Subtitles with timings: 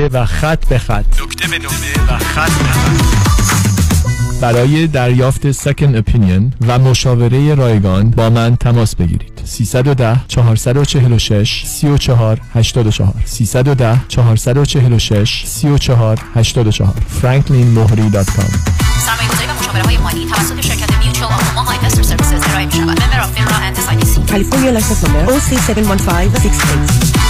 [0.00, 3.20] نکته و خط به خط نکته به نکته و خط به خط
[4.40, 13.14] برای دریافت second opinion و مشاوره رایگان با من تماس بگیرید 310 446 34 84
[13.24, 18.50] 310 446 34 84 franklinmohri.com
[19.06, 23.02] سرمایه‌گذاری و مشاوره های مالی توسط شرکت Mutual of Investor Services ارائه می شود.
[23.02, 24.30] member of FINRA and SIPC.
[24.30, 27.29] California license number OC71568.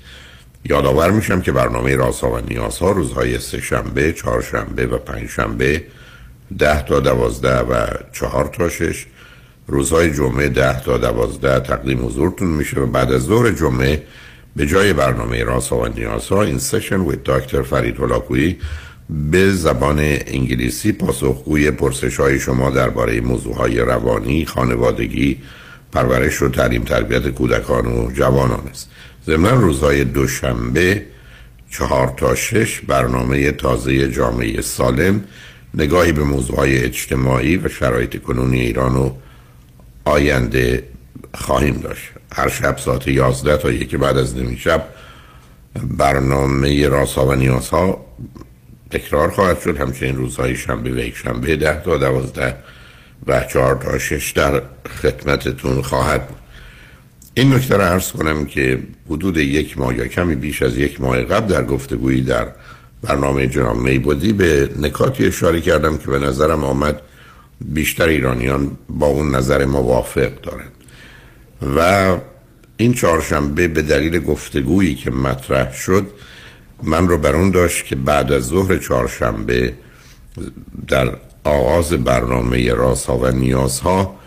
[0.65, 5.83] یادآور میشم که برنامه رازها و نیازها روزهای سه شنبه، چهار شنبه و پنج شنبه
[6.57, 9.05] ده تا دوازده و چهار تا شش
[9.67, 14.03] روزهای جمعه ده تا دوازده تقدیم حضورتون میشه و بعد از ظهر جمعه
[14.55, 18.57] به جای برنامه رازها و نیازها این سشن with دکتر فرید هلاکویی
[19.31, 25.37] به زبان انگلیسی پاسخگوی پرسش های شما درباره موضوع های روانی، خانوادگی،
[25.91, 28.89] پرورش و تعلیم تربیت کودکان و جوانان است.
[29.25, 31.05] ضمن روزهای دوشنبه
[31.71, 35.23] چهار تا شش برنامه تازه جامعه سالم
[35.73, 39.11] نگاهی به موضوعهای اجتماعی و شرایط کنونی ایران و
[40.05, 40.83] آینده
[41.33, 42.03] خواهیم داشت.
[42.33, 44.87] هر شب ساعت 11 تا یکی بعد از نمی شب
[45.83, 48.05] برنامه راسا و نیازها
[48.91, 49.77] تکرار خواهد شد.
[49.77, 52.55] همچنین روزهای شنبه و یک شنبه ده تا دوازده
[53.27, 54.61] و چهار تا شش در
[55.01, 56.40] خدمتتون خواهد بود
[57.33, 61.23] این نکته را عرض کنم که حدود یک ماه یا کمی بیش از یک ماه
[61.23, 62.47] قبل در گفتگویی در
[63.01, 67.01] برنامه جناب میبودی به نکاتی اشاره کردم که به نظرم آمد
[67.61, 70.71] بیشتر ایرانیان با اون نظر موافق دارند.
[71.77, 72.17] و
[72.77, 76.07] این چهارشنبه به دلیل گفتگویی که مطرح شد
[76.83, 79.73] من رو بر اون داشت که بعد از ظهر چهارشنبه
[80.87, 84.20] در آغاز برنامه رازها و نیازها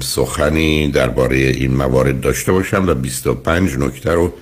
[0.00, 4.32] سخنی درباره این موارد داشته باشم و 25 نکته رو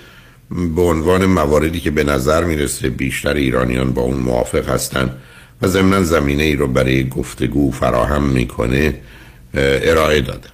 [0.77, 5.17] به عنوان مواردی که به نظر می‌رسه بیشتر ایرانیان با اون موافق هستن
[5.63, 8.95] و ضمنا زمینه ای رو برای گفتگو فراهم می‌کنه
[9.55, 10.51] ارائه دادم.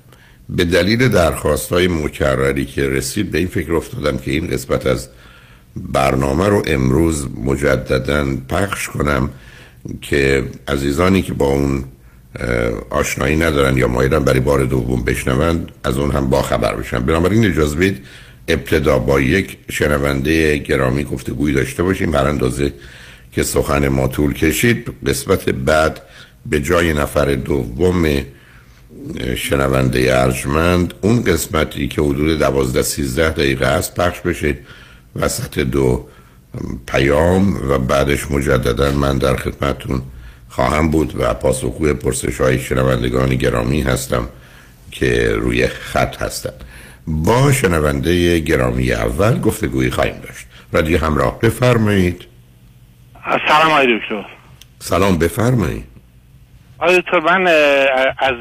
[0.48, 5.08] به دلیل درخواست های مکرری که رسید به این فکر افتادم که این قسمت از
[5.76, 9.30] برنامه رو امروز مجددا پخش کنم
[10.02, 11.84] که عزیزانی که با اون
[12.90, 16.98] آشنایی ندارن یا مایلن برای بار دوم بشنوند از اون هم با خبر بشن.
[16.98, 18.06] بنابراین اجازه بدید
[18.48, 22.14] ابتدا با یک شنونده گرامی گفتگویی داشته باشیم.
[22.14, 22.72] هر اندازه
[23.32, 26.00] که سخن ما طول کشید قسمت بعد
[26.46, 28.22] به جای نفر دوم
[29.36, 34.58] شنونده ارجمند اون قسمتی که حدود دوازده سیزده دقیقه است پخش بشه.
[35.16, 36.06] وسط دو
[36.86, 40.02] پیام و بعدش مجددا من در خدمتون
[40.48, 44.28] خواهم بود و پاسخگوی پرسش های شنوندگان گرامی هستم
[44.90, 46.64] که روی خط هستند.
[47.06, 50.46] با شنونده گرامی اول گفتگویی خواهیم داشت.
[50.72, 52.24] رادیو همراه بفرمایید.
[53.48, 54.26] سلام آقای دکتر.
[54.78, 55.84] سلام بفرمایید.
[56.78, 57.46] آقای دکتر من
[58.18, 58.34] از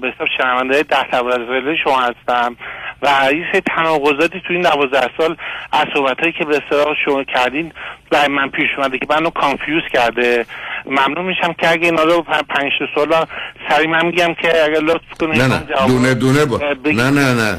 [0.00, 2.56] به حساب شنونده ده تبرز شما هستم.
[3.02, 5.36] و سری تناقضاتی تو این 12 سال
[5.72, 7.72] از صحبت که به اصطلاح شما کردین
[8.10, 10.46] برای من پیش اومده که منو کانفیوز کرده.
[10.86, 13.26] ممنون میشم که اگه اینا رو پنج سال
[13.68, 15.86] سری من میگم که اگر لطف کنید نه نه.
[15.86, 16.60] دونه دونه با...
[16.84, 17.58] نه نه نه.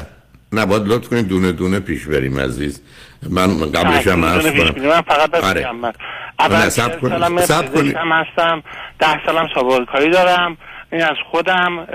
[0.52, 2.82] نباید لطف کنید دونه دونه پیش بریم عزیز.
[3.30, 4.86] من قبلش هم نه، عرض کنم.
[4.88, 5.60] من فقط آره.
[5.60, 5.88] بگم من.
[5.88, 5.94] نه،
[6.38, 7.40] اول چهل کنید.
[7.40, 7.96] صبر کنید.
[7.96, 8.62] هستم.
[8.98, 10.56] ده سالم سابقه کاری دارم.
[10.92, 11.86] این از خودم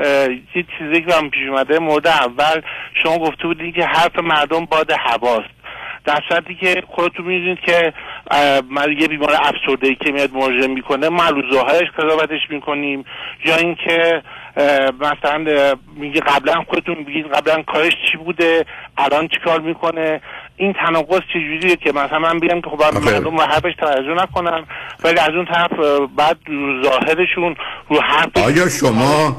[0.55, 2.61] یه چیزی که هم پیش اومده مورد اول
[3.03, 5.53] شما گفته بودین که حرف مردم باد هواست.
[6.05, 7.93] در صورتی که خودتون می‌دونید که
[8.69, 13.05] من یه بیمار افسرده که میاد مراجعه می‌کنه ما روزهایش قضاوتش می‌کنیم.
[13.45, 14.21] یا اینکه
[14.99, 15.45] مثلا
[15.95, 18.65] میگه قبلا خودتون میگید قبلا کارش چی بوده
[18.97, 20.21] الان چی کار می‌کنه.
[20.57, 24.63] این تناقض چجوریه که مثلا من بگم که خب مردم رو حرفش توجه نکنن
[25.03, 25.71] ولی از اون طرف
[26.17, 26.37] بعد
[26.83, 27.55] ظاهرشون
[27.89, 29.37] رو حرف آیا شما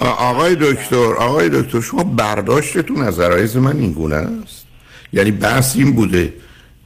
[0.00, 4.66] آقای دکتر آقای دکتر شما برداشتتون از عرایز من این گونه است؟
[5.12, 6.32] یعنی بحث این بوده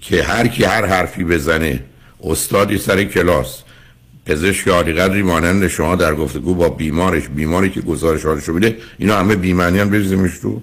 [0.01, 1.81] که هر کی هر حرفی بزنه
[2.25, 3.63] استادی سر کلاس
[4.27, 9.17] پزشک عالی قدری مانند شما در گفتگو با بیمارش بیماری که گزارش حالشو میده اینا
[9.19, 10.63] همه بیمعنی هم بریزیمش تو؟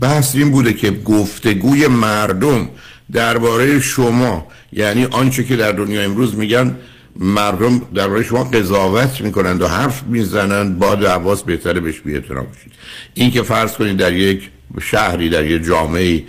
[0.00, 2.68] بحث این بوده که گفتگوی مردم
[3.12, 6.76] درباره شما یعنی آنچه که در دنیا امروز میگن
[7.16, 12.72] مردم درباره شما قضاوت می‌کنند و حرف می‌زنند با حواس بهتره بهش بی احترام بشید
[13.14, 14.50] این که فرض کنید در یک
[14.80, 16.24] شهری در یک جامعه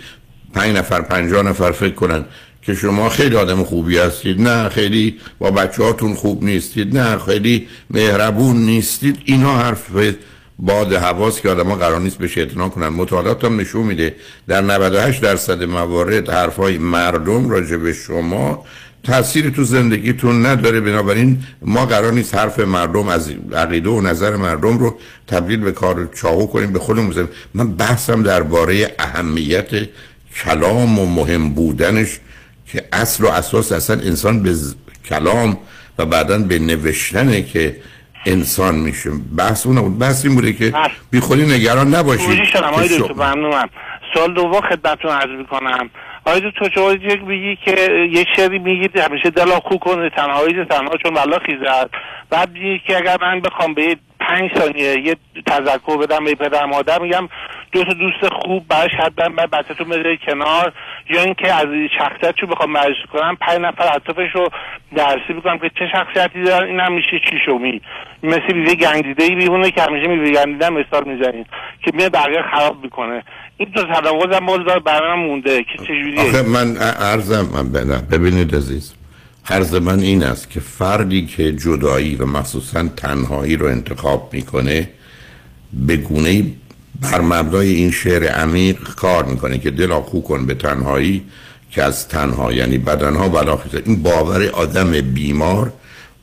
[0.54, 2.24] پنج نفر پنجاه نفر فکر کنند
[2.62, 7.68] که شما خیلی آدم خوبی هستید نه خیلی با بچه هاتون خوب نیستید نه خیلی
[7.90, 9.90] مهربون نیستید اینا حرف
[10.62, 12.88] باد حواس که آدم ها قرار نیست بهش اعتنا کنن.
[12.88, 14.14] مطالعات هم نشون میده.
[14.48, 18.64] در 98 درصد موارد حرفای مردم راجع به شما
[19.04, 20.80] تأثیری تو زندگیتون نداره.
[20.80, 26.08] بنابراین ما قرار نیست حرف مردم از عقیده و نظر مردم رو تبدیل به کار
[26.14, 27.28] چاهو کنیم به خودمون بزنیم.
[27.54, 29.68] من بحثم درباره اهمیت
[30.44, 32.20] کلام و مهم بودنش
[32.66, 34.54] که اصل و اساس اصلا انسان به
[35.04, 35.58] کلام
[35.98, 37.76] و بعدا به نوشتنه که
[38.26, 40.90] انسان میشه بحث اون بود بحث این بوده که بله.
[41.10, 42.44] بی خودی نگران نباشید.
[42.44, 42.64] شدم.
[42.64, 43.68] آقای دکتر ممنونم.
[44.14, 45.90] سال دوم خدمتتون عرض می‌کنم.
[46.24, 50.92] آقای دکتر شما یک میگی که یک شعری میگید همیشه دلا خو کنه تنهایی تنها
[51.02, 51.90] چون بلا خیزد.
[52.30, 53.96] بعد میگی که اگر من بخوام به یه
[54.30, 55.16] پنج ثانیه یه
[55.46, 57.28] تذکر بدم به پدر مادر میگم
[57.72, 60.72] دو تا دوست خوب براش حتما من بچه‌تون بذاری کنار.
[61.10, 61.66] یا اینکه از
[61.98, 64.48] شخصیتشو بخوام بررسی کنم پنج نفر اطرافش رو
[64.96, 67.80] درسی می‌کنم که چه شخصیتی دارن این هم میشه چیشومی
[68.22, 71.46] مثل بیوه گنگیده ای بیونه که همیشه میوه هم مثال می‌زنین
[71.84, 73.22] که میاد بقیه خراب می‌کنه.
[73.56, 78.06] این تناقض هم باز برای من مونده که چجوریه آخه من عرضم من بدم.
[78.12, 78.99] ببینید عزیز.
[79.46, 84.88] عرض من این است که فردی که جدایی و مخصوصا تنهایی رو انتخاب می‌کنه
[85.72, 86.44] به گونه
[87.00, 91.22] بر مبنای این شعر عمیق کار می‌کنه که دل خو کن به تنهایی
[91.70, 95.72] که از تنها یعنی بدنها بلاخیزه این باور آدم بیمار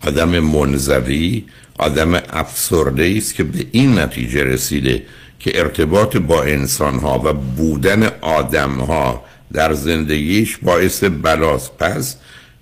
[0.05, 1.43] آدم منزوی
[1.79, 5.03] آدم افسرده است که به این نتیجه رسیده
[5.39, 9.23] که ارتباط با انسانها و بودن آدمها
[9.53, 12.15] در زندگیش باعث بلاست پس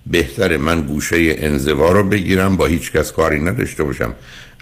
[0.08, 4.14] بهتره من گوشه انزوا رو بگیرم با هیچ کس کاری نداشته باشم.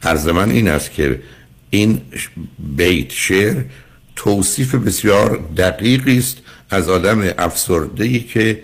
[0.04, 1.20] عرض من این است که
[1.70, 2.02] این
[2.60, 3.56] بیت شعر
[4.16, 6.38] توصیف بسیار دقیقی است
[6.70, 8.60] از آدم افسرده ای که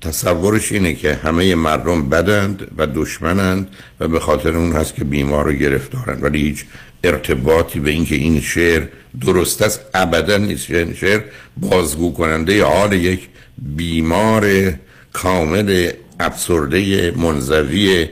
[0.00, 3.68] تصورش اینه که همه مردم بدند و دشمنند
[4.00, 6.24] و به خاطر اون هست که بیمار و گرفتارند.
[6.24, 6.64] ولی هیچ
[7.04, 8.82] ارتباطی به اینکه این شعر
[9.20, 10.66] درست است ابدا نیست.
[10.94, 11.20] شعر
[11.56, 13.28] بازگو کننده حال یک
[13.58, 14.72] بیمار
[15.16, 18.08] کامل افسرده منزوی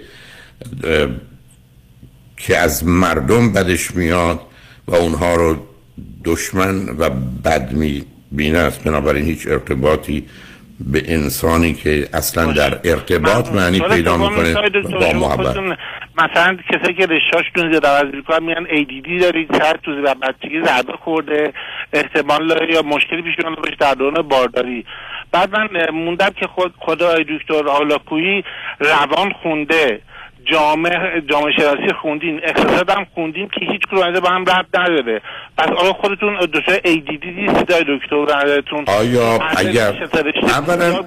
[2.36, 4.40] که از مردم بدش میاد
[4.86, 5.56] و اونها رو
[6.24, 7.10] دشمن و
[7.44, 8.58] بد می‌بینه.
[8.58, 10.26] است بنابراین هیچ ارتباطی
[10.80, 15.56] به انسانی که اصلا در ارتباط معنی پیدا می‌کنه با محبت.
[16.18, 20.92] مثلا کسایی که رشتهاشون زیاد عوض می‌کنن میگن ADD دارید سر تو و بچگی ضربه
[20.92, 21.52] خورده
[21.92, 24.84] احتمال داره یا مشکلی پیش اومده باشه در دوران بارداری.
[25.32, 28.44] بعد من موندم که خود خدای دکتر هالاکویی
[28.80, 30.00] روان خونده.
[30.52, 35.20] جامعه جامعه شناسی خوندین اقتصاد هم خوندین که هیچ کدوم با هم ربط نداره.
[35.58, 39.94] پس آیا خودتون دچار ADD نیستید آقای دکتر نظرتون آیا اگر
[40.42, 41.04] اولا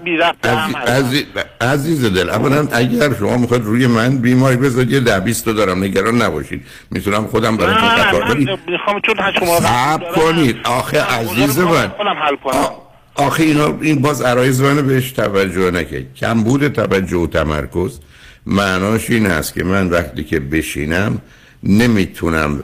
[0.87, 1.25] عزیز؟
[1.61, 6.21] عزیز, دل اولا اگر شما می‌خواید روی من بیماری بذارید یه ده بیست دارم نگران
[6.21, 6.65] نباشید.
[6.91, 10.57] می‌تونم خودم براتون من کنید می‌خوام چون شما صبر کنید.
[10.63, 11.87] آخه عزیز من.
[11.87, 12.69] خودم حل کنم.
[13.15, 16.13] آخه اینا این باز عرایز منو بهش توجه نکرد.
[16.15, 17.99] کمبود توجه و تمرکز.
[18.47, 21.21] معناش این است که من وقتی که بشینم
[21.63, 22.63] نمی‌تونم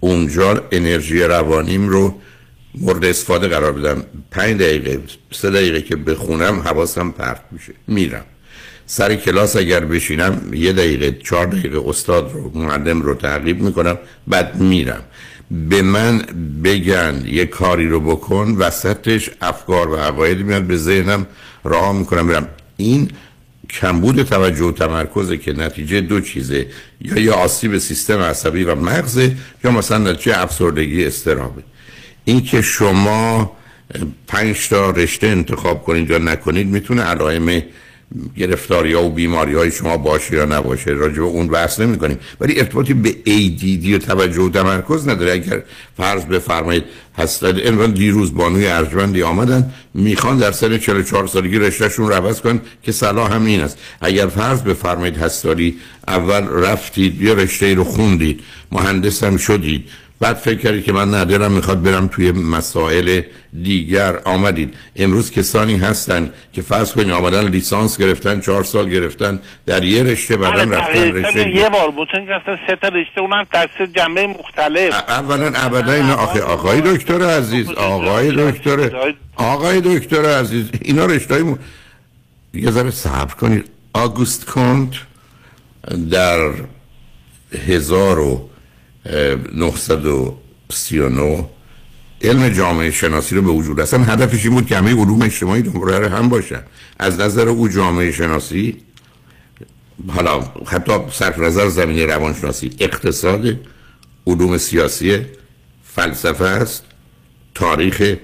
[0.00, 2.14] اونجا انرژی روانیم رو
[2.74, 4.04] مورد استفاده قرار بدم.
[4.30, 7.72] پنج دقیقه سه دقیقه که بخونم حواسم پرت میشه.
[7.86, 8.24] میرم.
[8.86, 14.56] سر کلاس اگر بشینم یه دقیقه چهار دقیقه استاد رو معلم رو تعقیب می‌کنم بعد
[14.56, 15.02] میرم.
[15.50, 16.18] به من
[16.64, 21.26] بگن یه کاری رو بکن وسطش افکار و عقاید میاد به ذهنم
[21.64, 23.10] راه می‌کنم برم این
[23.80, 26.66] کمبود توجه و تمرکزه که نتیجه دو چیزه
[27.00, 31.62] یا یه آسیب سیستم عصبی و مغزه یا مثلا نتیجه افسردگی استرابه.
[32.24, 33.52] این که شما
[34.26, 37.62] پنج تا رشته انتخاب کنید یا نکنید می‌تونه علائم
[38.36, 42.18] گرفتاری ها و بیماری های شما باشه یا نباشه راجع به اون بحث نمی کنیم
[42.40, 45.32] ولی ارتباطی به ADD و توجه و تمرکز نداره.
[45.32, 45.62] اگر
[45.96, 46.84] فرض بفرمایید
[47.18, 52.60] هستند امروز دیروز بانوی ارجمندی آمدن می‌خوان در سن 44 سالگی رشتهشون رو عوض کنن
[52.82, 53.78] که صلاح هم این است.
[54.00, 55.76] اگر فرض بفرمایید هستاری
[56.08, 58.40] اول رفتید یه رشته رو خوندید
[58.72, 59.84] مهندس هم شدید.
[60.20, 63.22] بعد فکر کردید که من ندارم می‌خواد برم توی مسائل
[63.62, 64.20] دیگر.
[64.24, 64.74] آمدید.
[64.96, 70.36] امروز کسانی هستن که فرض کنید آمدن لیسانس گرفتن چهار سال گرفتن در یه رشته
[70.36, 74.26] بعدن بله، رفتن رشته یه بار بوتن گفتن سه تا رشته اونم در سه جنبه
[74.26, 74.94] مختلف.
[75.08, 78.90] اولا ابدا اینا آخه آقای دکتر عزیز آقای دکتر
[79.36, 81.58] آقای دکتر عزیز اینا رشته م...
[82.54, 83.64] یه ذره صبر کنید.
[83.94, 84.94] آگوست کنت
[86.10, 86.50] در
[89.06, 91.44] 1939
[92.22, 96.04] علم جامعه شناسی رو به وجود اصلا هدفش این بود که همه علوم اجتماعی دنبال
[96.04, 96.62] هم باشن.
[96.98, 98.76] از نظر او جامعه شناسی
[100.08, 103.56] حالا حتی صرف نظر زمینه روانشناسی اقتصاد
[104.26, 105.26] علوم سیاسی
[105.84, 106.84] فلسفه است
[107.54, 108.14] تاریخ.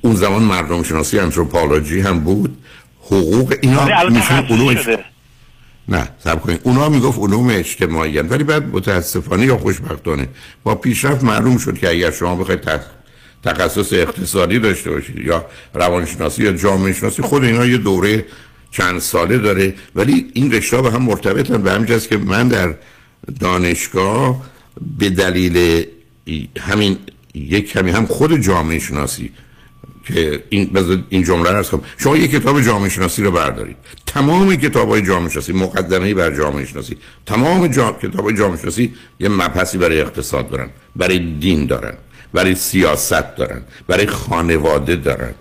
[0.00, 2.58] اون زمان مردم شناسی انتروپولوژی هم بود.
[3.00, 5.04] حقوق اینا الان میشن علوم شده.
[5.88, 8.32] نه سب کنید اونا می‌گفت علوم اجتماعی هستند.
[8.32, 10.28] ولی بعد متاسفانه یا خوشبختانه
[10.64, 12.90] با پیشرفت معلوم شد که اگر شما بخواید تخ-
[13.44, 18.26] تخصص اقتصادی داشته باشید یا روانشناسی یا جامعه شناسی خود اینا یه دوره
[18.70, 19.74] چند ساله داره.
[19.94, 21.62] ولی این رشته به هم مرتبطن.
[21.62, 22.74] به همین جاست که من در
[23.40, 24.42] دانشگاه
[24.98, 25.84] به دلیل
[26.58, 26.98] همین
[27.34, 29.32] یک کمی هم خود جامعه شناسی
[30.06, 30.70] که این
[31.08, 31.80] این جمله رو کنم.
[31.98, 33.76] شما یک کتاب جامعه شناسی رو بردارید.
[34.06, 36.96] تمام کتاب های جامعه شناسی مقدمه بر جامعه شناسی.
[37.26, 37.92] تمام جا...
[37.92, 41.94] کتاب های جامعه شناسی یه مبحثی برای اقتصاد دارن برای دین دارن
[42.32, 45.34] برای سیاست دارن برای خانواده دارن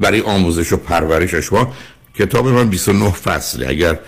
[0.00, 1.34] برای آموزش و پرورش.
[1.34, 1.72] شما
[2.14, 3.68] کتاب من 29 فصله.
[3.68, 3.98] اگر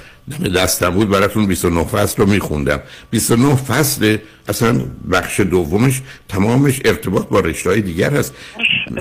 [0.56, 2.80] دستم بود براتون 29 فصل رو میخوندم.
[3.10, 4.18] 29 فصل
[4.48, 4.80] اصلا
[5.12, 8.36] بخش دومش تمامش ارتباط با رشته های دیگر هست.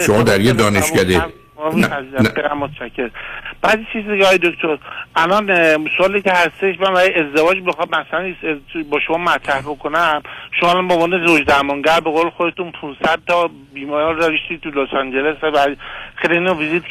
[0.06, 1.26] شما در یه دانشکده.
[2.60, 3.12] متشکر
[3.62, 4.78] بعد چیز دیگه های دکتر
[5.16, 5.48] الان
[5.98, 8.34] سوالی که هستش من برای ازدواج بخوام مثلا
[8.90, 10.24] با شما مطرح بکنم.
[10.60, 14.94] شما الان به عنوان زوج درمانگر به قول خودتون 500 تا بیمار داشتید تو لس
[14.94, 15.76] آنجلس و
[16.22, 16.84] خیلی اینو ویزیت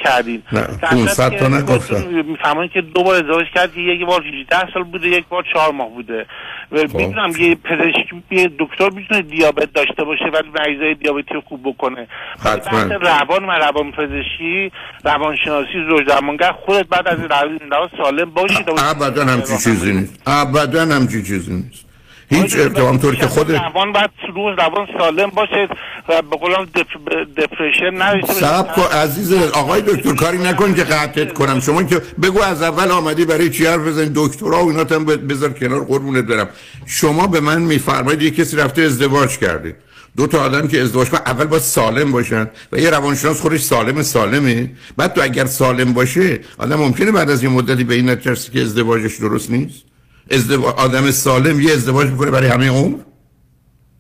[0.52, 2.24] در 500 صورتی تا که نگفتم.
[2.24, 5.72] می‌فهمید که دو بار ازدواج کرد که یک بار 18 سال بوده یک بار 4
[5.72, 6.26] ماه بوده.
[6.72, 6.96] و خب.
[6.96, 12.06] می‌دونم یه پزشک یه دکتر می‌تونه دیابت داشته باشه ولی مریضای دیابتی رو خوب بکنه.
[12.44, 12.82] حتما.
[12.82, 14.72] روان و روان پزشکی
[15.04, 18.64] روانشناسی زوج درمانگر خودت بعد از این لحاظ سالم باشی.
[18.78, 20.22] ابدا همچی چیزی نیست.
[20.26, 21.87] ابدا همچی چیزی نیست.
[22.30, 25.68] هیچ ارتباط طور که خود روان باید روح روان سالم باشه
[26.08, 28.32] و به قولم دپ- دپرشن نرسه.
[28.32, 31.60] سب کن عزیز آقای دکتر کاری نکن که قطعت کنم.
[31.60, 35.50] شما که بگو از اول آمدی برای چی حرف بزنید دکترا و اینا هم بذار
[35.52, 36.48] کنار قربونت برم.
[36.86, 39.76] شما به من میفرمایید یه کسی رفته ازدواج کرده.
[40.16, 44.02] دو تا آدم که ازدواج کنن اول باید سالم باشن و یه روانشناس خودش سالم
[44.02, 44.70] سالمه.
[44.96, 48.60] بعد تو اگر سالم باشه آدم ممکنه بعد از یه مدتی به این نتیجه که
[48.62, 49.87] ازدواجش درست نیست؟
[50.30, 52.98] ازدواج آدم سالم یه ازدواج می‌کنه برای همه عمر؟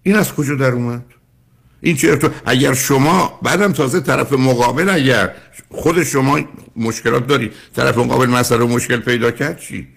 [0.02, 1.04] این از کجا در اومد؟
[1.80, 5.30] این تو اگر شما بعدم تازه طرف مقابل اگر
[5.70, 6.40] خود شما
[6.76, 9.88] مشکلات داری طرف مقابل مسئله مشکل پیدا کرد چی؟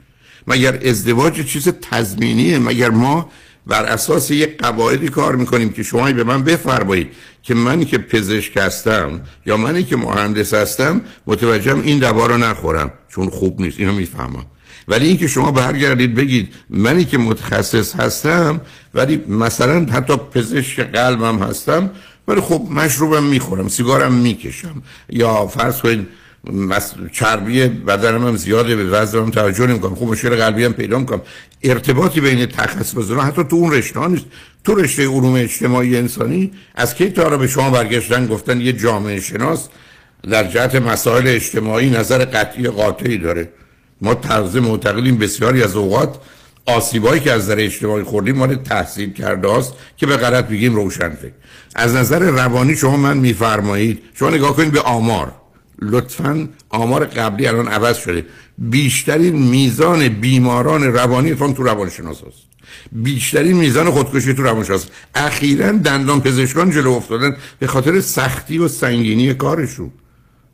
[0.47, 3.29] مگر ازدواج چیز تضمینیه؟ مگر ما
[3.67, 7.07] بر اساس یک قواعدی کار می‌کنیم که شما به من بفرمایید
[7.43, 12.91] که منی که پزشک هستم یا منی که مهندس هستم متوجهم این دوا رو نخورم
[13.09, 14.45] چون خوب نیست اینو می‌فهمم.
[14.91, 18.61] ولی اینکه شما برگردید بگید منی که متخصص هستم
[18.93, 21.91] ولی مثلا حتی پزشک قلبم هستم
[22.27, 24.83] ولی خب مشروبم می‌خورم سیگارم می‌کشم.
[25.09, 26.07] یا فرض کنید.
[27.11, 29.95] چربی بدنم هم زیاده به وزنم توجه نمی‌کنم.
[29.95, 31.21] خب مشکل قلبی هم پیدا می‌کنم.
[31.63, 34.25] ارتباطی بین تخصص و حتی تو اون رشته نیست.
[34.63, 39.69] تو رشته علوم اجتماعی انسانی از کی تا به شما برگشتن گفتن یه جامعه شناس
[40.23, 43.49] در جهت مسائل اجتماعی نظر قطعی قاطعی داره؟
[44.01, 46.19] ما طرز معتقدیم بسیاری از اوقات
[46.65, 51.09] آسیبایی که از نظر اجتماعی خوردیم مال تحصیل کرده است که به غلط بگیم روشن
[51.09, 51.33] فکر.
[51.75, 55.31] از نظر روانی شما من میفرمایید شما نگاه کنید به آمار.
[55.81, 58.25] لطفا آمار قبلی الان عوض شده.
[58.57, 62.51] بیشترین میزان بیماران روانی اتفاقا تو روانشناس هست
[62.91, 69.33] بیشترین میزان خودکشی تو روانشناس اخیرا دندان پزشکان جلو افتادن به خاطر سختی و سنگینی
[69.33, 69.91] کارشون.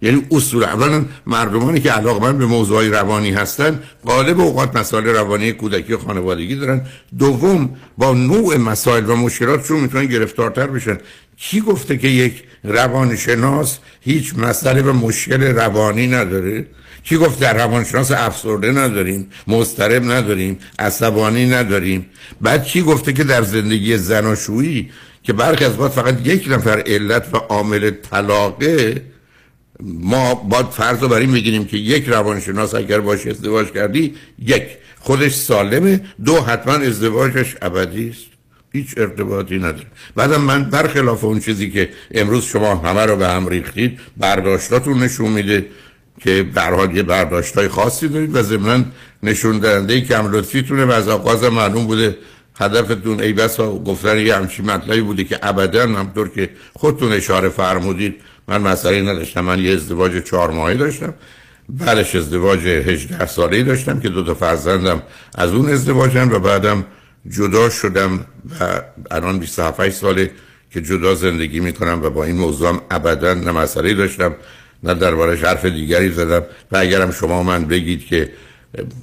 [0.01, 5.93] یعنی اصول اولا مردمانی که علاقمند به موضوعی روانی هستن غالب اوقات مسائل روانی کودکی
[5.93, 6.81] و خانوادگی دارن.
[7.19, 10.97] دوم با نوع مسائل و مشکلاتشون می‌تونن گرفتارتر بشن.
[11.37, 16.65] کی گفته که یک روانشناس هیچ مسئله و مشکل روانی نداره؟
[17.03, 22.05] کی گفت در روانشناس افسرده نداریم مضطرب نداریم عصبانی نداریم؟
[22.41, 24.89] بعد کی گفته که در زندگی زناشویی
[25.23, 29.01] که برخی از فقط یک نفر علت و عامل طلاقه
[29.83, 34.63] ما باید فرض رو بر بگیریم که یک روانشناس اگر باش ازدواج کردی یک.
[34.99, 38.25] خودش سالمه دو حتما ازدواجش ابدی است.
[38.73, 39.87] هیچ ارتباطی نداره.
[40.15, 45.29] بعدم من برخلاف اون چیزی که امروز شما همه رو به هم ریختید برداشتاتون نشون
[45.29, 45.65] میده
[46.19, 48.85] که در یه برداشتای خاصی دارید و ضمنا
[49.23, 52.17] نشون دهنده کم لطفیتونه و از آغاز معلوم بوده
[52.55, 58.15] هدفتون ای بسا گفتن یه همچین مطلبی بوده که ابدا همطور که خودتون اشاره فرمودید
[58.47, 61.13] من مسئله نداشتم من یه ازدواج چهار ماهی داشتم
[61.69, 65.01] بعدش ازدواج 18 ساله داشتم که دو تا فرزندم
[65.35, 66.85] از اون ازدواجم و بعدم
[67.29, 68.25] جدا شدم
[68.59, 70.31] و الان 27 ساله
[70.71, 74.35] که جدا زندگی می‌کنم و با این موضوع هم ابدا نه مسئله داشتم
[74.83, 78.31] نه دربارش حرف دیگری زدم و اگرم شما من بگید که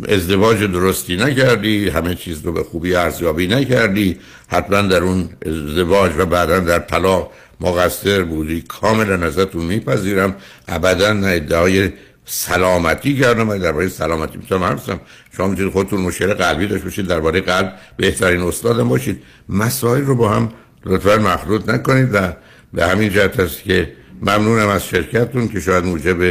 [0.09, 6.27] ازدواج درستی نکردی همه چیز رو به خوبی ارزیابی نکردی حتما در اون ازدواج و
[6.27, 8.63] بعدا در طلاق مقصر بودی.
[8.63, 10.35] کاملا ازتون میپذیرم.
[10.69, 11.93] ابدا نه ادعای
[12.25, 15.01] سلامتی کردم و درباره سلامتی می‌تونم حرفم
[15.37, 19.23] شما می‌تونید خودتون مشکل قلبی داشت باشید درباره قلب بهترین استادم باشید.
[19.49, 20.53] مسائل رو با هم
[20.87, 22.33] لطفا مخلوط نکنید و
[22.73, 23.93] به همین جهت است که
[24.23, 26.23] ممنونم از شرکتتون که شاید موجب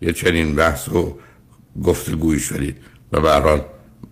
[0.00, 1.18] یه چنین بحث و
[1.84, 2.76] گفتگویی شدید.
[3.12, 3.60] و به هر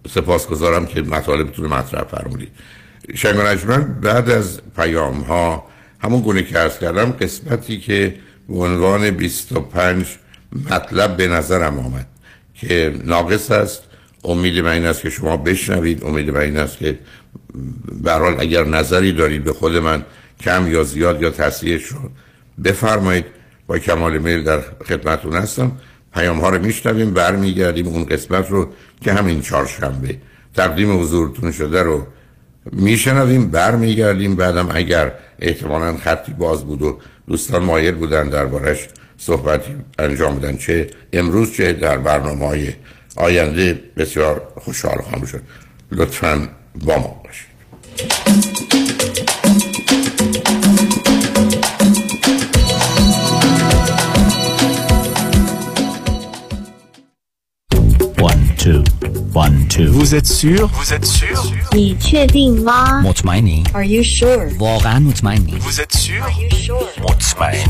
[0.09, 2.51] سپاسگزارم که مطالبتون مطرح فرمودید.
[3.15, 3.37] شنگ
[4.01, 5.69] بعد از پیام ها
[6.00, 8.15] همون گونه که ارز کردم قسمتی که
[8.49, 10.07] به عنوان 25
[10.71, 12.07] مطلب به نظرم آمد
[12.55, 13.83] که ناقص است.
[14.25, 16.05] امید من این است که شما بشنوید.
[16.05, 16.99] امید من این است که
[18.03, 20.05] برحال اگر نظری دارید به خود من
[20.40, 21.99] کم یا زیاد یا تصحیحش رو
[22.64, 23.25] بفرمایید.
[23.66, 25.73] با کمال میل در خدمتون هستم.
[26.14, 28.68] پیام ها رو میشنویم برمیگردیم اون قسمت رو
[29.01, 30.16] که همین چهارشنبه
[30.55, 32.07] تقدیم حضورتون شده رو
[32.73, 34.37] میشنویم برمیگردیم.
[34.37, 40.90] بعدم اگر احتمالا خطی باز بود و دوستان مایل بودن دربارش صحبتی انجام بدن چه
[41.12, 42.72] امروز چه در برنامه های
[43.16, 43.81] آینده.
[43.96, 45.42] بسیار خوشحال خواهم شد.
[45.92, 46.49] لطفا
[46.85, 47.46] با ما باشید.
[58.18, 58.95] One, two,
[59.36, 59.88] one, two.
[59.91, 61.38] Vous êtes sûr Vous êtes sûr
[61.74, 64.52] 你确定吗 مطمئنی؟ Are you sure?
[64.60, 67.69] واقعا مطمئنی؟ Vous êtes sûr Are you sure مطمئن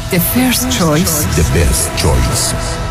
[0.11, 1.23] The first choice.
[1.37, 2.90] The best choice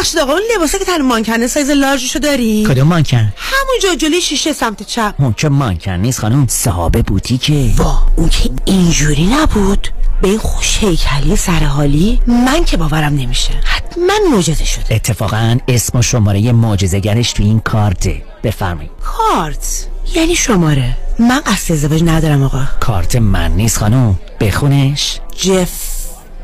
[0.00, 4.20] ببخشید آقا اون لباسه که تن مانکنه سایز large شو داری؟ کدوم مانکن؟ همونجا جلوی
[4.20, 5.14] شیشه سمت چپ.
[5.18, 7.72] اون که مانکن نیست خانم صاحب بوتیکه.
[7.76, 9.88] وا اون که اینجوری نبود؟
[10.22, 13.52] به این خوش هیکلی سرحالی من که باورم نمیشه.
[13.64, 14.94] حتما معجزه شده.
[14.94, 18.22] اتفاقا اسم و شماره معجزه‌گرش تو این کارته.
[18.44, 18.90] بفرمایید.
[19.02, 20.96] کارت؟ یعنی شماره.
[21.18, 22.62] من قصد ازدواج ندارم آقا.
[22.80, 24.18] کارت من نیست خانم.
[24.40, 25.20] بخونش.
[25.36, 25.99] جف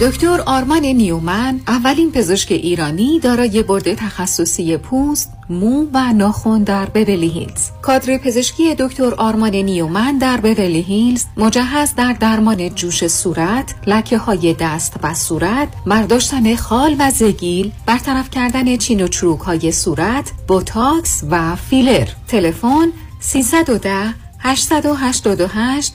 [0.00, 7.28] دکتر آرمان نیومن اولین پزشک ایرانی دارای board تخصصی پوست، مو و ناخن در Beverly
[7.28, 7.70] Hills.
[7.82, 14.54] کادر پزشکی دکتر آرمان نیومن در Beverly Hills مجهز در درمان جوش صورت، لکه های
[14.60, 21.24] دست و صورت، برداشتن خال و زگیل، برطرف کردن چین و چروک های صورت، بوتاکس
[21.30, 22.08] و فیلر.
[22.28, 25.94] تلفن 310 888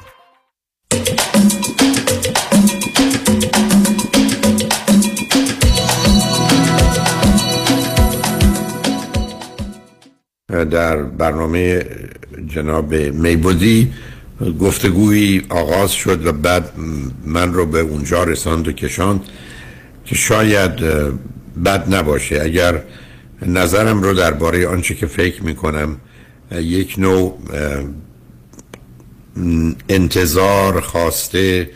[10.51, 11.85] در برنامه
[12.47, 13.93] جناب میبودی
[14.59, 16.71] گفتگویی آغاز شد و بعد
[17.25, 19.21] من رو به اونجا رساند و کشاند
[20.05, 20.75] که شاید
[21.65, 22.41] بد نباشه.
[22.41, 22.81] اگر
[23.45, 25.97] نظرم رو درباره آنچه که فکر می‌کنم
[26.51, 27.39] یک نوع
[29.89, 31.69] انتظار خواسته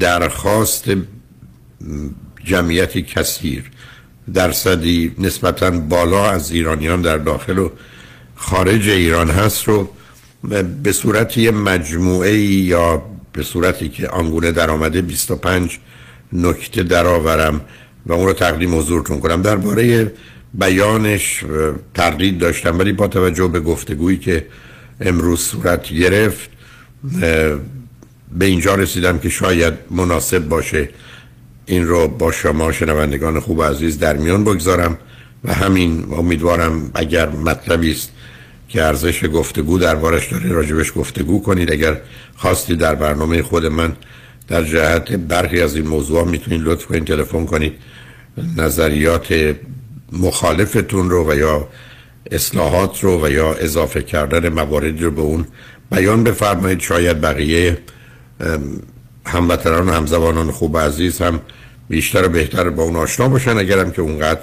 [0.00, 0.84] درخواست
[2.44, 3.64] جمعیتی کثیر
[4.34, 7.70] درصدی نسبتا بالا از ایرانیان در داخل و
[8.42, 9.88] خارج ایران هست رو
[10.82, 13.02] به صورت یه مجموعه یا
[13.32, 15.78] به صورتی که آنگونه در آمده 25
[16.32, 17.60] نکته درآورم
[18.06, 19.42] و اون رو تقدیم حضورتون کنم.
[19.42, 20.12] درباره
[20.54, 21.44] بیانش
[21.94, 24.46] تردید داشتم ولی با توجه به گفتگویی که
[25.00, 26.50] امروز صورت گرفت
[28.38, 30.88] به اینجا رسیدم که شاید مناسب باشه
[31.66, 34.98] این رو با شما شنوندگان خوب و عزیز در میان بگذارم
[35.44, 38.12] و همین امیدوارم اگر مطلبی است
[38.72, 41.72] که ارزش گفتگو دربارش داره راجبش گفتگو کنید.
[41.72, 42.00] اگر
[42.36, 43.92] خواستی در برنامه خود من
[44.48, 47.72] در جهت برخی از این موضوع می‌تونید لطف کنید تلفن کنید.
[48.56, 49.54] نظریات
[50.12, 51.68] مخالفتون رو و یا
[52.30, 55.46] اصلاحات رو و یا اضافه کردن مواردی رو به اون
[55.90, 56.80] بیان بفرمایید.
[56.80, 57.78] شاید بقیه
[59.26, 61.40] هموطنان و همزبانان خوب عزیز هم
[61.88, 63.58] بیشتر و بهتر با اون آشنا باشن.
[63.58, 64.40] اگرم که اونقدر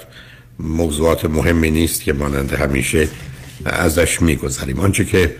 [0.58, 3.08] موضوعات مهمی نیست که مانند همیشه
[3.64, 5.36] ازش می‌گذاریم آنچه که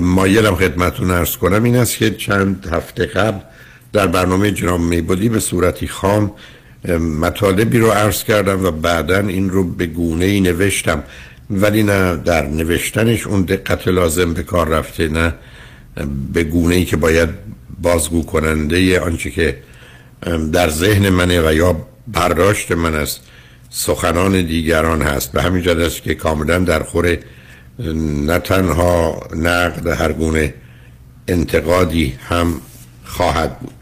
[0.00, 3.38] مایلم خدمتون ارز کنم این است که چند هفته قبل
[3.92, 6.32] در برنامه جناب میبودی به صورتی خام
[7.20, 11.02] مطالبی رو عرض کردم و بعدا این رو به گونه ای نوشتم.
[11.50, 15.34] ولی نه در نوشتنش اون دقت لازم به کار رفته نه
[16.32, 17.28] به گونه ای که باید
[17.82, 19.58] بازگو کننده آنچه که
[20.52, 23.18] در ذهن منه و یا برداشت من از
[23.70, 25.32] سخنان دیگران هست.
[25.32, 27.18] به همین است که کاملا در خور
[27.78, 30.54] نه تنها نقد هر گونه
[31.28, 32.60] انتقادی هم
[33.04, 33.72] خواهد بود.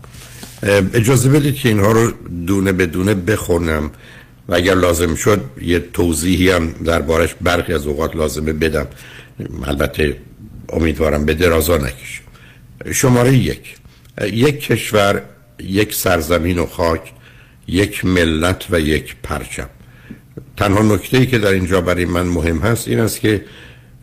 [0.94, 2.12] اجازه بدید که اینها رو
[2.46, 3.90] دونه به دونه بخونم
[4.48, 8.86] و اگر لازم شد یه توضیحی هم دربارش برخی از اوقات لازمه بدم.
[9.64, 10.16] البته
[10.68, 12.22] امیدوارم به درازا نکشم.
[12.92, 13.76] شماره یک.
[14.22, 15.22] یک کشور
[15.58, 17.12] یک سرزمین و خاک
[17.68, 19.68] یک ملت و یک پرچم.
[20.56, 23.44] تنها نکته ای که در اینجا برای من مهم هست این است که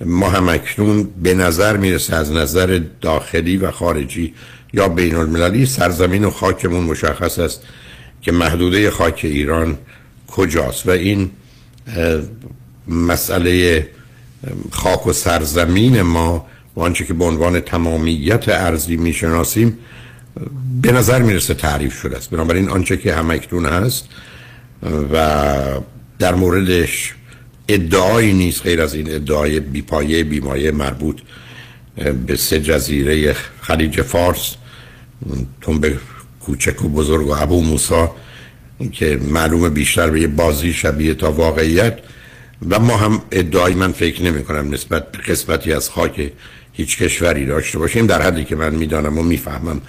[0.05, 4.33] ما هم اکنون به نظر می‌رسه از نظر داخلی و خارجی
[4.73, 7.61] یا بین المللی سرزمین و خاکمون مشخص است
[8.21, 9.77] که محدوده خاک ایران
[10.27, 11.31] کجاست و این
[12.87, 13.87] مسئله
[14.71, 19.77] خاک و سرزمین ما و آنچه که به عنوان تمامیت ارزی می‌شناسیم
[20.81, 22.29] به نظر می‌رسه تعریف شده است.
[22.29, 24.07] بنابراین آنچه که همکنون هست
[25.13, 25.45] و
[26.19, 27.15] در موردش
[27.67, 31.21] ادعایی نیست غیر از این ادعای بیپایه بیمایه مربوط
[32.27, 34.55] به سه جزیره خلیج فارس
[35.81, 35.97] به
[36.41, 38.15] کوچک و بزرگ و ابو موسا
[38.91, 41.99] که معلوم بیشتر به یه بازی شبیه تا واقعیت.
[42.69, 46.31] و ما هم ادعای من فکر نمی کنم نسبت به قسمتی از خاک
[46.73, 49.81] هیچ کشوری داشته باشیم در حدی که من می‌دانم و می‌فهمم.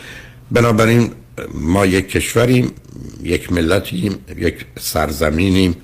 [0.50, 1.10] بنابراین
[1.54, 2.70] ما یک کشوریم
[3.22, 5.76] یک ملتیم یک سرزمینیم.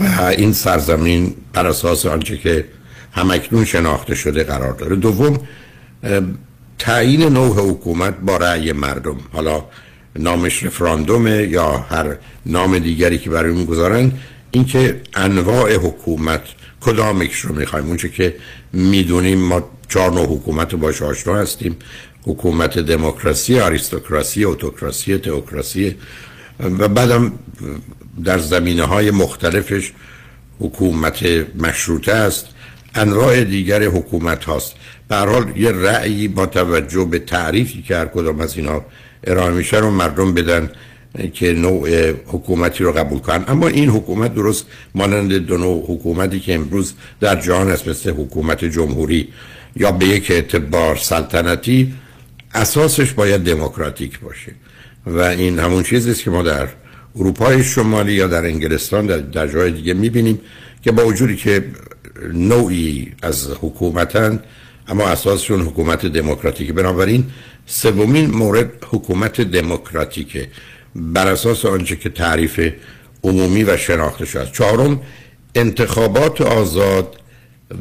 [0.00, 2.64] و این سرزمین بر اساس آنچه که
[3.12, 4.96] همکنون شناخته شده قرار داره.
[4.96, 5.40] دوم
[6.78, 9.16] تعیین نوع حکومت با رأی مردم.
[9.32, 9.64] حالا
[10.16, 12.16] نامش رفراندومه یا هر
[12.46, 14.12] نام دیگری که برای اون گذارن.
[14.50, 16.42] اینکه انواع حکومت
[16.80, 18.36] کدامش رو می‌خوایم؟ اونچه که
[18.72, 21.76] می‌دونیم ما چهار نوع حکومت باش آشنا هستیم.
[22.22, 25.96] حکومت دموکراسی آریستوکراسی اوتوکراسی تئوکراسی.
[26.60, 27.32] و بعدم
[28.24, 29.92] در زمینه های مختلفش
[30.60, 31.22] حکومت
[31.56, 32.46] مشروطه است
[32.94, 34.74] انواع دیگر حکومت هاست.
[35.08, 38.84] به حال یه رأیی با توجه به تعریفی که هر کدام از اینا
[39.24, 40.70] ارائه میشه رو مردم بدن
[41.34, 43.44] که نوع حکومتی رو قبول کنن.
[43.48, 48.64] اما این حکومت درست مانند دو نوع حکومتی که امروز در جهان است مثل حکومت
[48.64, 49.28] جمهوری
[49.76, 51.94] یا به یک اعتبار سلطنتی
[52.54, 54.52] اساسش باید دموکراتیک باشه.
[55.06, 56.68] و این همون چیزی است که ما در
[57.16, 60.40] اروپای شمالی یا در انگلستان در, در جای دیگه می‌بینیم
[60.82, 61.64] که با وجودی که
[62.32, 64.42] نوعی از حکومتن
[64.88, 67.24] اما اساسشون حکومت دموکراتیک بنابراین
[67.66, 70.48] سومین مورد حکومت دموکراتیکه.
[70.96, 72.72] بر اساس آنچه که تعریف
[73.24, 75.00] عمومی و شناخته شده چهارم
[75.54, 77.16] انتخابات آزاد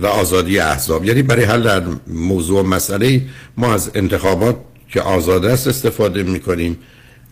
[0.02, 1.06] و آزادی احزاب.
[1.06, 3.22] یعنی برای حل در موضوع مسئله
[3.58, 4.56] ما از انتخابات
[4.90, 6.78] که آزاد است استفاده می کنیم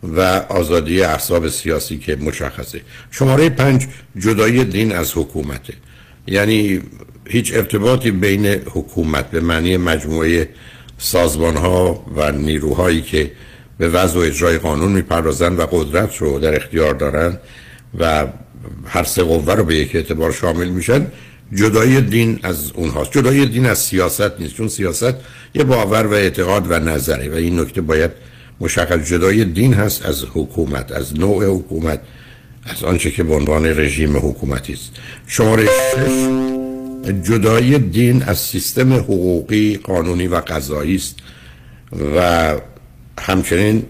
[0.04, 2.82] و آزادی احزاب سیاسی که مشخصه.
[3.12, 5.74] شماره پنج جدای دین از حکومته.
[6.28, 6.82] یعنی
[7.28, 10.50] هیچ ارتباطی بین حکومت به معنی مجموعه
[10.98, 13.32] سازمان ها و نیروهایی که
[13.78, 17.40] به وضع و اجرای قانون می‌پردازند و قدرت رو در اختیار دارند
[18.00, 18.28] و
[18.86, 21.08] هر سه قوه رو به یک اعتبار شامل میشن
[21.54, 23.12] جدای دین از اونهاست.
[23.12, 25.14] جدای دین از سیاست نیست چون سیاست
[25.54, 28.12] یه باور و اعتقاد و نظره و این نکته باید
[28.62, 32.00] مشخص جدای دین هست از حکومت از نوع حکومت
[32.66, 34.92] از آنچه که به عنوان رژیم حکومتی است.
[35.28, 36.30] شماره شش
[37.24, 41.16] جدای دین از سیستم حقوقی قانونی و قضایی است
[42.16, 42.56] و
[43.20, 43.84] همچنین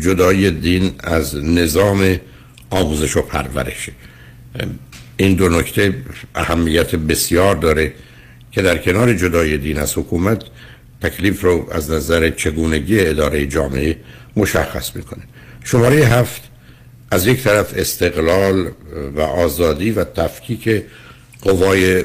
[0.00, 2.16] جدای دین از نظام
[2.70, 3.92] آموزش و پرورشه
[5.16, 5.94] این دو نکته
[6.34, 7.92] اهمیت بسیار داره
[8.52, 10.42] که در کنار جدای دین از حکومت
[11.04, 13.96] تکلیف رو از نظر چگونگی اداره جامعه
[14.36, 15.22] مشخص می‌کنه.
[15.64, 16.42] شماره هفت
[17.10, 18.70] از یک طرف استقلال
[19.16, 20.82] و آزادی و تفکیک
[21.42, 22.04] قوای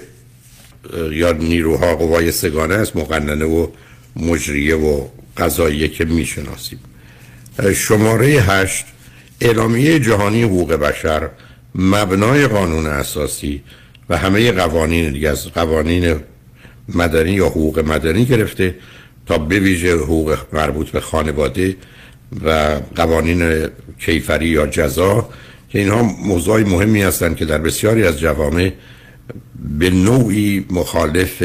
[1.11, 3.67] یا نیروها قوای سگانه است مقننه و
[4.15, 5.07] مجریه و
[5.37, 6.79] قضاییه که می‌شناسیم.
[7.75, 8.85] شماره هشت
[9.41, 11.29] اعلامیه جهانی حقوق بشر
[11.75, 13.63] مبنای قانون اساسی
[14.09, 16.15] و همه قوانین دیگه از قوانین
[16.95, 18.75] مدنی یا حقوق مدنی گرفته
[19.25, 21.75] تا به ویژه حقوق مربوط به خانواده
[22.45, 23.67] و قوانین
[23.99, 25.29] کیفری یا جزا
[25.69, 28.71] که اینها موضوعی مهمی هستند که در بسیاری از جوامع
[29.79, 31.43] به نوعی مخالف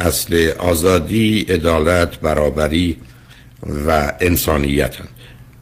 [0.00, 2.96] اصل آزادی، عدالت، برابری
[3.86, 5.08] و انسانیت هستند.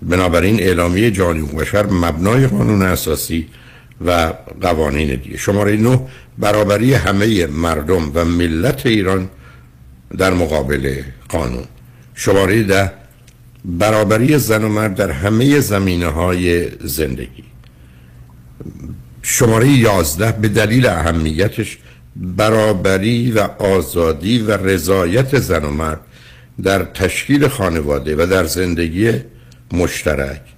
[0.03, 3.47] بنابراین اعلامیه جهانی بشر مبنای قانون اساسی
[4.01, 5.37] و قوانین دیگه.
[5.37, 6.07] شماره نو
[6.39, 9.29] برابری همه مردم و ملت ایران
[10.19, 11.65] در مقابل قانون.
[12.15, 12.93] شماره ده
[13.65, 17.45] برابری زن و مرد در همه زمینه های زندگی.
[19.23, 21.79] شماره یازده به دلیل اهمیتش
[22.17, 26.01] برابری و آزادی و رضایت زن و مرد
[26.63, 29.13] در تشکیل خانواده و در زندگی
[29.73, 30.54] مشترک.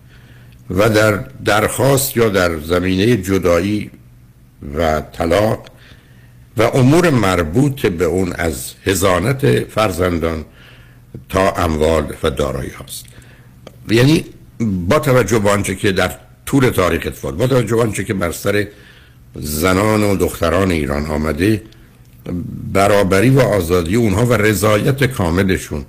[0.71, 3.91] و در درخواست یا در زمینه جدایی
[4.79, 5.67] و طلاق
[6.57, 10.45] و امور مربوط به اون از هزانت فرزندان
[11.29, 13.05] تا اموال و دارایی هاست.
[13.89, 14.25] یعنی
[14.89, 16.11] با توجه به آنچه که در
[16.47, 18.67] طول تاریخ اتفاق با توجه به آنچه که بر سر
[19.35, 21.63] زنان و دختران ایران آمده
[22.73, 25.85] برابری و آزادی اونها و رضایت کاملشون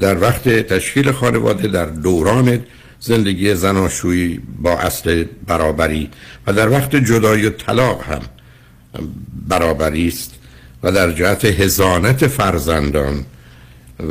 [0.00, 2.64] در وقت تشکیل خانواده در دوران
[3.00, 6.10] زندگی زناشویی با اصل برابری
[6.46, 8.20] و در وقت جدایی و طلاق هم
[9.48, 10.34] برابری است
[10.82, 13.24] و در جهت هزانت فرزندان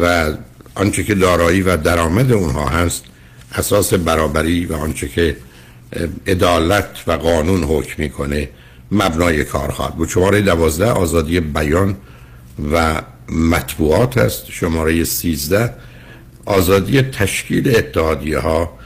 [0.02, 0.34] و
[0.76, 3.04] آنچه که دارایی و درآمد اونها هست
[3.56, 5.38] اساس برابری و آنچه که
[6.28, 8.50] عدالت و قانون حکم می‌کنه
[8.92, 11.96] مبنای کار خواهد بود شماره دوازده آزادی بیان
[12.74, 14.52] و مطبوعات است.
[14.52, 15.74] شماره سیزده
[16.46, 18.79] آزادی تشکیل اتحادیه ها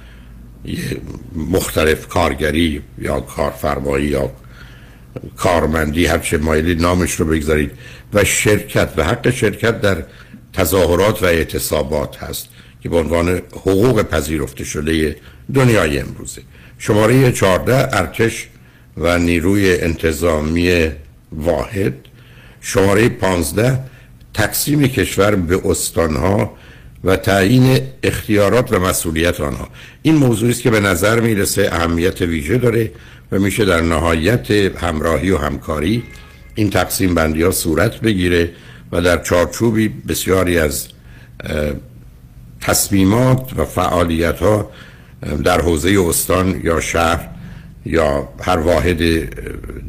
[1.35, 4.31] مختلف کارگری یا کارفرمایی یا
[5.37, 7.71] کارمندی هر چه مایلی نامش رو بگذارید
[8.13, 10.03] و شرکت و حق شرکت در
[10.53, 12.47] تظاهرات و اعتصابات هست
[12.81, 15.15] که به عنوان حقوق پذیرفته شده
[15.53, 16.41] دنیای امروزه.
[16.77, 18.47] شماره 14 ارتش
[18.97, 20.91] و نیروی انتظامی
[21.31, 21.93] واحد.
[22.61, 23.79] شماره 15
[24.33, 26.57] تقسیم کشور به استانها
[27.03, 29.69] و تعیین اختیارات و مسئولیت آنها.
[30.01, 32.91] این موضوعی است که به نظر می‌رسه اهمیت ویژه داره
[33.31, 36.03] و میشه در نهایت همراهی و همکاری
[36.55, 38.49] این تقسیم بندی ها صورت بگیره
[38.91, 40.87] و در چارچوبی بسیاری از
[42.61, 44.71] تصمیمات و فعالیت ها
[45.43, 47.29] در حوزه استان یا شهر
[47.85, 49.01] یا هر واحد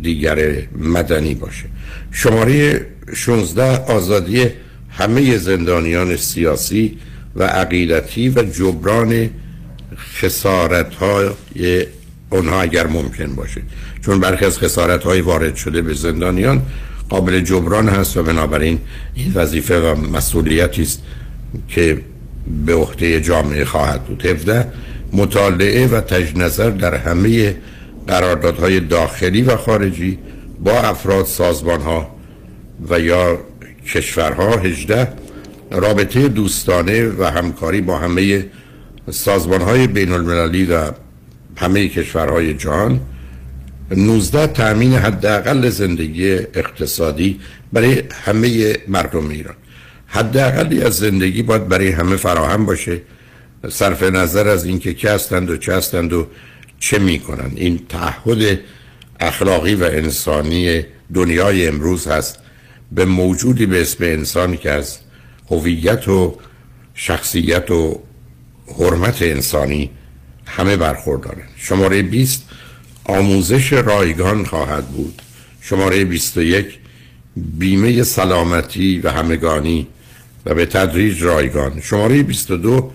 [0.02, 1.64] دیگر مدنی باشه.
[2.10, 4.50] شماره 16 آزادی
[4.98, 6.98] همه زندانیان سیاسی
[7.36, 9.30] و عقیدتی و جبران
[10.20, 11.86] خسارت های
[12.30, 13.62] اونها اگر ممکن باشه.
[14.04, 16.62] چون برخی از خسارت های وارد شده به زندانیان
[17.08, 18.78] قابل جبران هست و بنابراین
[19.14, 21.02] این وظیفه و مسئولیتی است
[21.68, 22.00] که
[22.66, 24.26] به عهده جامعه خواهد بود.
[24.26, 24.72] 17
[25.12, 27.56] مطالعه و تجنظر در همه
[28.06, 30.18] قراردادهای داخلی و خارجی
[30.60, 32.14] با افراد سازمان ها
[32.90, 33.38] و یا
[33.92, 35.08] کشورها 18
[35.70, 38.46] رابطه دوستانه و همکاری با همه
[39.10, 40.90] سازمان های بین المللی و
[41.56, 43.00] همه کشورهای جهان.
[43.90, 47.40] 19 تأمین حداقل زندگی اقتصادی
[47.72, 49.54] برای همه مردم ایران.
[50.06, 53.00] حداقلی از زندگی باید برای همه فراهم باشه.
[53.68, 56.26] صرف نظر از اینکه که هستند و چه هستند و
[56.78, 57.52] چه می‌کنند.
[57.56, 58.58] این تعهد
[59.20, 60.82] اخلاقی و انسانی
[61.14, 62.38] دنیای امروز هست.
[62.94, 64.98] به موجودی به اسم انسان که از
[65.50, 66.38] هویت و
[66.94, 68.00] شخصیت و
[68.78, 69.90] حرمت انسانی
[70.46, 71.48] همه برخوردارن.
[71.56, 72.44] شماره 20
[73.04, 75.22] آموزش رایگان خواهد بود.
[75.60, 76.78] شماره 21
[77.36, 79.86] بیمه سلامتی و همگانی
[80.46, 81.80] و به تدریج رایگان.
[81.80, 82.92] شماره 22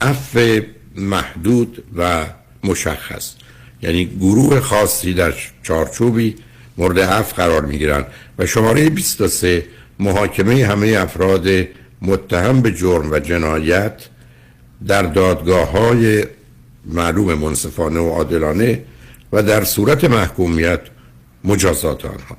[0.00, 0.60] عفو
[0.96, 2.26] محدود و
[2.64, 3.34] مشخص.
[3.82, 6.34] یعنی گروه خاصی در چارچوبی
[6.78, 8.06] مورد عفو قرار می گیرند
[8.46, 9.64] شماره 23
[9.98, 11.48] محاکمه همه افراد
[12.02, 14.02] متهم به جرم و جنایت
[14.86, 16.24] در دادگاه های
[16.86, 18.82] معلوم منصفانه و عادلانه
[19.32, 20.80] و در صورت محکومیت
[21.44, 22.36] مجازات آنها.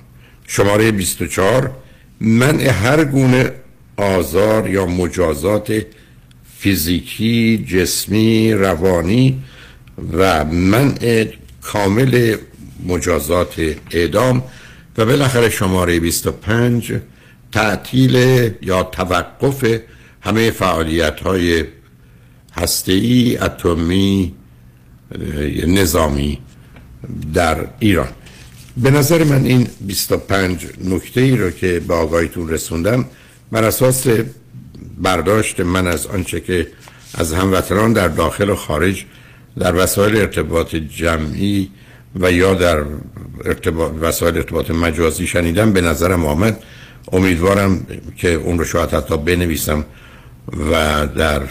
[0.47, 1.71] شماره 24
[2.21, 3.51] منع هر گونه
[3.97, 5.85] آزار یا مجازات
[6.57, 9.43] فیزیکی، جسمی، روانی
[10.13, 11.25] و منع
[11.61, 12.35] کامل
[12.85, 14.43] مجازات اعدام
[14.97, 16.93] و بالاخره شماره 25
[17.51, 18.15] تعطیل
[18.61, 19.79] یا توقف
[20.21, 21.63] همه فعالیت های
[22.57, 24.33] هسته‌ای اتمی
[25.67, 26.39] نظامی
[27.33, 28.09] در ایران.
[28.77, 33.05] به نظر من این 25 نکته ای رو که به آقایتون رسوندم
[33.51, 34.07] بر اساس
[34.97, 36.67] برداشت من از آنچه که
[37.13, 39.05] از هموطنان در داخل و خارج
[39.59, 41.71] در وسایل ارتباط جمعی
[42.19, 42.83] و یا در
[43.45, 46.63] ارتباط وسایل ارتباط مجازی شنیدم به نظرم آمد.
[47.11, 49.85] امیدوارم که اون رو شاید حتی بنویسم
[50.71, 51.41] و در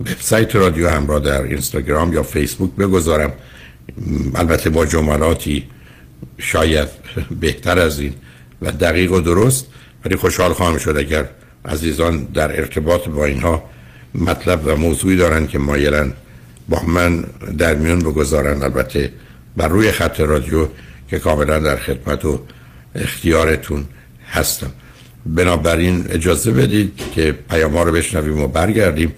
[0.00, 3.32] وبسایت رادیو همراه در اینستاگرام یا فیسبوک بگذارم.
[4.34, 5.64] البته با جملاتی
[6.38, 6.88] شاید
[7.40, 8.14] بهتر از این
[8.62, 9.66] و دقیق و درست
[10.04, 11.28] ولی خوشحال خواهم شد اگر
[11.64, 13.62] عزیزان در ارتباط با اینها
[14.14, 16.12] مطلب و موضوعی دارن که مایلن
[16.68, 17.24] با من
[17.58, 19.12] در میون بگذارن البته
[19.56, 20.68] بر روی خط رادیو
[21.10, 22.40] که کاملا در خدمت و
[22.94, 23.84] اختیارتون
[24.30, 24.70] هستم.
[25.26, 29.14] بنابراین اجازه بدید که پیام رو بشنویم و برگردیم.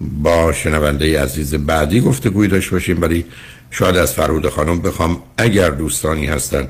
[0.00, 3.24] با شنونده عزیز بعدی گفته گوی داشت باشیم ولی
[3.70, 6.68] شاید از فرود خانم بخوام اگر دوستانی هستند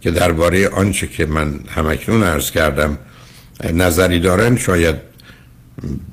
[0.00, 2.98] که درباره آنچه که من همکنون عرض کردم
[3.72, 4.96] نظری دارن شاید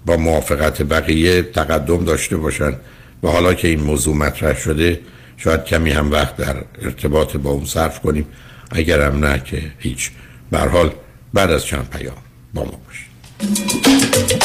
[0.06, 2.74] با موافقت بقیه تقدم داشته باشن.
[3.24, 5.00] و حالا که این موضوع مطرح شده
[5.38, 8.26] شاید کمی هم وقت در ارتباط با اون صرف کنیم.
[8.72, 10.12] اگرم نه که هیچ.
[10.54, 10.92] حال
[11.34, 12.18] بعد از چند پیام
[12.54, 14.45] با ما باشید.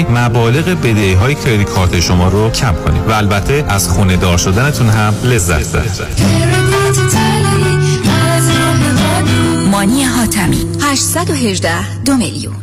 [0.00, 4.88] مبالغ بدهی های کردیت کارت شما رو کم کنیم و البته از خونه دار شدنتون
[4.88, 6.42] هم لذت ببرید.
[9.70, 12.54] مانی حاتمی 818 دو میلیون.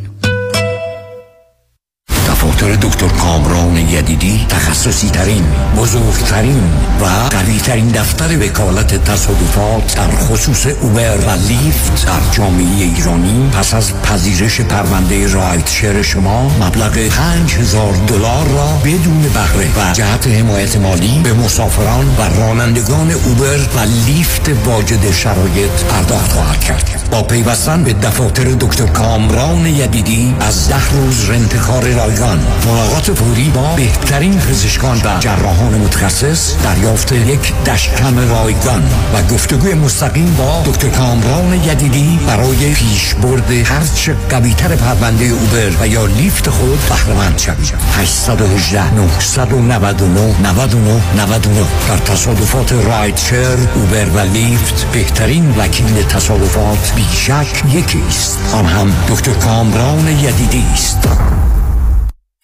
[2.60, 5.44] دفتر دکتر کامران یدیدی تخصصی ترین
[5.78, 6.64] بزرگترین
[7.02, 13.50] و قوی ترین دفتر وکالت تصادفات در خصوص اوبر و لیفت در جامعه ایرانی.
[13.54, 20.28] پس از پذیرش پرونده رایت شیر شما مبلغ 5000 دلار را بدون بهره و جهت
[20.28, 27.08] حمایت مالی به مسافران و رانندگان اوبر و لیفت واجد شرایط پرداخت خواهد کرد.
[27.12, 32.49] با پیوستن به دفاتر دکتر کامران یدیدی از ده روز رنتکار رایگان.
[32.66, 38.84] ملاقات فوری با بهترین پزشکان و جراحان متخصص دریافت یک دشکم رایگان
[39.14, 46.06] و گفتگوی مستقیم با دکتر کامران یدیدی برای پیشبرد هرچه قویتر پرونده اوبر و یا
[46.06, 47.74] لیفت خود بهرهمند شوید.
[47.98, 58.04] 818 999 99 99 در تصادفات رایدشر اوبر و لیفت بهترین وکیل تصادفات بیشک یکی
[58.08, 58.40] است.
[58.54, 61.08] آن هم دکتر کامران یدیدی است.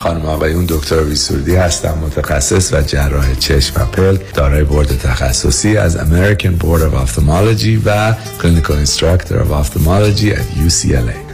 [0.02, 5.98] خانم آقایون دکتر ویسوردی هستم متخصص و جراح چشم و پلک دارای board تخصصی از
[5.98, 11.24] American Board of Ophthalmology و Clinical Instructor of Ophthalmology at UCLA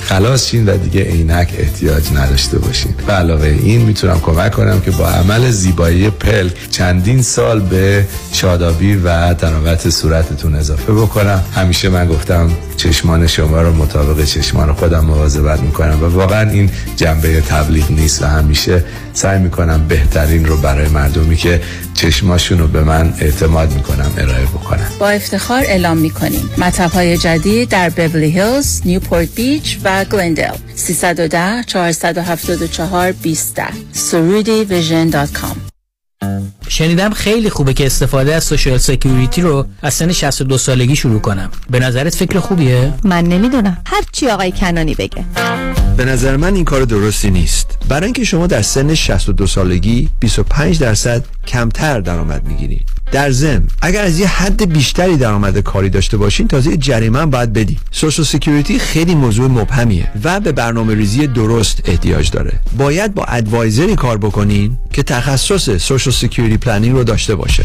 [0.00, 2.94] خلاص شین و دیگه عینک احتیاج نداشته باشین.
[3.06, 8.96] به علاوه این می‌تونم کمک کنم که با عمل زیبایی پلک چندین سال به شادابی
[8.96, 11.44] و تناوت صورتتون اضافه بکنم.
[11.54, 17.40] همیشه من گفتم چشمان شما رو مطابق چشمان خودم مواظبت می‌کنم و واقعا این جنبه
[17.40, 21.60] تبلیغ نیست و همیشه سعی می‌کنم بهترین رو برای مردمی که
[21.94, 26.50] چشماشون رو به من اعتماد می‌کنم ارائه بکنم با افتخار اعلام می‌کنیم.
[26.58, 30.54] مطب های جدید در Beverly Hills، Newport Beach و گلندل.
[30.74, 33.60] 310 474 20
[33.92, 35.56] سرودی vision dot com.
[36.68, 41.50] شنیدم خیلی خوبه که استفاده از Social Security رو از سن 62 سالگی شروع کنم.
[41.70, 43.78] به نظرت فکر خوبیه؟ من نمی‌دونم.
[43.86, 45.24] هر چی آقای کنانی بگه.
[45.96, 47.78] به نظر من این کار درستی نیست.
[47.88, 54.04] برای اینکه شما در سن 62 سالگی 25 درصد کمتر درآمد می‌گیرید در ضمن اگر
[54.04, 59.14] از یه حد بیشتری درآمد کاری داشته باشین تازه جریمه باید بدی Social Security خیلی
[59.14, 62.52] موضوع مبهمیه و به برنامه ریزی درست احتیاج داره.
[62.78, 67.64] باید با advisor ی کار بکنین که تخصص Social Security planning رو داشته باشه.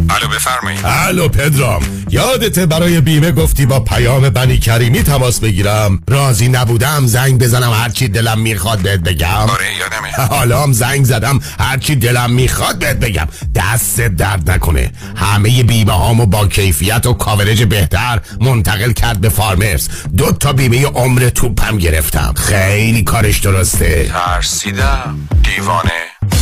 [0.31, 0.79] بفرمایید.
[0.83, 6.03] الو پدرام یادت برای بیمه گفتی با پیام بنی کریمی تماس بگیرم.
[6.07, 9.27] راضی نبودم زنگ بزنم هرچی دلم می‌خواد بهت بگم.
[9.27, 10.11] آره یادمه.
[10.35, 13.27] حالا هم زنگ زدم هرچی دلم می‌خواد بهت بگم.
[13.55, 14.91] دست درد نکنه.
[15.15, 19.87] همه بیمه هامو با کیفیت و کاورج بهتر منتقل کرد به فارمرز.
[20.17, 22.33] دو تا بیمه عمر توپم گرفتم.
[22.37, 24.11] خیلی کارش درسته.
[24.13, 25.27] ترسیدم.
[25.43, 26.40] دیوانه.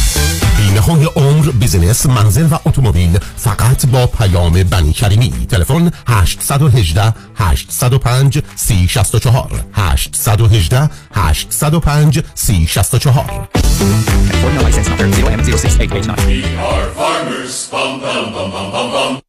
[0.69, 8.43] بیمه های عمر business منزل و اتومبیل فقط با پیام بنی کریمی تلفن 818 805
[8.55, 13.49] 3064 818 805 3064
[16.99, 17.69] farmers.
[17.71, 19.28] Bum, bum, bum, bum, bum, bum.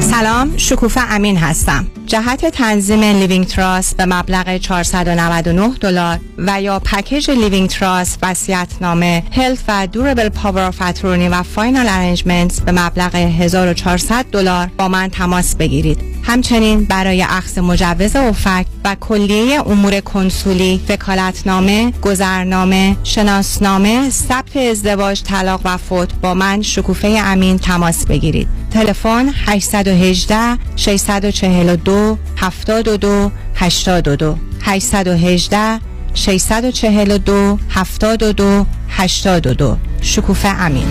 [0.00, 1.86] سلام شکوفه امین هستم.
[2.06, 9.58] جهت تنظیم living trust به مبلغ 499 دلار و یا package living trust وصیت‌نامه health
[9.68, 16.15] و durable power attorney و final arrangements به مبلغ 1400 دلار با من تماس بگیرید.
[16.26, 25.60] همچنین برای اخذ مجوز OFAC و کلیه امور کنسولی وکالتنامه گذرنامه شناسنامه ثبت ازدواج طلاق
[25.64, 28.48] و فوت با من شکوفه امین تماس بگیرید.
[28.70, 35.80] تلفن 818 642 72 82 818
[36.14, 40.86] 642 72 82 شکوفه امین.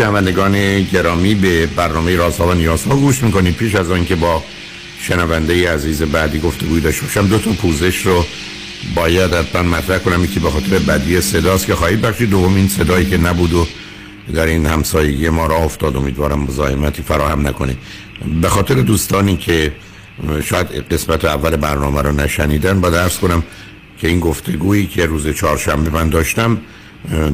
[0.00, 3.56] شنوندگان گرامی به برنامه رازها و نیازها گوش می‌کنید.
[3.56, 4.42] پیش از آنکه با
[5.00, 8.24] شنونده عزیز بعدی گفتگوی داشته باشم دو تا پوزش رو
[8.94, 10.24] باید حتما مطرح کنم.
[10.24, 12.30] یکی به خاطر بدی صداست که خواهید بخشید.
[12.30, 13.66] دومین صدایی که نبود و
[14.34, 15.96] در این همسایگی ما را افتاد.
[15.96, 17.78] امیدوارم مزاحمتی فراهم نکنید
[18.42, 19.72] به خاطر دوستانی که
[20.44, 23.42] شاید قسمت اول برنامه رو نشنیدن با درس کنم
[23.98, 26.58] که این گفتگویی که روز چهارشنبه من داشتم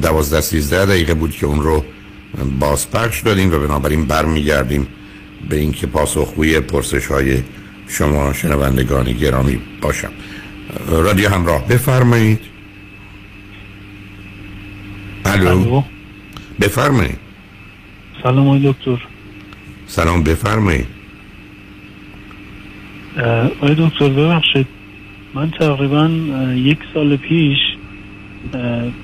[0.01, 1.85] دوازده سیزده دقیقه بود که اون رو
[2.59, 4.87] بازپخش دادیم و بنابراین برمیگردیم
[5.49, 7.43] به اینکه پاسخگوی پرسش های
[7.87, 10.11] شما شنوندگان گرامی باشم.
[10.87, 11.67] رادیو همراه.
[11.67, 12.39] بفرمایید.
[15.25, 15.83] الو؟
[16.61, 17.17] بفرمایید.
[18.23, 19.07] سلام آقای دکتر.
[19.87, 20.87] سلام بفرمایید.
[23.61, 24.67] آقای دکتر ببخشید.
[25.33, 26.09] من تقریبا
[26.55, 27.57] یک سال پیش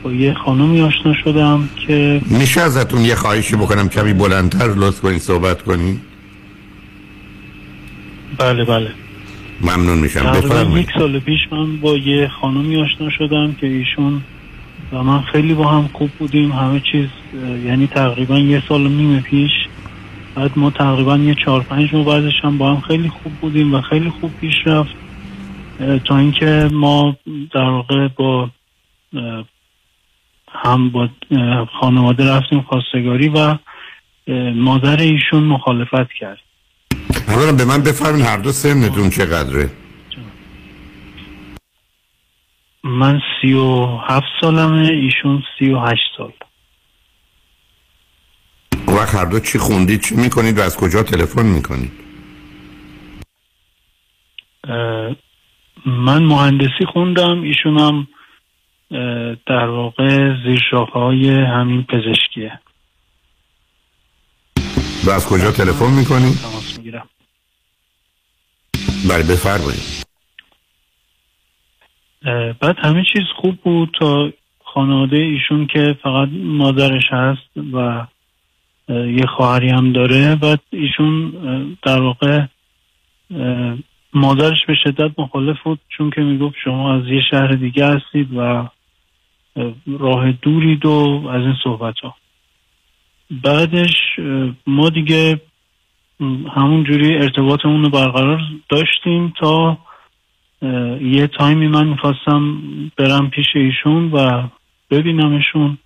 [0.04, 5.22] با یه خانمی آشنا شدم که میشه ازتون یه خواهشی بکنم کمی بلندتر لطف کنید
[5.22, 6.00] صحبت کنید
[8.38, 8.92] بله بله.
[9.62, 10.32] ممنون میشم.
[10.32, 10.90] بفرمایید.
[10.90, 14.22] یک سال پیش من با یه خانمی آشنا شدم که ایشون
[14.94, 16.52] و من خیلی با هم خوب بودیم.
[16.52, 17.08] همه چیز
[17.66, 19.52] یعنی تقریبا یه سال و نیم پیش.
[20.36, 23.82] بعد ما تقریبا یه چهار پنج ماه بعدش هم با هم خیلی خوب بودیم و
[23.82, 24.96] خیلی خوب پیش رفت.
[26.06, 27.18] تا اینکه ما
[27.54, 28.50] در واقع با
[30.48, 31.10] هم با
[31.80, 33.58] خانواده رفتیم خواستگاری و
[34.56, 36.40] مادر ایشون مخالفت کرد.
[37.28, 39.70] اولا به من بفرمایید هر دو سنتون چقدره؟
[42.84, 46.32] من سی و هفت سالمه ایشون سی و هشت سال.
[48.88, 51.92] وقت هر دو چی خوندید چی می‌کنید و از کجا تلفن می‌کنید؟
[55.86, 58.08] من مهندسی خوندم ایشون هم
[59.46, 60.62] در واقع زیر
[60.94, 62.60] های همین پزشکیه.
[65.06, 67.10] و از کجا تلفن می‌کنید تماس می‌گیرم.
[69.10, 70.04] بله بفرمایید.
[72.62, 74.30] بعد همه چیز خوب بود تا
[74.66, 78.08] خانواده ایشون که فقط مادرش هست و
[78.90, 81.32] یه خواهری هم داره بعد ایشون
[81.84, 82.46] در واقع
[84.14, 88.70] مادرش به شدت مخالف بود چون که می‌گفت شما از یه شهر دیگه هستید و
[90.00, 92.16] راه دورید و از این صحبت ها.
[93.32, 93.96] بعدش
[94.68, 95.42] ما دیگه
[96.56, 99.78] همون جوری ارتباطمون رو برقرار داشتیم تا
[101.02, 102.62] یه تایمی من می‌خواستم
[102.98, 104.48] برم پیش ایشون و
[104.92, 105.78] ببینمشون.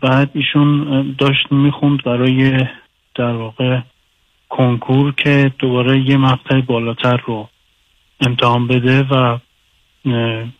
[0.00, 2.58] بعد ایشون داشت می‌خوند برای
[3.14, 3.80] در واقع
[4.48, 7.48] کنکور که دوباره یه مقطع بالاتر رو
[8.20, 9.38] امتحان بده و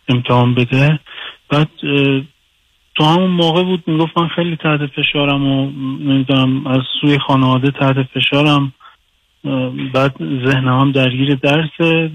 [0.07, 0.99] امتحان بده.
[1.55, 1.69] بعد
[2.95, 8.03] تو همون موقع بود می‌گفت من خیلی تحت فشارم و نمی‌دونم از سوی خانواده تحت
[8.03, 8.73] فشارم.
[9.93, 12.09] بعد ذهنم هم درگیر درس.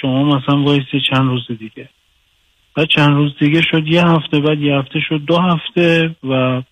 [0.00, 1.88] شما مثلا وایسی چند روز دیگه.
[2.76, 6.62] بعد چند روز دیگه شد یه هفته بعد یه هفته شد دو هفته و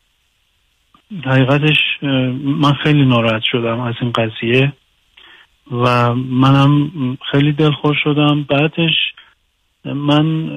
[1.25, 1.79] حقیقتش
[2.43, 4.73] من خیلی ناراحت شدم از این قضیه
[5.73, 6.91] و منم
[7.33, 8.43] خیلی دلخور شدم.
[8.43, 8.97] بعدش
[9.85, 10.51] من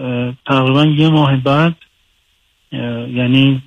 [0.46, 1.76] تقریبا یه ماه بعد
[2.72, 3.62] یعنی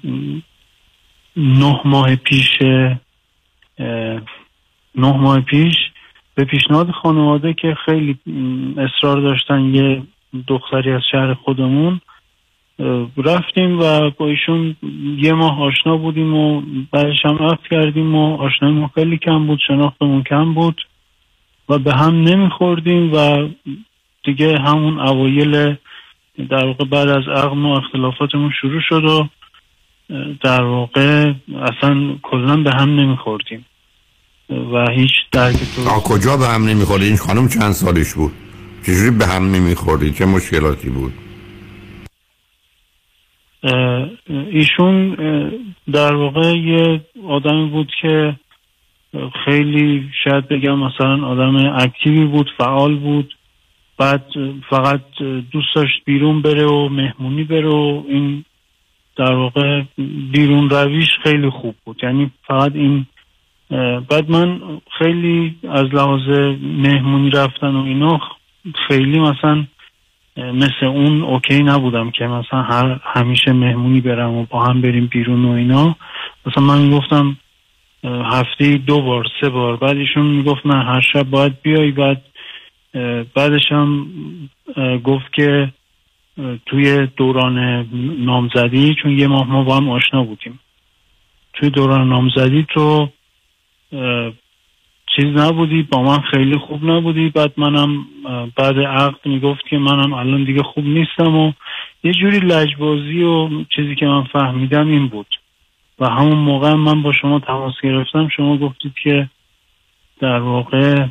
[1.36, 2.62] نه ماه پیش
[4.94, 5.74] نه ماه پیش
[6.34, 8.18] به پیشنهاد خانواده که خیلی
[8.76, 10.02] اصرار داشتن یه
[10.48, 12.00] دختری از شهر خودمون
[13.16, 14.76] رفتیم و با ایشون
[15.18, 20.22] یه ماه آشنا بودیم و بعدش هم رفت کردیم و آشنایمون خیلی کم بود شناختمون
[20.22, 20.82] کم بود
[21.68, 23.48] و به هم نمیخوردیم و
[24.26, 25.76] دیگه همون اوایل
[26.50, 29.28] در واقع بعد از عقم و اختلافاتمون شروع شد و
[30.42, 33.64] در واقع اصلا کلا به هم نمیخوردیم.
[34.50, 38.32] و هیچ درک تو کجا به هم نمی‌خوری این خانم چند سالش بود؟
[38.82, 41.12] چجوری به هم نمی‌خوری چه مشکلاتی بود؟
[44.50, 45.16] ایشون
[45.92, 48.36] در واقع یه آدمی بود که
[49.44, 53.35] خیلی شاید بگم مثلا آدم اکتیوی بود فعال بود.
[53.98, 54.24] بعد
[54.70, 55.00] فقط
[55.52, 58.44] دوست داشت بیرون بره و مهمونی بره و این
[59.16, 59.82] در واقع
[60.32, 62.00] بیرون رویش خیلی خوب بود.
[62.02, 63.06] یعنی فقط این
[64.10, 64.60] بعد من
[64.98, 66.28] خیلی از لحاظ
[66.62, 68.20] مهمونی رفتن و اینا
[68.88, 69.64] خیلی مثلا
[70.36, 75.44] مثل اون اوکی نبودم که مثلا هر همیشه مهمونی برم و با هم بریم بیرون
[75.44, 75.96] و اینا.
[76.46, 77.36] مثلا من گفتم
[78.04, 82.22] هفته دو بار سه بار بعد ایشون می‌گفت نه هر شب باید بیای بعد
[83.34, 84.06] بعدش هم
[85.04, 85.72] گفت که
[86.66, 87.86] توی دوران
[88.18, 90.60] نامزدی چون یه ماه ما با هم آشنا بودیم.
[91.52, 93.08] توی دوران نامزدی تو
[95.16, 97.28] چیز نبودی با من خیلی خوب نبودی.
[97.28, 98.06] بعد منم
[98.56, 101.52] بعد عقد می‌گفت که منم الان دیگه خوب نیستم و
[102.04, 105.26] یه جوری لجبازی و چیزی که من فهمیدم این بود.
[105.98, 108.28] و همون موقع من با شما تماس گرفتم.
[108.28, 109.28] شما گفتید که
[110.20, 111.06] در واقع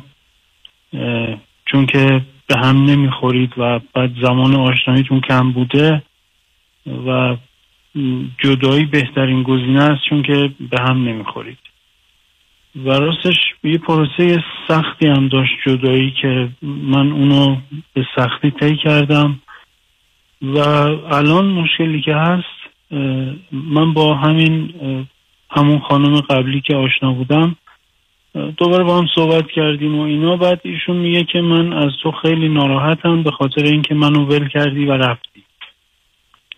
[1.66, 6.02] چون که به هم نمی‌خورید و بعد زمان آشناییتون کم بوده
[7.06, 7.36] و
[8.38, 11.58] جدایی بهترین گزینه است چون که به هم نمی‌خورید.
[12.84, 17.56] و راستش یه پروسه سختی هم داشت جدایی که من اونو
[17.94, 19.40] به سختی طی کردم.
[20.42, 22.56] و الان مشکلی که هست
[23.52, 24.74] من با همین
[25.50, 27.56] همون خانم قبلی که آشنا بودم
[28.56, 30.36] دوباره با هم صحبت کردیم و اینا.
[30.36, 34.84] بعد ایشون میگه که من از تو خیلی ناراحتم به خاطر اینکه منو ول کردی
[34.84, 35.42] و رفتی.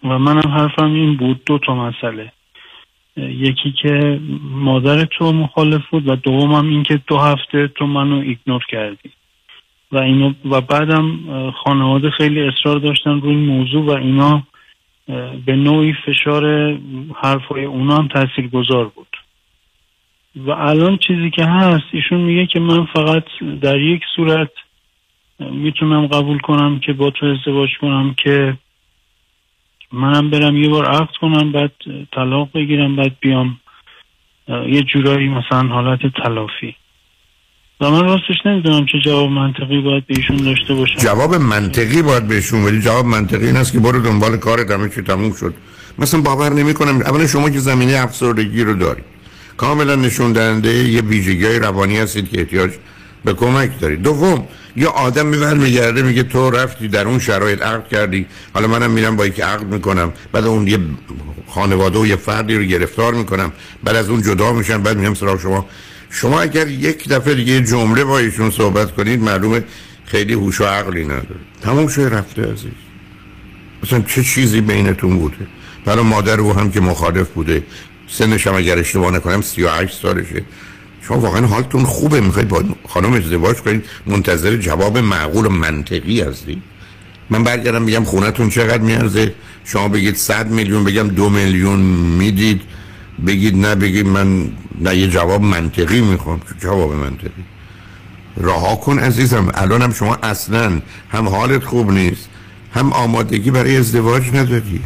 [0.04, 2.32] و منم حرفم این بود دو تا مسئله.
[3.16, 4.20] یکی که
[4.50, 9.10] مادر تو مخالف بود و دومم این که دو هفته تو منو ایگنور کردی.
[9.92, 11.18] و اینو و بعدم
[11.64, 14.42] خانواده خیلی اصرار داشتن روی این موضوع و اینا
[15.46, 16.72] به نوعی فشار
[17.22, 19.17] حرفای اونا هم تأثیر گذار بود.
[20.36, 23.24] و الان چیزی که هست ایشون میگه که من فقط
[23.62, 24.50] در یک صورت
[25.40, 28.58] می‌تونم قبول کنم که با تو ازدواج کنم که
[29.92, 31.72] منم برم یه بار عقد کنم بعد
[32.14, 33.60] طلاق بگیرم بعد بیام
[34.48, 36.74] یه جورایی مثلا حالت تلافی.
[37.80, 40.98] و من راستش نمی‌دونم چه جواب منطقی باید به ایشون داشته باشم.
[40.98, 45.02] جواب منطقی باید بهشون ولی جواب منطقی این است که برو دنبال کارت همه چی
[45.02, 45.54] تموم شد.
[45.98, 49.17] مثلا باور نمی کنم اولا شما که زمینه افسردگی رو دارید
[49.58, 52.70] کاملا نشون دهنده یه ویژگی روانی هستید که احتیاج
[53.24, 54.02] به کمک دارید.
[54.02, 58.26] دوم یه آدم میبر میگرده میگه تو رفتی در اون شرایط عقد کردی.
[58.54, 60.12] حالا منم میرم با یکی عقد می‌کنم.
[60.32, 60.78] بعد اون یه
[61.48, 63.52] خانواده و یه فردی رو گرفتار می‌کنم.
[63.84, 65.66] بعد از اون جدا میشن بعد میام سراغ شما.
[66.10, 69.64] شما اگر یک دفعه دیگه جمله با ایشون صحبت کنید معلومه
[70.04, 71.40] خیلی هوش و عقلی نداره.
[71.62, 72.70] تموم شده رفته عزیز.
[73.82, 75.46] مثلا چه چیزی بینتون بوده؟
[75.84, 77.62] برای مادر او هم که مخالف بوده.
[78.08, 80.42] سنش هم اگر اشتباه نکنم 38 سالشه.
[81.02, 82.20] شما واقعا حالتون خوبه.
[82.20, 83.84] می‌خواید با خانم ازدواج کنید.
[84.06, 86.62] منتظر جواب معقول و منطقی هستید.
[87.30, 89.34] من برگردم بگم خونتون چقدر میارزه.
[89.64, 91.80] شما بگید 100 میلیون بگم دو میلیون
[92.18, 92.60] می‌دید.
[93.26, 94.50] بگید نه بگید من
[94.80, 96.40] نه یه جواب منطقی می‌خوام.
[96.62, 97.44] جواب منطقی.
[98.36, 99.48] رها کن عزیزم.
[99.54, 100.80] الان هم شما اصلا
[101.10, 102.28] هم حالت خوب نیست.
[102.74, 104.80] هم آمادگی برای ازدواج نداری.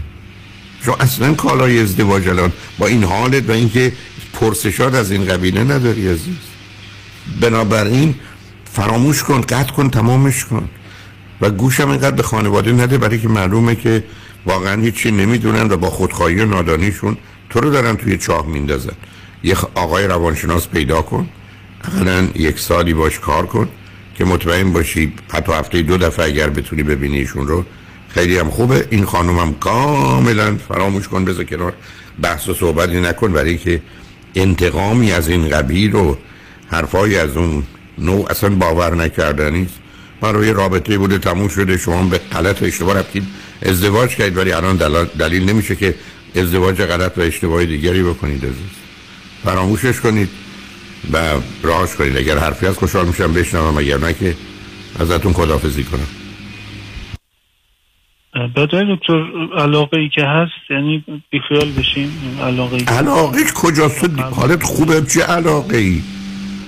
[0.84, 2.52] شما اصلا کالای ازدواج الان.
[2.78, 3.92] با این حالت و اینکه
[4.32, 6.36] پرسشات از این قبیله نداری عزیز.
[7.40, 8.14] بنابراین
[8.72, 10.68] فراموش کن قطع کن تمامش کن.
[11.40, 14.04] و گوشم اینقدر به خانواده نده برای که معلومه که
[14.46, 17.16] واقعا هیچی نمی‌دونن و با خودخواهی و نادانیشون
[17.50, 18.92] تو رو دارن توی چاه میندازن.
[19.44, 21.28] یه آقای روانشناس پیدا کن.
[21.84, 23.68] اقلا یک سالی باش کار کن
[24.14, 27.64] که مطمئن باشی حتی هفته دو دفعه اگر بتونی ببینی ایشون رو
[28.14, 28.86] خیلی هم خوبه.
[28.90, 31.72] این خانم هم کاملا فراموش کن بذار کنار
[32.22, 33.82] بحث و صحبتی نکن برای که
[34.34, 36.16] انتقامی از این قبیل و
[36.70, 37.62] حرفای از اون
[37.98, 39.68] نوع اصلا باور نکردنی
[40.20, 43.24] برای رابطه بوده تموم شده شما به غلط و اشتباه رفتید.
[43.62, 44.76] ازدواج کردید ولی الان
[45.18, 45.94] دلیل نمیشه که
[46.36, 48.54] ازدواج غلط و اشتباه دیگری بکنید عزیز.
[49.44, 50.28] فراموشش کنید
[51.12, 51.18] و
[51.62, 52.16] راهش کنید.
[52.16, 53.78] اگر حرفی از خوشحال میشم بشنوم.
[53.78, 54.34] اگر نه که
[54.98, 56.21] ازتون خدافزی کنم.
[58.56, 59.22] بدای دکتر
[59.58, 62.10] علاقه ای که هست یعنی بیخیال بشین
[62.42, 66.02] علاقه ای علاقه ای کجاست؟ تو حالت خوبه؟ چه علاقه ای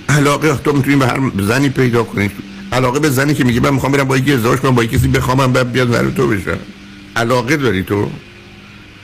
[0.09, 2.29] علاقه تو می‌تونی به هر زنی پیدا کنی.
[2.71, 5.07] علاقه به زنی که میگه من می‌خوام برم با یکی ازدواج کنم با یکی کسی
[5.07, 6.59] بخوامم بعد بیاد برای تو بشم.
[7.15, 8.09] علاقه داری تو؟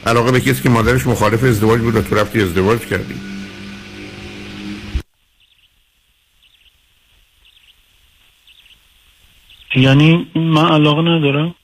[0.06, 3.14] علاقه به کسی که مادرش مخالف ازدواج بود و تو رفتی ازدواج کردی.
[9.76, 11.56] یعنی من علاقه ندارم؟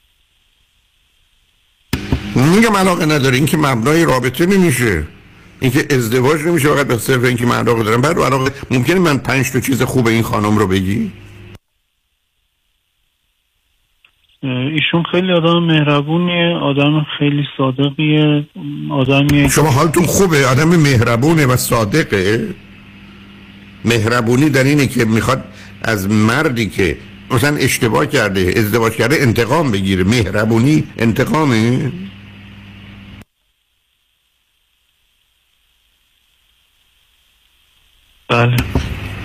[2.57, 5.03] میگم علاقه نداره این که مبنای رابطه نمیشه.
[5.59, 8.01] اینکه ازدواج نمیشه فقط به صرف اینکه من علاقه دارم.
[8.01, 11.11] بعد علاقه ممکنه من پنج تا چیز خوب این خانم رو بگی؟
[14.43, 18.45] ایشون خیلی آدم مهربونیه آدم خیلی صادقیه
[18.91, 20.47] آدمیه شما حالتون خوبه.
[20.47, 22.47] آدم مهربونه و صادقه.
[23.85, 25.43] مهربونی در اینه که می‌خواد
[25.81, 26.97] از مردی که
[27.31, 30.03] مثلا اشتباه کرده ازدواج کرده انتقام بگیره.
[30.03, 31.91] مهربونی انتقامه؟
[38.29, 38.57] بله.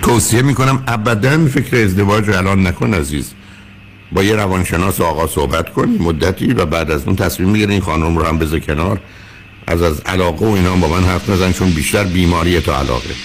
[0.01, 3.33] توصیه می‌کنم ابدا فکر ازدواج رو الان نکن عزیز.
[4.11, 8.17] با یه روانشناس آقا صحبت کن مدتی و بعد از اون تصمیم می‌گیره این خانم
[8.17, 9.01] رو هم بذار کنار.
[9.67, 13.15] از از علاقه و اینا با من حرف نزن چون بیشتر بیماریه تا علاقه.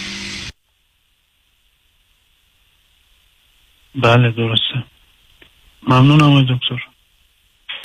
[3.94, 4.84] بله درسته.
[5.88, 6.82] ممنونم آقای دکتر.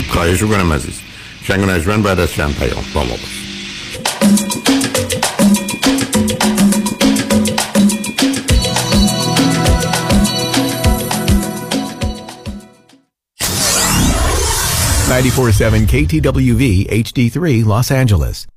[0.09, 1.01] خواهش کنم عزیز.
[1.47, 4.82] شنگ و بعد از چند پیام با ما باش
[15.14, 16.64] KTWV
[17.05, 18.47] HD3 Los Angeles.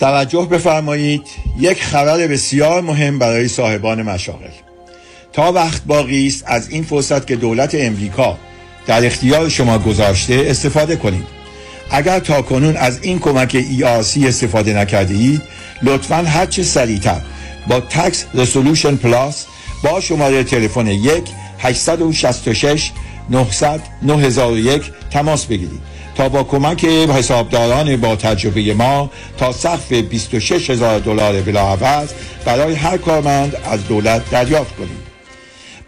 [0.00, 1.22] توجه بفرمایید
[1.58, 4.50] یک خبر بسیار مهم برای صاحبان مشاغل.
[5.32, 8.38] تا وقت باقی است از این فرصت که دولت امریکا
[8.86, 11.26] در اختیار شما گذاشته استفاده کنید.
[11.90, 15.42] اگر تا کنون از این کمک ERC استفاده نکرده اید
[15.82, 17.20] لطفا هرچه سریعتر
[17.68, 19.46] با تکس رسولوشن پلاس
[19.84, 21.24] با شماره تلفن 1
[21.58, 22.90] 866
[23.30, 25.90] 900 9001 تماس بگیرید.
[26.14, 32.08] تا با کمک حسابداران با تجربه ما تا سقف 26 هزار دلار بلاعوض
[32.44, 35.10] برای هر کارمند از دولت دریافت کنید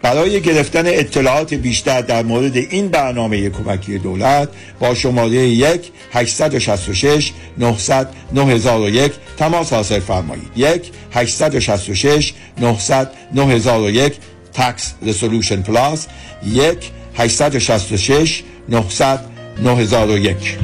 [0.01, 8.09] برای گرفتن اطلاعات بیشتر در مورد این برنامه کمکی دولت با شماره 1 866 900
[8.33, 10.51] 9001 تماس حاصل فرمایید.
[10.55, 14.13] 1 866 900 9001
[14.53, 16.07] تکس رسولوشن پلاس.
[16.45, 16.77] 1
[17.17, 19.19] 866 900
[19.59, 20.57] 9001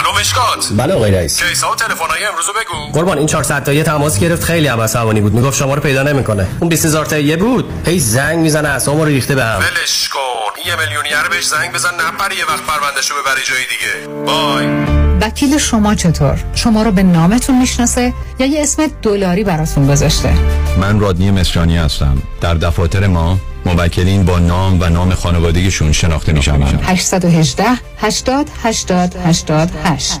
[0.00, 0.12] الو
[0.58, 1.42] مشکات بله آقای رئیس.
[1.42, 2.92] کیسا و تلفن‌های امروز بگو.
[2.92, 5.34] قربان این 400 تایی تماس گرفت خیلی هم عصبانی بود.
[5.34, 6.46] می‌گفت شما رو پیدا نمی‌کنه.
[6.60, 7.72] اون 20000 تایی بود.
[7.86, 10.20] هی زنگ می‌زنه اعصابم رو ریخته بهم ولش کن.
[10.66, 14.24] یه میلیونیر بهش زنگ بزن نپره یه وقت پروندهشو ببری جای دیگه.
[14.26, 14.66] بای
[15.20, 20.34] وکیل شما چطور؟ شما رو به نامتون می‌شناسه یا یه اسم دلاری براتون گذاشته؟
[20.80, 22.22] من رادنی مصریانی هستم.
[22.40, 26.58] در دفاتر ما موکلین با نام و نام خانوادگیشون شناخته میشن.
[26.82, 27.64] 818
[27.98, 29.14] 80 80
[29.84, 30.20] 88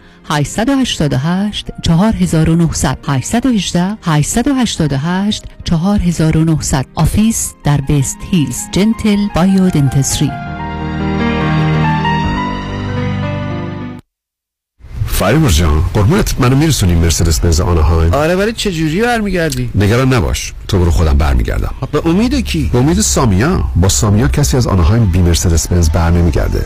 [0.31, 10.31] 888 4900 818 888 4900 office در West Hills Gentle Bio Dentistry
[15.07, 20.53] فریبرز جان قربونت منو میرسونی مرسدس بنز آناهایم؟ آره ولی چه جوری برمیگردی؟ نگران نباش
[20.67, 21.73] تو برو خودم برمیگردم.
[21.91, 23.63] به امید کی؟ به امید سامیا.
[23.75, 26.65] با سامیا کسی از آنهایم بی مرسدس بنز بر نمیگرده.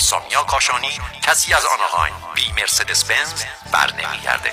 [0.00, 4.52] سامیا کاشانی کسی از آنهایم بی مرسدس بنز بر نمیگرده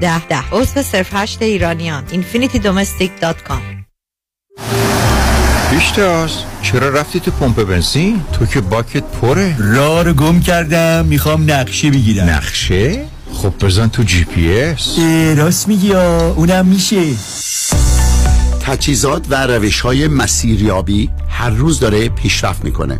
[0.01, 2.03] 10 10 عضو صفر هشت ایرانیان.
[2.07, 3.61] infinitydomestic.com
[5.71, 6.31] پیشتاز
[6.61, 9.55] چرا رفتی تو پمپ بنزین؟ تو که باکت پره.
[9.59, 11.05] راه رو گم کردم.
[11.05, 12.29] می‌خوام نقشه بگیرم.
[12.29, 14.99] نقشه؟ خب بزن تو جی پی اس.
[15.37, 17.03] راست میگی ها اونم میشه.
[18.61, 22.99] تجهیزات و روش های مسیریابی هر روز داره پیشرفت می‌کنه.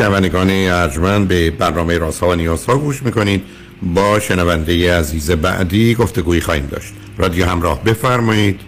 [0.00, 3.42] شنوندگان ارجمند به برنامه رازها و نیازها گوش می‌کنید.
[3.82, 6.94] با شنونده عزیز بعدی گفتگویی خواهیم داشت.
[7.18, 8.60] رادیو همراه بفرمایید.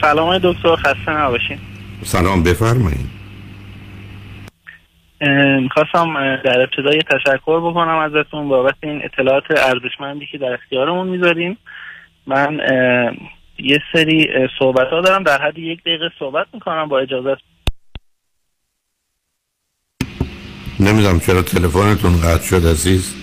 [0.00, 1.58] سلام دکتر خسته نباشین.
[2.02, 3.06] سلام بفرمایید.
[5.62, 11.58] می‌خواستم در ابتدای تشکر بکنم ازتون بابت این اطلاعات ارزشمندی که در اختیارمون می‌ذاریم
[12.26, 12.60] من
[13.58, 14.28] یه سری
[14.58, 16.88] صحبت ها دارم در حد یک دقیقه صحبت می‌کنم.
[16.88, 17.36] با اجازه
[20.80, 23.14] نمی‌دونم چرا تلفنتون قطع شد عزیز.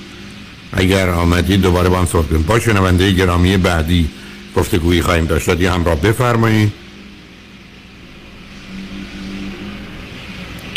[0.74, 2.44] اگر آمدید دوباره با هم صحبت کنیم.
[2.44, 4.10] با شنونده گرامی بعدی
[4.56, 5.50] گفتگویی خواهیم داشت.
[5.50, 6.74] رادیو همراه بفرمایید.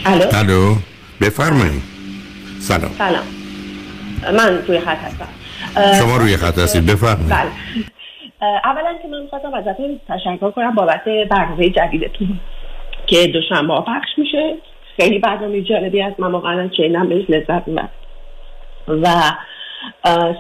[0.07, 0.77] الو؟ الو؟
[1.21, 1.83] بفرمایید.
[2.61, 2.91] سلام.
[2.99, 3.25] سلام.
[4.37, 5.29] من روی خط هستم.
[5.99, 6.87] شما روی خط هستید.
[6.87, 7.29] بفرمایید.
[7.29, 7.51] بله.
[8.65, 12.41] اولا که من می‌خواستم ازتون تشکر کنم بابت برنامه جدیدتون
[13.07, 14.57] که دوشنبه پخش میشه.
[14.97, 17.91] خیلی برنامه جالبی از من واقعا شنیدم بهش لذت می‌برم.
[18.89, 19.07] و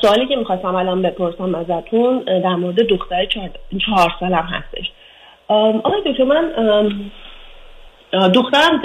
[0.02, 3.24] سوالی که می‌خواستم الان بپرسم ازتون در مورد دختر
[3.86, 4.90] چهار, سالم هستش.
[5.48, 6.52] آقای دکتر من
[8.34, 8.80] دخترم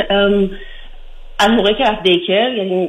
[1.39, 2.87] از موقعی که رفت دیکر یعنی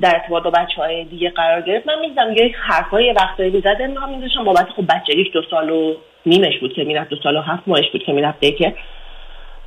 [0.00, 4.10] در ارتباط با بچه های دیگه قرار گرفت من می‌دیدم یه حرفای وقتایی می‌زد من
[4.10, 5.94] میداشتم بابت خب بچگیش دو سال و
[6.26, 8.72] نیمش بود که می‌رفت دو سال و هفت ماهش بود که می‌رفت دیکر.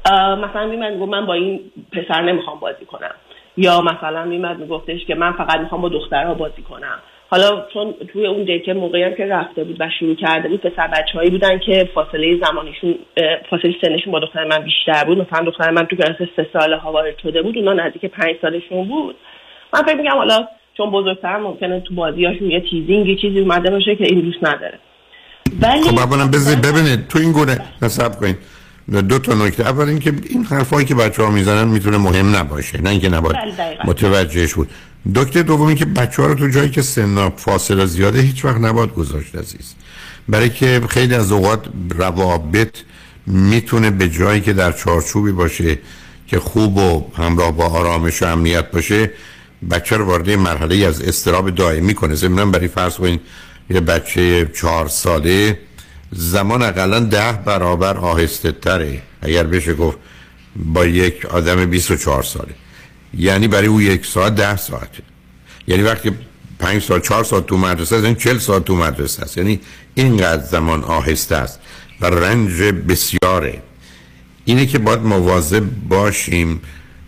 [0.10, 1.60] مثلا میمد می‌گفت من با این
[1.92, 3.12] پسر نمی‌خوام بازی کنم.
[3.58, 7.00] یا مثلا میمد میگفتش که من فقط می‌خوام با دخترها بازی کنم.
[7.30, 10.88] حالا چون توی اون دیکر موقعی هم که رفته بود و شروع کرده بود پسر
[10.88, 15.18] بچههایی بودن که فاصله زمانشون اه، فاصله سنشون با دختر من بیشتر بود.
[15.18, 18.88] مثلا دختر من تو کلاس سه ساله ها وارد شده بود اونا نزدیک پنج سالشون
[18.88, 19.16] بود.
[19.74, 20.48] من فکر میگم حالا
[20.78, 24.80] چون بزرگتر ممکنه تو بازیاشون یه تیزینگی چیزی اومده باشه که این دوست نداره.
[25.62, 28.38] ولی خب اولا بذارید ببینید تو این گونه نصب کنید.
[28.90, 29.64] دو تا نکته.
[29.64, 33.56] اول اینکه این حرفایی که بچه ها می‌زنن می‌تونه مهم نباشه نه اینکه نباید بله،
[33.56, 33.84] دقیقاً.
[33.86, 34.70] متوجهش بود.
[35.16, 38.94] دکتر دوم اینکه بچه ها رو تو جایی که سن فاصله زیاده هیچ وقت نباید
[38.94, 39.74] گذاشت عزیز.
[40.30, 42.78] برای که خیلی از اوقات روابط
[43.28, 45.80] می‌تونه به جایی که در چارچوبی باشه
[46.28, 49.12] که خوب و همراه با آرامش و امنیت باشه
[49.72, 52.16] بچه رو وارد مرحله از استراب دائمی کنه.
[52.16, 53.22] ضمنا برای فرض کنید
[53.70, 55.60] یه بچه چهار ساله
[56.12, 59.02] زمان اقلا ده برابر آهسته تره.
[59.22, 59.98] اگر بشه گفت
[60.56, 62.54] با یک آدم 24 ساله.
[63.18, 65.04] یعنی برای او یک ساعت ده ساعته
[65.68, 66.12] یعنی وقتی
[66.60, 69.38] پنج سال چهار ساعت تو مدرسه است یعنی چل ساعت تو مدرسه است.
[69.38, 69.60] یعنی
[69.96, 71.60] اینقدر زمان آهسته است
[72.02, 73.62] و رنج بسیاره.
[74.46, 76.62] اینه که باید مواظب باشیم.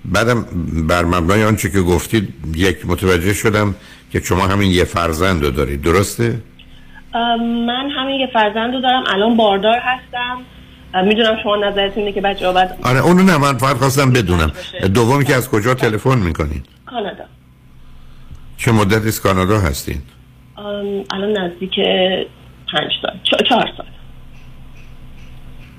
[0.05, 0.45] بعدم
[0.87, 3.75] بر مبنای آنچه که گفتید یک متوجه شدم
[4.11, 5.81] که شما همین یه فرزند رو دارید.
[5.81, 6.41] درسته؟
[7.67, 10.41] من همین یه فرزند رو دارم الان باردار هستم.
[11.05, 14.51] می‌دونم شما نظرتون اینه که بچه ها باید آره اونو نه من فقط خواستم بدونم.
[14.93, 17.23] دومی که از کجا تلفن می‌کنید کانادا.
[18.57, 20.01] چه مدت از کانادا هستین؟
[21.11, 21.75] الان نزدیک
[22.73, 23.85] پنج سال چهار سال.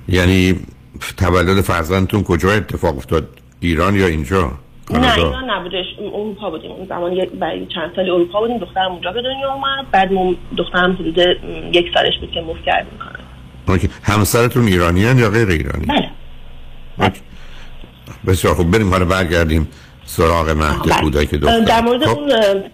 [0.09, 0.61] یعنی
[1.17, 3.29] تولد فرزندتون کجا اتفاق افتاد؟
[3.61, 4.53] ایران یا اینجا؟
[4.91, 5.87] نه کانادا؟ ایران نبودش.
[5.99, 6.71] اروپا بودیم.
[6.71, 8.59] اون زمان برای چند سال اروپا بودیم.
[8.59, 9.91] دخترم اونجا به دنیا اومد.
[9.91, 10.11] بعد
[10.57, 11.19] دخترم حدود
[11.73, 12.57] یک سالش بود که موف
[12.99, 13.25] کانادا
[13.69, 13.89] اوکی.
[14.03, 17.13] همسرتون ایرانی یا غیر ایرانی؟ بله.
[18.27, 18.71] بسیار خوب.
[18.71, 19.69] بریم حالا برگردیم.
[20.07, 21.01] سراغ مهد بله.
[21.01, 22.19] کودک اه، دختر در مورد خب،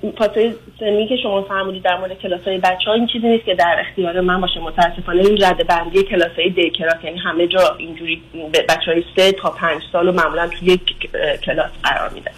[0.00, 3.44] اون فاصله سنی که شما فرمودید در مورد کلاس های بچه ها این چیزی نیست
[3.44, 4.60] که در اختیار من باشه.
[4.60, 8.22] متاسفانه این رده بندی کلاس های دی کلاس یعنی همه جا اینجوری
[8.68, 11.10] بچه های سه تا پنج سال و معمولا توی یک
[11.44, 12.32] کلاس قرار میدن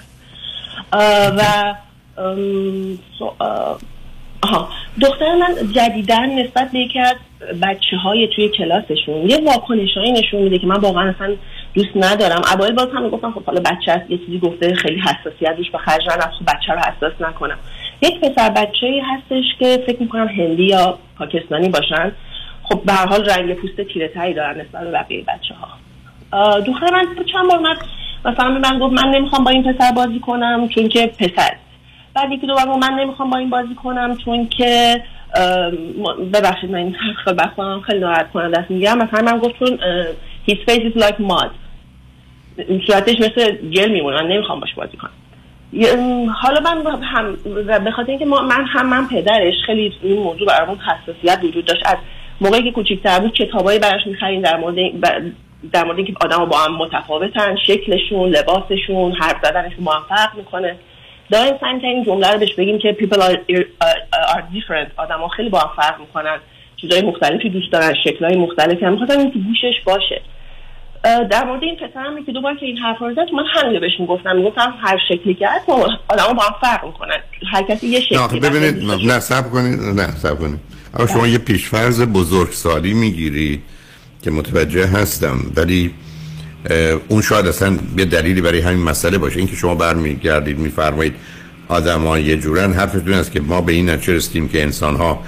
[1.36, 1.74] و
[4.42, 4.68] آها.
[5.00, 7.16] دختر من جدیدا نسبت به یکی از
[7.62, 11.36] بچه های توی کلاسشون یه واکنش نشون میده که من واقعا اصلا
[11.74, 12.42] دوست ندارم.
[12.54, 15.78] اوایل باز هم گفتم خب حالا بچه هست یه چیزی گفته خیلی حساسیت روش به
[15.78, 17.58] خرج ندم خب بچه رو حساس نکنم.
[18.02, 22.12] یک پسر بچه هستش که فکر می‌کنم هندی یا پاکستانی باشن.
[22.62, 26.90] خب به هر حال رنگ پوست تیره تری دارن نسبت به بقیه بچه ها دختر
[26.92, 27.76] من چند بار اومد
[28.24, 31.56] مثلا من گفت من نمی‌خوام با این پسر بازی کنم چون که پسر.
[32.14, 35.02] بعد یکی دو بار من نمی‌خوام با این بازی کنم چون که
[36.34, 36.96] ببخشید من این
[37.86, 38.70] خیلی ناراحت کننده است.
[38.70, 40.06] میگم مثلا من گفت چون اه،
[40.48, 41.50] his face is like mud.
[42.86, 44.22] صورتش مثل گل میمونه.
[44.22, 45.10] من نمی‌خوام باش بازی کنم.
[46.42, 47.36] حالا من هم
[47.84, 51.86] به خاطر اینکه من هم من پدرش خیلی این موضوع برامون حساسیت وجود داشت.
[51.86, 51.96] از
[52.40, 54.76] موقعی که کوچیک‌تر بود کتابایی براش می‌خریم در مورد
[55.72, 60.76] در مورد اینکه آدم با هم متفاوتن شکلشون لباسشون حرف زدنشون فرق می‌کنه.
[61.30, 63.36] دائم سعی این جمله رو بهش بگیم که people are,
[64.12, 64.90] are different.
[64.96, 66.38] آدم ها خیلی با هم فرق می‌کنن.
[66.76, 68.92] چیزای مختلفی دوست دارن شکلهای مختلفی هم.
[68.92, 70.22] می‌خواستم این تو گوشش باشه.
[71.02, 73.80] در مورد این پسرم یکی دو بار که این حرف رو زد من همین رو
[73.80, 75.68] بهش می‌گفتم می‌گفتم هر شکلی که هست
[76.08, 77.18] آدم با هم فرق می‌کنن.
[77.52, 80.60] هر کسی یه شکلی ببینید نه سب کنید نه سب کنید.
[80.94, 83.62] اما شما یه پیشفرز بزرگسالی می‌گیری
[84.22, 85.94] که متوجه هستم ولی
[87.08, 89.38] اون شاید اصلا یه دلیلی برای همین مسئله باشه.
[89.38, 91.14] اینکه شما برمیگردید میفرمایید
[91.68, 95.22] آدم ها یه جورن حرفتون است که ما به این نتیجه رسیدیم که انسان ها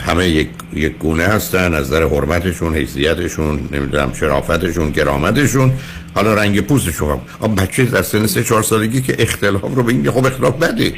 [0.00, 5.72] همه یک, یک گونه هستن از نظر حرمتشون حیثیتشون نمی‌دونم شرافتشون گرامتشون.
[6.14, 10.10] حالا رنگ پوستشون آب بچه در سن سه چهار سالگی که اختلاف رو به این
[10.10, 10.94] خب اختلاف بده.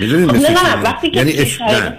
[0.00, 1.60] می‌دونید خب، مثل نه، نه، یعنی اش...
[1.60, 1.96] نه.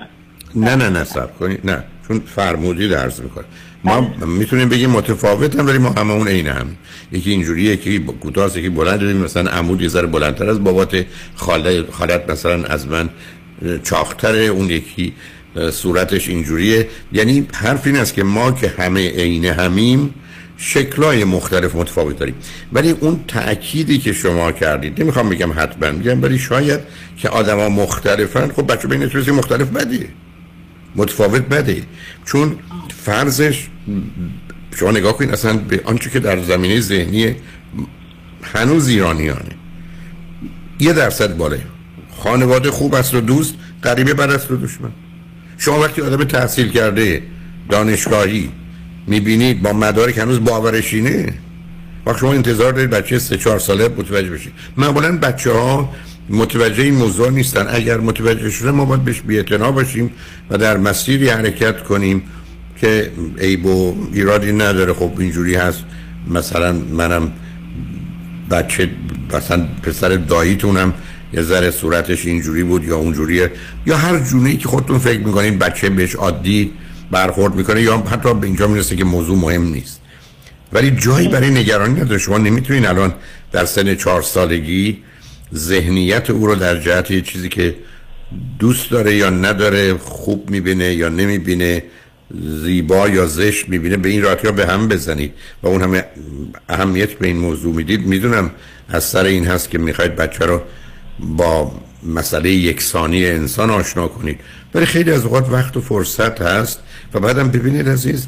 [0.56, 3.44] نه نه نه سب کنید نه چون فرمودی درز می‌کنه
[3.84, 6.68] ما می‌تونیم بگیم متفاوت هم ولی ما همه اون عین هم.
[7.12, 9.04] یکی اینجوری یکی کوتاه یکی بلند.
[9.04, 11.06] مثلا عمود یه ذره بلندتر از بابات
[11.36, 13.10] خاله خالت مثلا از من
[13.66, 14.40] اه، چاقتره.
[14.40, 15.14] اون یکی
[15.72, 16.88] صورتش اینجوریه.
[17.14, 20.14] یعنی حرف این است که ما که همه عین همیم
[20.58, 22.36] شکلای مختلف متفاوت داریم.
[22.74, 26.80] ولی اون تأکیدی که شما کردید نمی‌خوام بگم حتما میگم ولی شاید
[27.18, 30.10] که آدما مختلفن خب بچه بین چیزی مختلف بده
[30.96, 31.84] متفاوت بده
[32.26, 32.56] چون
[33.04, 33.68] فرضش
[34.76, 37.36] شما نگاه کنید اصلا به آنچه که در زمینه ذهنی
[38.44, 39.52] هنوز ایرانیانه.
[40.80, 41.60] یه درصد بالای
[42.18, 44.92] خانواده خوب است و دوست غریبه بد است و دشمن.
[45.62, 47.22] شما وقتی آدم تحصیل کرده
[47.70, 48.50] دانشگاهی
[49.08, 51.34] می‌بینید با مدارک هنوز باورشینه؟
[52.06, 54.54] وقتی شما انتظار دارید بچه سه چهار ساله متوجه بشید.
[54.78, 55.94] معمولا بچه ها
[56.30, 57.68] متوجه این موضوع نیستن.
[57.70, 60.12] اگر متوجه شده ما باید بهش بی‌اعتنا باشیم
[60.50, 62.24] و در مسیری حرکت کنیم
[62.82, 64.94] که عیب و ایرادی نداره.
[64.94, 65.84] خب اینجوری هست.
[66.28, 67.32] مثلا منم
[68.52, 68.90] بچه
[69.34, 70.94] مثلا پسر داییتونم.
[71.34, 73.52] یه ذره صورتش اینجوری بود یا اونجوریه.
[73.86, 76.72] یا هر جونی که خودتون فکر می‌کنین بچه بهش عادی
[77.12, 80.02] برخورد می‌کنه یا حتی به اینجا می‌رسه که موضوع مهم نیست.
[80.74, 83.14] ولی جایی برای نگرانی نداره شما نمی‌تونین الان
[83.52, 84.98] در سن چهار سالگی
[85.56, 87.76] ذهنیت او رو در جهت یه چیزی که
[88.60, 91.84] دوست داره یا نداره خوب می‌بینه یا نمی‌بینه
[92.64, 96.06] زیبا یا زشت می‌بینه به این راحتی ها به هم بزنید و اون همه
[96.70, 98.08] اهمیت به این موضوع می‌دید.
[98.08, 98.52] می‌دونم
[98.90, 100.62] از سر این هست که می‌خواید بچه رو
[101.22, 101.72] با
[102.04, 104.40] مسئله یکسانی انسان آشنا کنید.
[104.74, 106.80] ولی خیلی از اوقات وقت و فرصت هست
[107.14, 108.28] و بعدم ببینید عزیز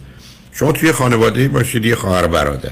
[0.51, 2.71] شما توی خانواده باشید یه خواهر برادر.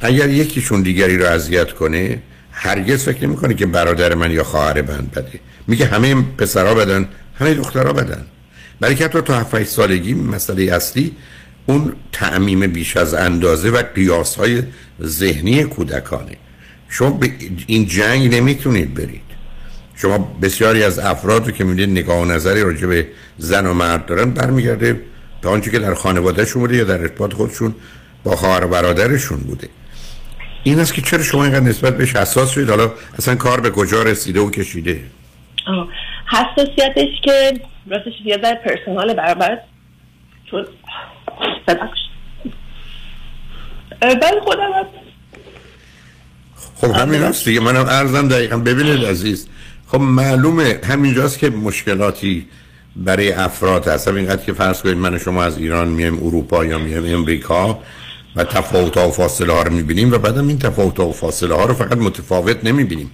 [0.00, 2.22] اگر یکیشون دیگری رو اذیت کنه
[2.52, 5.40] هرگز فکر نمی‌کنه که برادر من یا خواهر من بده.
[5.66, 7.08] میگه همه پسرها بدن
[7.38, 8.26] همه دخترها بدن.
[8.80, 11.12] برای که حتی تا 7 سالگی مسئله اصلی
[11.66, 14.62] اون تعمیم بیش از اندازه و قیاس های
[15.02, 16.36] ذهنی کودکانه.
[16.88, 17.20] شما
[17.66, 19.20] این جنگ نمی‌تونید برید.
[19.96, 23.06] شما بسیاری از افراد رو که می‌دید نگاه و نظری راجع به
[23.38, 25.00] زن و مرد دارن برمیگرده
[25.40, 27.74] به آنچه که در خانوادهشون بوده یا در ارتباط خودشون
[28.24, 29.68] با خواهر برادرشون بوده.
[30.62, 34.02] این است که چرا شما اینقدر نسبت بهش حساس شدید؟ حالا اصلا کار به کجا
[34.02, 35.00] رسیده و کشیده.
[36.26, 39.58] حساسیتش که راستش یه ذره پرسنال برابر
[40.50, 40.66] چون
[44.02, 44.86] ولی خودم هم
[46.76, 48.56] خب همین هست دیگه منم ارزم دقیقا.
[48.56, 49.46] ببینید عزیز
[49.86, 52.46] خب معلومه همینجاست که مشکلاتی
[52.96, 54.08] برای افراد هست.
[54.08, 57.78] اینقدر که فرض کنید من شما از ایران میایم اروپا یا میایم امریکا
[58.36, 61.74] و تفاوت و فاصله ها رو می‌بینیم و بعدم این تفاوت و فاصله ها رو
[61.74, 63.10] فقط متفاوت نمی‌بینیم.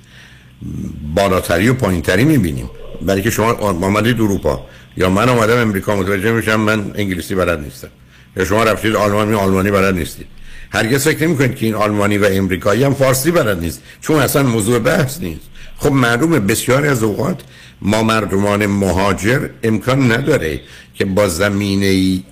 [1.15, 2.71] بالاتری و پایینتری می‌بینیم.
[3.03, 4.67] برای که شما آمدید اروپا.
[4.97, 7.89] یا من آمدم امریکا متوجه میشم من انگلیسی بلد نیستم.
[8.37, 10.27] یا شما رفتید آلمانی آلمانی بلد نیستید.
[10.71, 13.83] هرگز فکر نمی کنید که این آلمانی و امریکایی هم فارسی بلد نیست.
[14.01, 15.51] چون اصلا موضوع بحث نیست.
[15.77, 17.41] خب معلومه بسیاری از اوقات
[17.83, 20.61] ما مردمان مهاجر امکان نداره
[20.95, 22.23] که با زمینه ای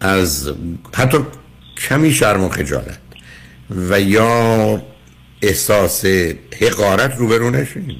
[0.00, 0.52] از
[0.94, 1.18] حتی
[1.88, 2.98] کمی شرم و خجالت
[3.70, 4.82] و یا
[5.42, 6.04] احساس
[6.60, 7.96] حقارت روبرو نشیم.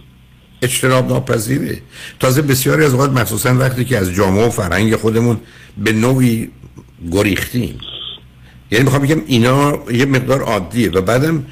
[0.62, 1.78] اجتناب ناپذیره.
[2.20, 5.40] تازه بسیاری از اوقات مخصوصا وقتی که از جامعه و فرهنگ خودمون
[5.78, 6.51] به نوعی
[7.12, 7.78] گریختیم.
[8.70, 11.46] یعنی می‌خوام بگم اینا یه مقدار عادیه و بعدم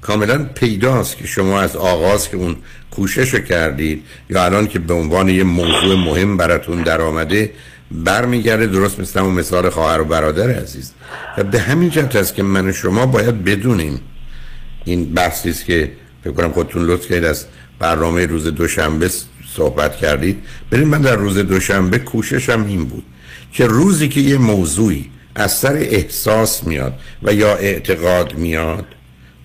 [0.00, 2.56] کاملا پیداست که شما از آغاز که اون
[2.90, 7.52] کوشش رو کردید یا الان که به عنوان یه موضوع مهم براتون در آمده
[7.90, 10.92] برمیگرده درست مثل اون مثال خواهر و برادر عزیز.
[11.38, 14.00] و به همین جهت است که من و شما باید بدونیم
[14.84, 15.92] این بحثی است که
[16.24, 17.44] فکر کنم خودتون لطف کردید از
[17.78, 19.10] برنامه روز دوشنبه
[19.56, 20.42] صحبت کردید.
[20.72, 23.04] ببین من در روز دوشنبه کوششم این بود
[23.52, 28.84] که روزی که یه موضوعی از سر احساس میاد و یا اعتقاد میاد.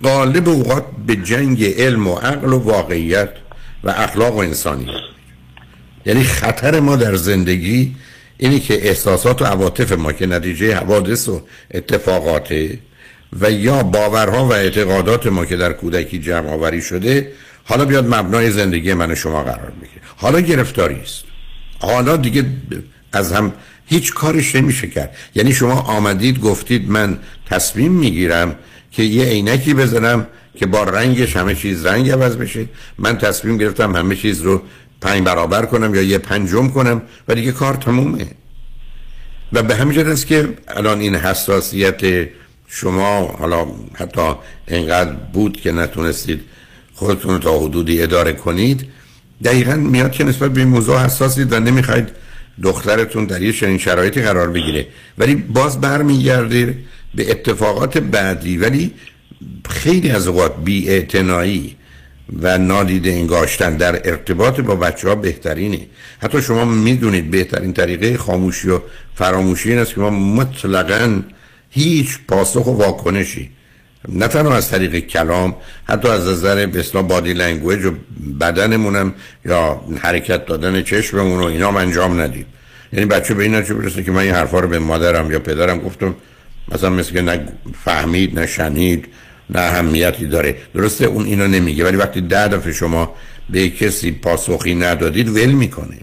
[0.03, 3.29] غالب اوقات به جنگ علم و عقل و واقعیت
[3.83, 5.01] و اخلاق و انسانیت
[6.05, 7.95] یعنی خطر ما در زندگی
[8.37, 11.41] اینی که احساسات و عواطف ما که نتیجه حوادث و
[11.73, 12.79] اتفاقاته
[13.39, 17.31] و یا باورها و اعتقادات ما که در کودکی جمع آوری شده
[17.63, 20.01] حالا بیاد مبنای زندگی من و شما قرار بگیره.
[20.15, 21.23] حالا گرفتاری است.
[21.79, 22.45] حالا دیگه
[23.13, 23.53] از هم
[23.93, 25.15] هیچ کارش نمیشه کرد.
[25.35, 27.19] یعنی شما آمدید گفتید من
[27.49, 28.55] تصمیم می‌گیرم
[28.91, 32.65] که یه عینکی بزنم که با رنگش همه چیز رنگ عوض بشه.
[32.97, 34.61] من تصمیم گرفتم همه چیز رو
[35.01, 38.27] پنج برابر کنم یا یه پنجم کنم و دیگه کار تمومه.
[39.53, 42.29] و به همین است که الان این حساسیت
[42.67, 44.33] شما حالا حتی
[44.67, 46.41] انقدر بود که نتونستید
[46.93, 48.87] خودتون تا حدودی اداره کنید
[49.43, 52.22] دقیقا میاد که نسبت به این موضوع حساسید و نمی‌خواید
[52.63, 54.87] دخترتون در یه چنین شرایطی قرار بگیره.
[55.17, 56.77] ولی باز برمیگرده
[57.15, 58.57] به اتفاقات بعدی.
[58.57, 58.91] ولی
[59.69, 61.05] خیلی از اوقات بی
[62.41, 65.79] و نادیده انگاشتن در ارتباط با بچه ها بهترینه.
[66.19, 68.79] حتی شما می‌دونید بهترین طریقه خاموشی و
[69.15, 71.21] فراموشی این است که ما مطلقا
[71.69, 73.49] هیچ پاسخ و واکنشی
[74.09, 77.91] نه تنها از طریق کلام حتی از نظر به body language و
[78.39, 79.13] بدنمونم
[79.45, 82.45] یا حرکت دادن چشممون و اینا انجام ندید
[82.93, 85.79] یعنی بچه به این نتیجه برسه که من این حرفا رو به مادرم یا پدرم
[85.79, 86.15] گفتم
[86.71, 87.47] مثلا مثل که نه
[87.85, 89.07] فهمید نه شنید
[89.49, 90.55] نه اهمیتی داره.
[90.73, 91.85] درسته؟ اون اینو نمیگه.
[91.85, 93.15] ولی وقتی ده دفعه شما
[93.49, 95.97] به کسی پاسخی ندادید ول می‌کنه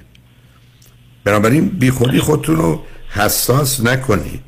[1.24, 4.40] بنابراین بی خودی خودتون رو حساس نکنید.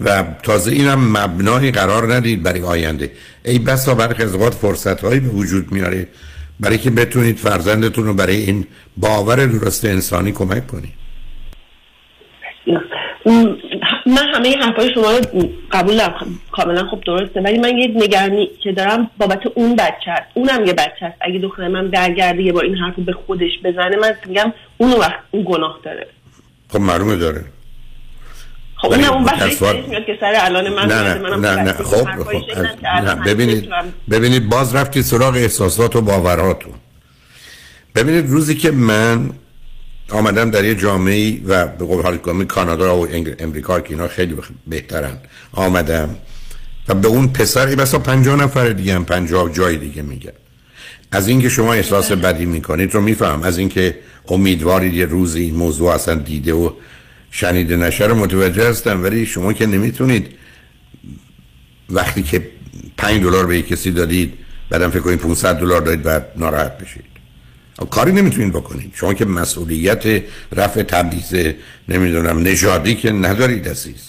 [0.00, 3.10] و تازه اینم مبنای قرار ندید برای آینده.
[3.44, 6.08] ای بسا برخی از اوقات فرصت هایی به وجود میاره
[6.60, 11.00] برای که بتونید فرزندتون رو برای این باور درست انسانی کمک کنید.
[14.06, 16.40] من همه حرفای شما رو قبول دارم.
[16.52, 17.40] کاملا خب درسته.
[17.40, 21.38] ولی من یه نگرانی که دارم بابت اون بچه هست اونم یه بچه هست اگه
[21.38, 25.44] دختر من برگرده یه بار این حرف به خودش بزنه من میگم اون وقت اون
[25.48, 26.06] گناه داره.
[26.68, 27.44] خب معلومه داره.
[28.80, 31.72] خب اون اون بحث میاد که سر الان من نه نه نه, نه.
[31.72, 32.42] خب, خب.
[32.84, 33.14] نه.
[33.14, 33.68] ببینید
[34.10, 36.72] ببینید باز رفتید سراغ احساسات و باوراتون
[37.94, 39.30] ببینید روزی که من
[40.10, 43.08] آمدم در یه جامعه و به قول حال کانادا و
[43.38, 45.16] امریکا که اینا خیلی بهترن
[45.52, 46.16] آمدم
[46.88, 50.32] و به اون پسر ای بسا پنجاه نفر دیگه هم پنجاه جای دیگه میگن
[51.12, 53.98] از اینکه شما احساس بدی می‌کنید رو میفهم از اینکه
[54.28, 56.70] امیدوارید یه روزی این موضوع اصلا دیده و
[57.30, 60.26] شنیده نشه رو متوجه هستم ولی شما که نمی‌تونید
[61.90, 62.48] وقتی که
[62.96, 64.34] پنج دلار به کسی دادید
[64.70, 67.04] بعدم فکر کنید 500 دلار دادید بعد ناراحت بشید.
[67.90, 68.92] کاری نمی‌تونید بکنید.
[68.94, 71.54] شما که مسئولیت رفع تبعیض
[71.88, 74.08] نمی‌دونم نژادی که ندارید عزیز.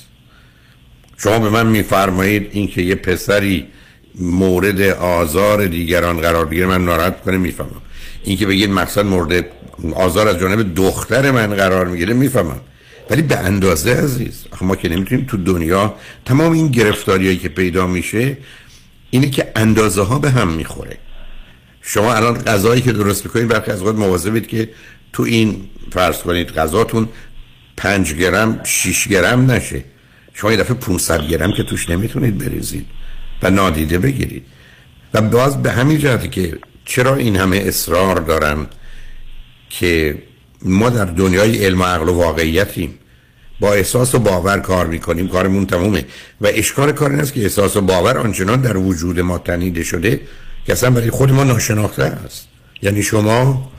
[1.18, 3.68] شما به من میفرمایید اینکه یه پسری
[4.20, 7.82] مورد آزار دیگران قرار بگیره من ناراحت کنه می‌فهمم.
[8.24, 9.46] اینکه بگید مقصد مورد
[9.94, 12.60] آزار از جانب دختر من قرار می‌گیره می‌فهمم.
[13.10, 15.96] ولی به اندازه عزیز ما که نمی‌تونیم تو دنیا
[16.26, 18.38] تمام این گرفتاریایی که پیدا میشه
[19.10, 20.98] اینه که اندازه ها به هم می‌خوره.
[21.82, 24.70] شما الان غذایی که درست می‌کنید برخی از اوقات مواظبید که
[25.14, 27.10] تو این فرض کنید غذاتون
[27.78, 29.84] 5 گرم 6 گرم نشه.
[30.34, 32.86] شما یه دفعه 500 گرم که توش نمی‌تونید بریزید
[33.44, 34.46] و نادیده بگیرید.
[35.14, 38.68] و باز به همین جهتی که چرا این همه اصرار دارم
[39.70, 40.24] که
[40.62, 42.98] ما در دنیای علم و عقل و واقعیتیم.
[43.60, 45.28] با احساس و باور کار می‌کنیم.
[45.28, 46.06] کارمون تمومه.
[46.42, 50.22] و اشکال کار این است که احساس و باور آنچنان در وجود ما تنیده شده
[50.66, 52.48] که اصلا برای خود ما ناشناخته است.
[52.82, 53.72] یعنی شما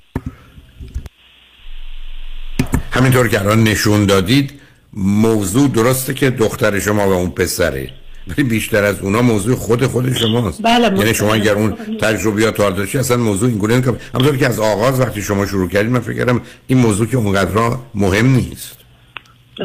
[2.91, 4.53] همینطور که الان نشون دادید
[4.93, 7.91] موضوع درسته که دختر شما و اون پسره.
[8.29, 10.63] ولی بیشتر از اونا موضوع خود خود شماست.
[10.63, 14.47] بله، یعنی شما اگر اون تجربیات وارد داشتی اصلا موضوع این گونه نیست همونطور که
[14.47, 18.77] از آغاز وقتی شما شروع کردید من فکر کردم این موضوع که اونقدر مهم نیست.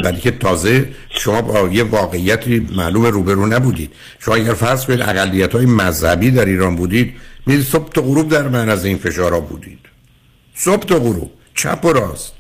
[0.04, 3.92] ولی که تازه شما با یه واقعیتی معلوم روبرو نبودید.
[4.20, 7.14] شما اگر فرض کنید اقلیت های مذهبی در ایران بودید
[7.46, 9.80] می‌دید صبح تا غروب در من از این فشارها بودید.
[10.56, 11.32] صبح تا غروب.
[11.56, 12.34] چپ و راست.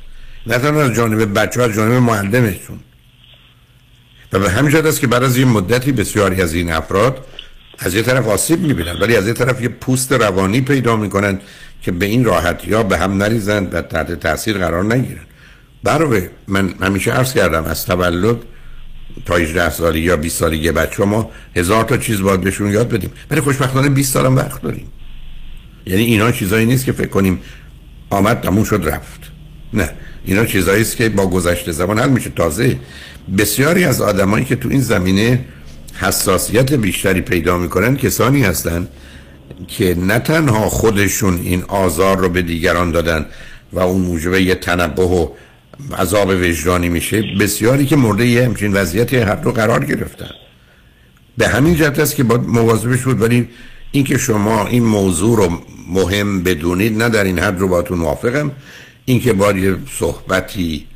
[0.48, 2.80] نه تنها از جانب بچه از جانب معلمشون
[4.34, 7.26] و به همین است که بعد از این مدتی بسیاری از این افراد
[7.80, 11.40] از یه طرف آسیب می‌بینن ولی از یه طرف یه پوست روانی پیدا می‌کنن
[11.82, 15.22] که به این راحتی ها به هم نریزن و تحت تاثیر قرار نگیرن.
[15.84, 18.38] برای من همیشه عرض کردم از تولد
[19.26, 23.12] تا 18 سالی یا 20 سالگی بچه ما هزار تا چیز باید بهشون یاد بدیم.
[23.32, 24.88] ولی خوشبختانه 20 سالم وقت داریم.
[25.86, 27.40] یعنی اینا چیزایی نیست که فکر کنیم
[28.10, 29.20] آمد تموم شد رفت.
[29.74, 29.90] نه.
[30.28, 32.30] اینا چیزایی است که با گذشته زمان حل میشه.
[32.30, 32.80] تازه
[33.38, 35.45] بسیاری از آدمایی که تو این زمینه
[35.94, 38.90] حساسیت بیشتری پیدا می‌کنن کسانی هستند
[39.68, 43.26] که نه تنها خودشون این آزار رو به دیگران دادن
[43.74, 45.28] و اون موجب یه تنبه و
[45.98, 50.30] عذاب وجدانی میشه بسیاری که مورد یه همچین وضعیتی هر دو قرار گرفتن.
[51.38, 53.49] به همین جهت است که باید مواظبش بود ولی
[53.91, 58.52] اینکه شما این موضوع رو مهم بدونید نه در این حد رو باتون موافقم.
[59.10, 60.88] اینکه باید یه صحبتی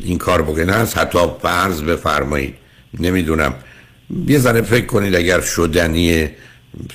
[0.00, 2.54] این کار بکنه هست حتی فرض بفرمایید.
[3.00, 3.54] نمی‌دونم.
[4.26, 6.28] یه ذره فکر کنید اگر شدنی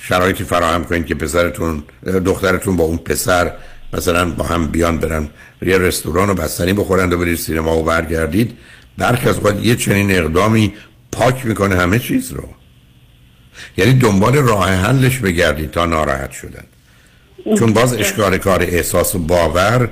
[0.02, 1.82] شرایطی فراهم کنید که پسرتون
[2.24, 3.52] دخترتون با اون پسر
[3.92, 5.28] مثلا با هم بیان برن
[5.62, 8.58] یه رستوران و بستنی بخورند و برید سینما و برگردید
[8.98, 10.74] برخی از یه چنین اقدامی
[11.12, 12.48] پاک می‌کنه همه چیز رو.
[13.76, 16.64] یعنی دنبال راه حلش بگردید تا ناراحت شدن.
[17.58, 19.90] چون باز اشکار کار احساس و باور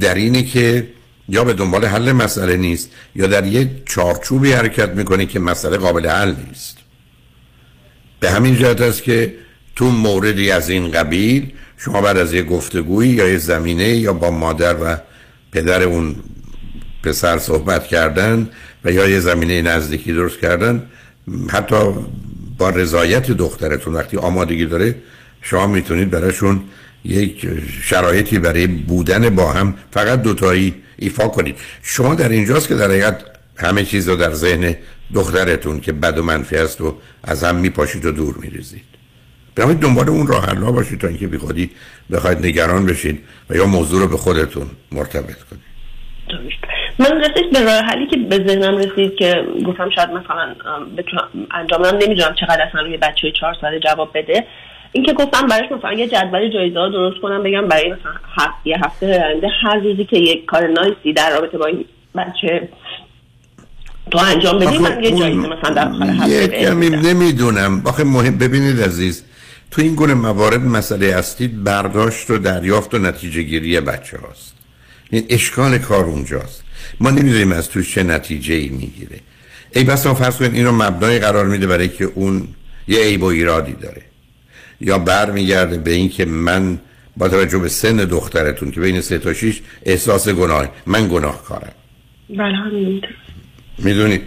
[0.00, 0.88] در اینه که
[1.28, 6.06] یا به دنبال حل مسئله نیست یا در یک چارچوبی حرکت می‌کنه که مسئله قابل
[6.06, 6.78] حل نیست.
[8.20, 9.34] به همین جهت است که
[9.76, 14.30] تو موردی از این قبیل شما بعد از یه گفتگویی یا یه زمینه یا با
[14.30, 14.96] مادر و
[15.52, 16.16] پدر اون
[17.02, 18.48] پسر صحبت کردن
[18.84, 20.82] و یا یه زمینه نزدیکی درست کردن
[21.48, 21.76] حتی
[22.58, 24.94] با رضایت دخترتون وقتی آمادگی داره
[25.42, 26.62] شما می‌تونید براشون
[27.04, 27.48] یک
[27.82, 31.56] شرایطی برای بودن با هم فقط دوتایی ایفا کنید.
[31.82, 33.24] شما در اینجاست که در حقیقت
[33.56, 34.76] همه چیز رو در ذهن
[35.14, 38.84] دخترتون که بد و منفی است و از هم میپاشید و دور میریزید.
[39.54, 41.70] به دنبال اون راه حل باشید تا اینکه بی خودی
[42.12, 43.20] بخواید نگران بشید
[43.50, 45.64] و یا موضوع رو به خودتون مرتبط کنید.
[46.98, 50.54] من رسید به راه حلی که به ذهنم رسید که گفتم شاید مثلا
[51.50, 54.46] انجام نمی‌دونم چقدر اصلا روی بچه چهار ساله جواب بده.
[54.94, 58.76] اینکه گفتم براش مثلا یه جدول جایزه ها درست کنم بگم برای مثلا هفت یه
[58.84, 61.84] هفته آینده هر روزی که یک کار نایسی در رابطه با این
[62.14, 62.68] بچه
[64.10, 67.82] تو انجام بدی من یه جایزه مثلا در آخر هفته نمی‌دونم.
[67.84, 69.24] آخه مهم ببینید عزیز
[69.70, 74.54] تو این گونه موارد مسئله اصلی برداشت و دریافت و نتیجه گیری بچه هاست.
[75.10, 76.64] این اشکال کار اونجاست.
[77.00, 79.20] ما نمی‌دونیم از توش چه نتیجه ای می‌گیره.
[79.74, 82.48] ای بسا فرض کنید این رو مبنای قرار میده برای که اون
[82.88, 84.02] یه عیب و ایرادی داره.
[84.80, 86.78] یا برمیگرده به این که من
[87.16, 91.72] با توجه به سن دخترتون که بین سه تا شیش احساس گناه من گناه کارم
[92.30, 93.00] بله
[93.78, 94.22] می‌دونید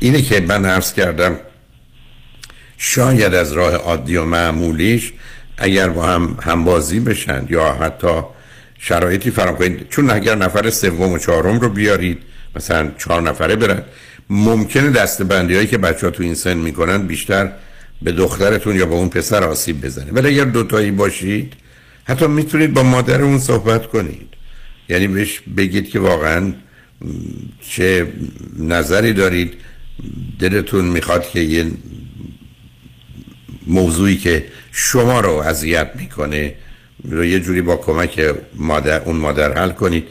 [0.00, 1.36] اینه که من عرض کردم
[2.78, 5.12] شاید از راه عادی و معمولیش
[5.58, 8.22] اگر با هم همبازی بشن یا حتی
[8.78, 9.88] شرایطی فراهم کنید.
[9.88, 12.18] چون اگر نفر سوم و چهارم رو بیارید
[12.56, 13.82] مثلا چهار نفره برن
[14.30, 17.52] ممکنه دستبندی هایی که بچه ها تو این سن می‌کنن بیشتر
[18.04, 20.12] به دخترتون یا با اون پسر آسیب بزنه.
[20.12, 21.52] ولی اگر دوتایی باشید
[22.04, 24.28] حتی می‌تونید با مادر اون صحبت کنید.
[24.88, 26.52] یعنی بهش بگید که واقعا
[27.68, 28.12] چه
[28.58, 29.54] نظری دارید.
[30.38, 31.66] دلتون می‌خواد که یه
[33.66, 36.54] موضوعی که شما رو اذیت می‌کنه
[37.04, 40.04] رو یه جوری با کمک مادر اون مادر حل کنید.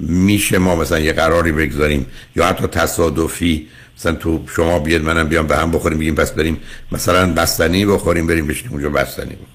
[0.00, 2.06] میشه ما مثلا یه قراری بگذاریم
[2.36, 3.66] یا حتی تصادفی
[3.98, 6.60] مثلا تو شما بیاد منم بیام به هم بخوریم بگیم پس بریم
[6.92, 9.48] مثلا بستنی بخوریم بریم بشینیم اونجا بستنی بخوریم.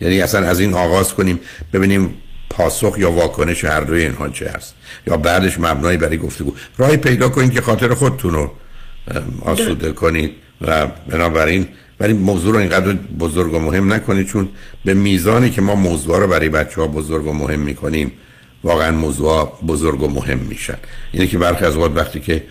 [0.00, 1.40] یعنی اصلا از این آغاز کنیم
[1.72, 2.14] ببینیم
[2.50, 4.74] پاسخ یا واکنش هر دوی اینها چه هست.
[5.06, 6.54] یا بعدش مبنایی برای گفتگو.
[6.78, 8.50] راهی پیدا کنید که خاطر خودتون رو
[9.42, 11.68] آسوده کنید و بنابراین
[12.00, 14.48] ولی موضوع رو اینقدر بزرگ و مهم نکنید چون
[14.84, 18.12] به میزانی که ما موضوع رو برای بچه ها بزرگ و مهم می‌کنیم
[18.64, 20.78] واقعا موضوع بزرگ و مهم میشن.
[21.12, 22.42] اینه که برخی از اوقات وقتی که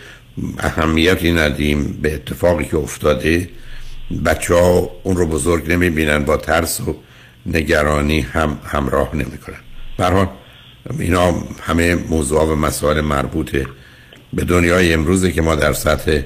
[0.60, 3.50] اهمیتی ندیم به اتفاقی که افتاده.
[4.26, 6.96] بچه ها اون رو بزرگ نمی‌بینن با ترس و
[7.46, 9.60] نگرانی هم همراه نمی‌کنن.
[9.98, 10.28] برحال
[11.00, 13.56] اینا همه موضوع و مسائل مربوط
[14.34, 16.22] به دنیای امروزه که ما در سطح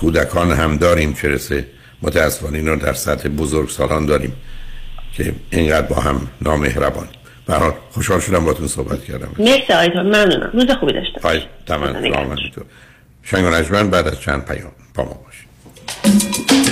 [0.00, 1.66] کودکان هم داریم چه رسه
[2.02, 4.32] متاسفانه اینا در سطح بزرگ سالان داریم
[5.12, 7.08] که اینقدر با هم نامهربان.
[7.46, 9.28] برحال خوشحال شدم باتون صحبت کردم.
[9.38, 10.50] مرسی آیتا ممنونم.
[10.52, 12.36] روز خوبی داشته پای تمام.
[13.22, 16.71] شنگ و بعد از چند پیام با ما باشید.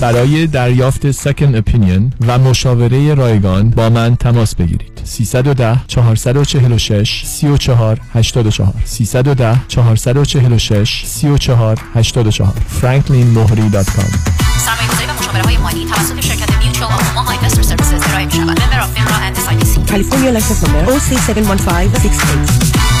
[0.00, 5.00] برای دریافت second opinion و مشاوره رایگان با من تماس بگیرید.
[5.04, 12.52] 310 446 34 84 310 446 34 84
[12.82, 18.32] franklinmohri.com سرمایه‌گذاری و مشاوره های مالی توسط شرکت Mutual of Omaha Investor Services ارائه می
[18.32, 18.60] شود.
[18.60, 19.90] member of FINRA and SIPC.
[19.90, 22.99] California license number OC71568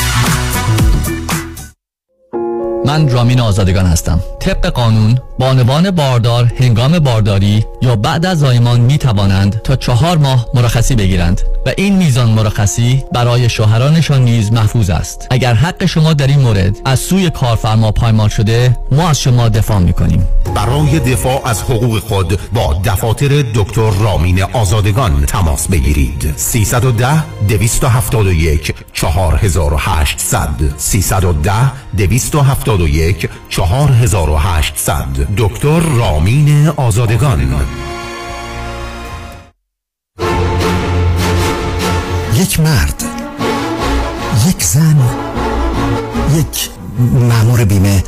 [2.90, 4.20] من رامین آزادگان هستم.
[4.40, 10.46] طبق قانون بانوان باردار هنگام بارداری یا بعد از زایمان می توانند تا چهار ماه
[10.54, 15.26] مرخصی بگیرند و این میزان مرخصی برای شوهرانشان نیز محفوظ است.
[15.30, 19.78] اگر حق شما در این مورد از سوی کارفرما پایمال شده ما از شما دفاع
[19.78, 26.34] می کنیم برای دفاع از حقوق خود با دفاتر دکتر رامین آزادگان تماس بگیرید.
[26.36, 31.52] 310 271 4800 310
[31.96, 32.79] 271
[33.48, 37.66] 4800 دکتر رامین آزادگان.
[42.34, 43.04] یک مرد
[44.48, 44.96] یک زن
[46.38, 48.04] یک مامور بیمه.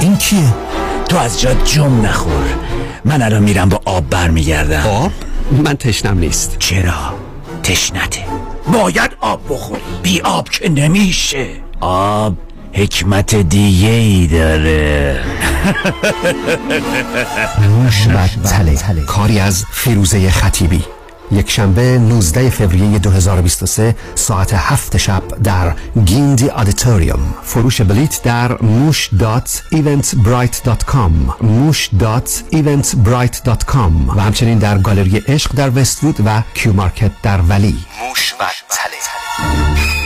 [0.00, 0.54] این کیه؟
[1.08, 2.44] تو از جا جم نخور.
[3.04, 4.86] من الان میرم با آب برمیگردم.
[4.86, 5.12] آب؟
[5.64, 6.56] من تشنم نیست.
[6.58, 7.14] چرا؟
[7.62, 8.24] تشنته.
[8.72, 9.82] باید آب بخوری.
[10.02, 11.65] بی آب که نمیشه.
[11.80, 12.36] آب
[12.72, 15.20] حکمت دیگه ای داره.
[17.60, 18.26] موش و
[18.76, 19.02] تله.
[19.06, 20.84] کاری از فیروزه خطیبی.
[21.30, 25.74] یک شنبه 19 فوریه 2023 ساعت هفت شب در
[26.04, 27.34] Gindi Auditorium.
[27.42, 31.34] فروش بلیت در موش dot Eventbrite dot com.
[31.40, 34.08] موش dot Eventbrite dot com.
[34.08, 37.76] و همچنین در گالری عشق در وستوود و کیو مارکت در ولی.
[38.08, 40.05] موش و تله.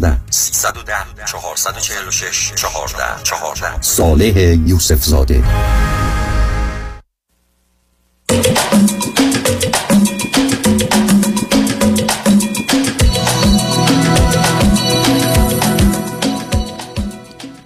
[0.01, 5.43] 14 310 446 14 14 صالح یوسف زاده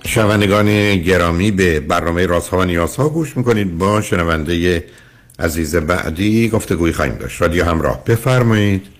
[0.07, 3.77] شنوندگان گرامی به برنامه رازها و نیازها گوش می‌کنید.
[3.77, 4.85] با شنونده
[5.39, 7.41] عزیز بعدی گفتگوی خواهیم داشت.
[7.41, 8.03] رادیو همراه.
[8.05, 8.94] بفرمایید.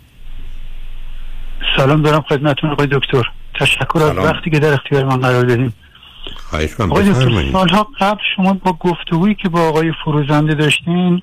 [1.78, 3.24] سلام دارم خدمتتون آقای دکتر.
[3.60, 5.74] تشکر از وقتی که در اختیار من قرار دادیم
[6.36, 7.14] خواهش کنم آقای
[7.52, 11.22] سالها قبل شما با گفتگویی که با آقای فروزنده داشتین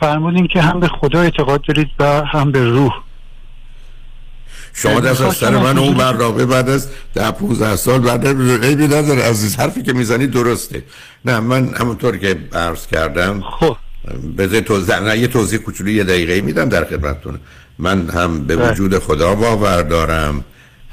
[0.00, 2.92] فرمودین که هم به خدا اعتقاد دارید و هم به روح.
[4.74, 8.26] شما دست از سر من اون برنامه بعد از ده 15 سال بعد
[8.64, 9.22] عیبی نداره.
[9.22, 10.82] عزیز حرفی که می‌زنی درسته.
[11.24, 13.76] نه من همونطور که عرض کردم خب.
[14.38, 17.38] بذار توضیح نه یه توضیح کوچولو یه دقیقه میدم در خدمتتون.
[17.78, 18.70] من هم به بله.
[18.70, 20.44] وجود خدا باور دارم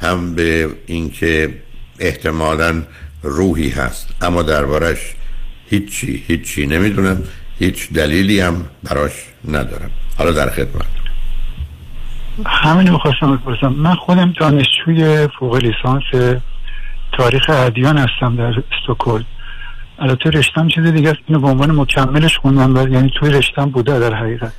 [0.02, 1.54] هم به اینکه
[2.00, 2.84] احتمالا
[3.24, 4.08] روحی هست.
[4.22, 5.16] اما دربارش
[5.70, 7.24] هیچی هیچی نمی‌دونم
[7.60, 9.12] هیچ دلیلی هم براش
[9.48, 9.92] ندارم.
[10.18, 10.86] حالا در خدمت.
[12.46, 13.68] همین می‌خواستم بپرسم.
[13.68, 16.40] من خودم دانشجوی فوق لیسانس
[17.18, 19.26] تاریخ ادیان هستم در استکهلم.
[20.00, 21.20] البته رشتم چیز دیگه است.
[21.28, 24.54] اینو به عنوان مکملش خوندم یعنی توی رشتم بوده در حقیقت.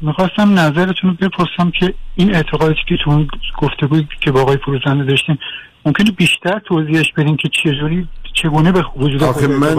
[0.00, 3.28] می‌خواستم نظرتون رو بپرسم که این اعتقاداتی که تو اون
[3.58, 5.38] گفتگویی که با آقای فروزنده داشتیم
[5.86, 9.74] ممکنه بیشتر توضیحش بدین که چجوری چگونه به وجود من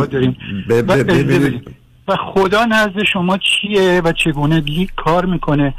[0.70, 1.62] ب- ب-
[2.08, 5.74] و خدا نزد شما چیه و چگونه لی کار می‌کنه؟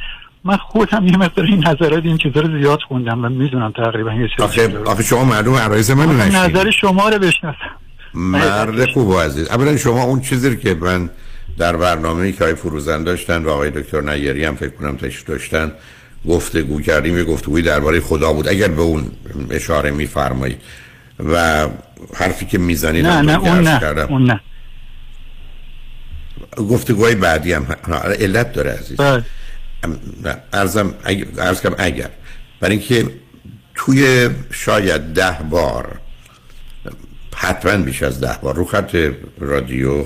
[0.44, 4.28] من خودم یه مقدار این نظرات این چیزا رو زیاد خوندم و می‌دونم تقریبا یه
[4.38, 7.58] آخه, آخه شما معلوم عرایز منو آخه نشید نظر شما رو بشناسم.
[8.14, 9.48] مرد خوب و عزیز.
[9.48, 11.10] اولا شما اون چیزی که من
[11.58, 15.72] در برنامه که های فروزن داشتن و آقای دکتر نیری هم فکر کنم تشریف داشتن
[16.28, 18.48] گفتگو کردیم یه گفتگوی درباره خدا بود.
[18.48, 19.10] اگر به اون
[19.50, 20.60] اشاره میفرمایید
[21.18, 21.66] و
[22.14, 24.40] حرفی که می‌زنید نه نه اون نه اون نه.
[26.56, 28.96] گفتگوهای بعدی هم ه- علت داره عزیز.
[28.96, 29.24] بله.
[30.52, 32.10] ارزم اگر ارز کنم اگر.
[32.60, 33.10] برای اینکه
[33.74, 35.98] توی شاید ده بار
[37.36, 40.04] حتما بیش از ده بار رو خط رادیو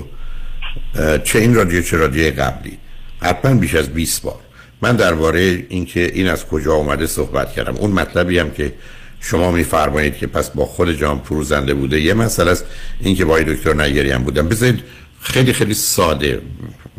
[1.25, 2.79] چه این رادیو چه رادیو قبلی؟
[3.21, 4.41] حتما بیش از 20 بار.
[4.83, 7.77] من درباره اینکه این از کجا اومده صحبت کردم.
[7.77, 8.73] اون مطلبی هم که
[9.21, 12.65] شما میفرمایید که پس با خود جان فروزنده بوده یه مسئله است
[13.01, 14.49] اینکه با دکتر نیری هم بودم.
[14.49, 14.81] بذارید
[15.21, 16.43] خیلی خیلی ساده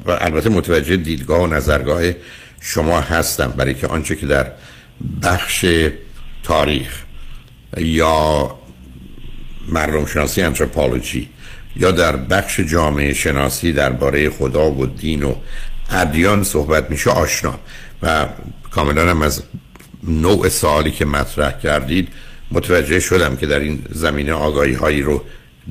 [0.05, 2.01] و البته متوجه دیدگاه و نظرگاه
[2.61, 4.51] شما هستم برای که آنچه که در
[5.23, 5.65] بخش
[6.43, 7.03] تاریخ
[7.77, 8.55] یا
[9.67, 11.29] مردم شناسی انتروپولوژی
[11.75, 15.35] یا در بخش جامعه شناسی درباره خدا و دین و
[15.89, 17.59] ادیان صحبت میشه آشنا.
[18.01, 18.27] و
[18.71, 19.43] کاملا هم از
[20.03, 22.07] نوع سوالی که مطرح کردید
[22.51, 25.23] متوجه شدم که در این زمینه آگاهی هایی رو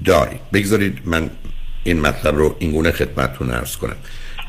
[0.05, 0.41] دارید.
[0.53, 1.31] بگذارید من
[1.85, 3.97] این مطلب رو اینگونه خدمتتون ارز کنم.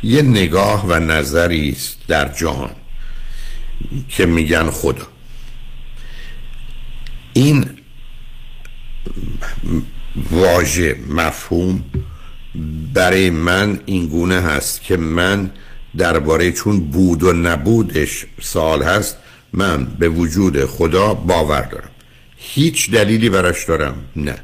[0.03, 2.71] یه نگاه و نظری است در جهان
[4.09, 5.07] که میگن خدا.
[7.33, 7.69] این
[10.31, 11.83] واژه مفهوم
[12.93, 15.51] برای من این گونه هست که من
[15.97, 19.17] درباره چون بود و نبودش سال هست
[19.53, 21.89] من به وجود خدا باور دارم.
[22.37, 24.35] هیچ دلیلی براش دارم؟ نه.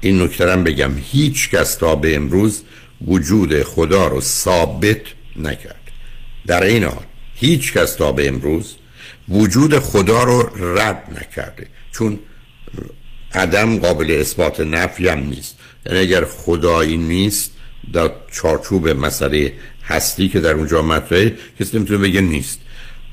[0.00, 0.92] این نکترم بگم.
[1.12, 2.62] هیچ کس تا به امروز
[3.06, 5.00] وجود خدا رو ثابت
[5.36, 5.80] نکرد.
[6.46, 8.76] در این حال هیچ کس تا به امروز
[9.28, 11.66] وجود خدا رو رد نکرده.
[11.92, 12.18] چون
[13.34, 15.56] عدم قابل اثبات نفی هم نیست.
[15.86, 17.50] یعنی اگر خدایی نیست
[17.92, 19.52] در چارچوب مسئله
[19.84, 22.58] هستی که در اونجا مطرحه کسی نمی‌تونه بگه نیست.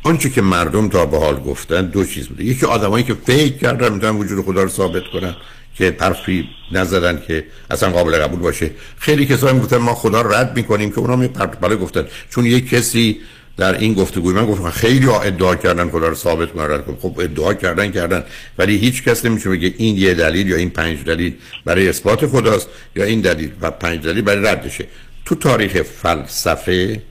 [0.03, 2.43] آنچه که مردم تا به حال گفتن دو چیز بوده.
[2.43, 5.35] یکی آدمایی که فکر کردن می‌تونن وجود خدا رو ثابت کنن
[5.75, 8.71] که حرفی نزدن که اصلا قابل قبول باشه.
[8.97, 11.27] خیلی کسایی می‌گفتن ما خدا رو رد می‌کنیم که اونا می
[11.61, 12.05] بالا گفتن.
[12.29, 13.19] چون یک کسی
[13.57, 16.95] در این گفتگوی من گفتم خیلی ها ادعا کردن خدا رو ثابت کنن رد کنن.
[17.01, 18.23] خب ادعا کردن کردن.
[18.57, 21.33] ولی هیچ کس نمیشه بگه این یه دلیل یا این پنج دلیل
[21.65, 24.85] برای اثبات خداست یا این دلیل و پنج دلیل برای ردشه.
[25.25, 27.01] تو تاریخ فلسفه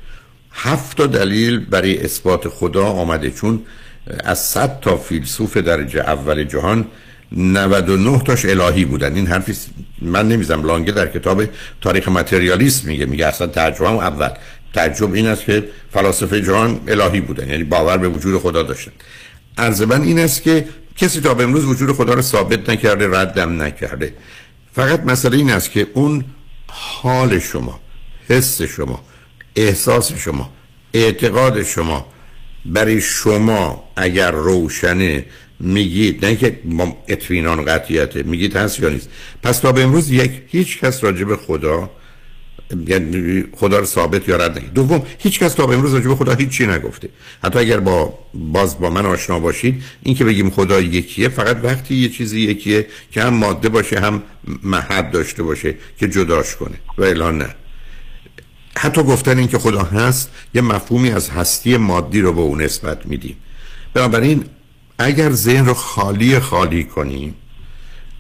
[0.52, 3.62] هفت دلیل برای اثبات خدا آمده چون
[4.24, 6.86] از صد تا فیلسوف درجه اول جهان
[7.32, 9.14] 99 تاش الهی بودن.
[9.14, 9.55] این حرفی
[10.02, 11.44] من نمیزم لانگه در کتاب
[11.81, 13.06] تاریخ متریالیست میگه.
[13.06, 14.31] میگه اصلا ترجمه اول.
[14.76, 18.92] تعجب این است که فلاسفه جهان الهی بودن یعنی باور به وجود خدا داشتن
[19.58, 23.62] عرض من این است که کسی تا به امروز وجود خدا رو ثابت نکرده ردم
[23.62, 24.14] نکرده.
[24.72, 26.24] فقط مسئله این است که اون
[26.66, 27.80] حال شما
[28.28, 29.04] حس شما
[29.56, 30.52] احساس شما
[30.94, 32.06] اعتقاد شما
[32.66, 35.24] برای شما اگر روشنه
[35.60, 36.60] میگید نه که
[37.08, 39.08] اطمینان قطعیته میگید هست یا نیست.
[39.42, 41.90] پس تا به امروز یک هیچ کس راجع به خدا
[42.86, 46.16] یعنی خدا رو ثابت یا رد نگید دوم هیچ کس تا به امروز راجع به
[46.16, 47.09] خدا هیچی نگفته.
[47.44, 51.94] حتی اگر با باز با من آشنا باشید این که بگیم خدا یکیه فقط وقتی
[51.94, 54.22] یه چیزی یکیه که هم ماده باشه هم
[54.62, 57.55] محد داشته باشه که جداش کنه و اعلان نه.
[58.78, 63.06] حتی گفتن این که خدا هست یه مفهومی از هستی مادی رو به اون نسبت
[63.06, 63.36] میدیم.
[63.94, 64.44] بنابراین
[64.98, 67.34] اگر ذهن رو خالی خالی کنیم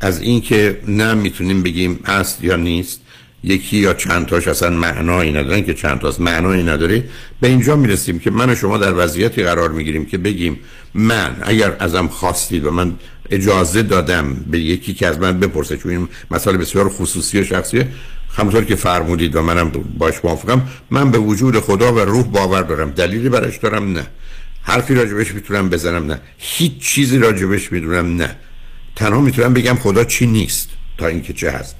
[0.00, 3.00] از اینکه نه می‌تونیم بگیم هست یا نیست
[3.46, 7.04] یکی یا چند تاش اصلا معنایی ندارن که چند تاست معنایی نداره.
[7.40, 10.58] به اینجا می‌رسیم که من و شما در وضعیتی قرار می‌گیریم که بگیم
[10.94, 12.94] من اگر ازم خواستید و من
[13.30, 17.88] اجازه دادم به یکی که از من بپرسه چون این مسئله بسیار خصوصی و شخصیه
[18.36, 22.90] همونطور که فرمودید و منم باش موافقم من به وجود خدا و روح باور دارم.
[22.90, 24.06] دلیلی برش دارم؟ نه.
[24.62, 26.20] حرفی راجبش می‌تونم بزنم؟ نه.
[26.38, 28.36] هیچ چیزی راجبش می‌دونم؟ نه.
[28.96, 30.68] تنها می‌تونم بگم خدا چی نیست
[30.98, 31.76] تا اینکه چه هست.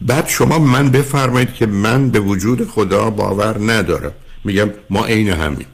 [0.00, 4.12] بعد شما من بفرمایید که من به وجود خدا باور ندارم.
[4.44, 5.66] میگم ما عین همین.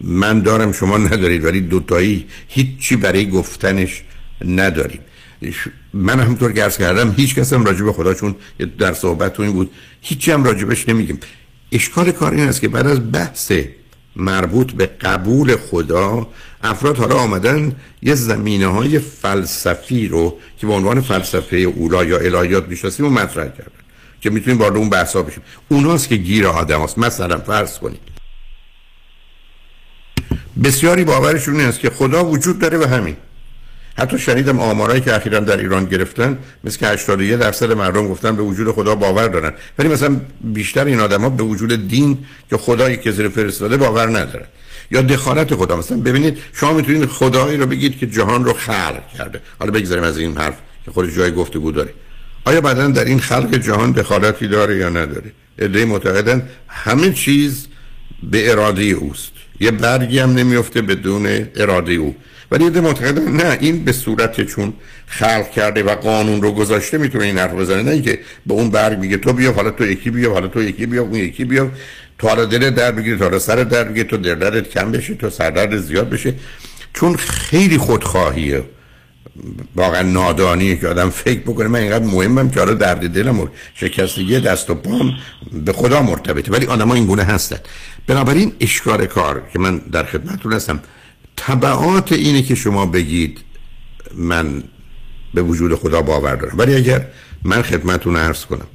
[0.00, 4.02] من دارم شما ندارید ولی دوتایی هیچی برای گفتنش
[4.44, 5.00] نداریم.
[5.94, 8.34] من همطور که کردم هیچ کس هم راجب خدا چون
[8.78, 9.70] در صحبت این بود.
[10.00, 11.20] هیچی هم راجبش نمیگیم.
[11.72, 13.52] اشکال کار این است که بعد از بحث
[14.18, 16.26] مربوط به قبول خدا
[16.62, 17.72] افراد حالا آمدن
[18.02, 23.48] یه زمینه های فلسفی رو که به عنوان فلسفه اولا یا الهیات می‌شناسیم و مطرح
[23.48, 23.70] کردن
[24.20, 25.42] که می‌تونیم وارد اون بحثا بشیم.
[25.68, 28.00] اوناست که گیر آدم هست مثلا فرض کنید.
[30.64, 33.16] بسیاری باورشون این است که خدا وجود داره و همین.
[33.98, 38.42] حتی شنیدم آمارایی که اخیرا در ایران گرفتن مثل که 81 درصد مردم گفتن به
[38.42, 39.52] وجود خدا باور دارن.
[39.78, 42.18] ولی مثلا بیشتر این آدما به وجود دین
[42.50, 44.46] که خدایی که زیر فرستاده باور ندارن.
[44.90, 45.76] یا دخالت خدا.
[45.76, 49.40] مثلا ببینید شما می‌تونید خدایی رو بگید که جهان رو خلق کرده.
[49.58, 51.90] حالا بگذاریم از این حرف که خود جای گفتگو داره.
[52.44, 57.66] آیا بعدا در این خلق جهان دخالتی داره یا نداره؟ ایده معتقدن همه چیز
[58.22, 59.32] به اراده اوست.
[59.60, 61.26] یه برگی هم نمیفته بدون
[61.56, 62.14] اراده او.
[62.50, 64.72] ولی ایده معتقدن نه این به صورت چون
[65.06, 67.82] خلق کرده و قانون رو گذاشته می‌تونه این حرف بزنه.
[67.82, 70.86] نه اینکه به اون برگ میگه تو بیا حالا تو یکی بیا حالا تو یکی
[70.86, 71.70] بیا اون یکی بیا.
[72.18, 75.30] تو حالا دل در بگیری تو حالا سر در بگیری تو دردت کم بشه تو
[75.30, 76.34] سردرد زیاد بشه.
[76.94, 78.62] چون خیلی خودخواهیه.
[79.76, 84.40] واقعا نادانیه که آدم فکر بکنه من اینقدر مهمم که حالا درد دلم و شکستگی
[84.40, 85.12] دست و پام
[85.52, 86.52] به خدا مرتبطه.
[86.52, 87.58] ولی آدم ها این گونه هستن.
[88.06, 90.80] بنابراین اشکار کار که من در خدمتتون هستم
[91.38, 93.38] طبعات اینه که شما بگید
[94.14, 94.62] من
[95.34, 96.58] به وجود خدا باور دارم.
[96.58, 97.06] ولی اگر
[97.44, 98.66] من خدمتون عرض کنم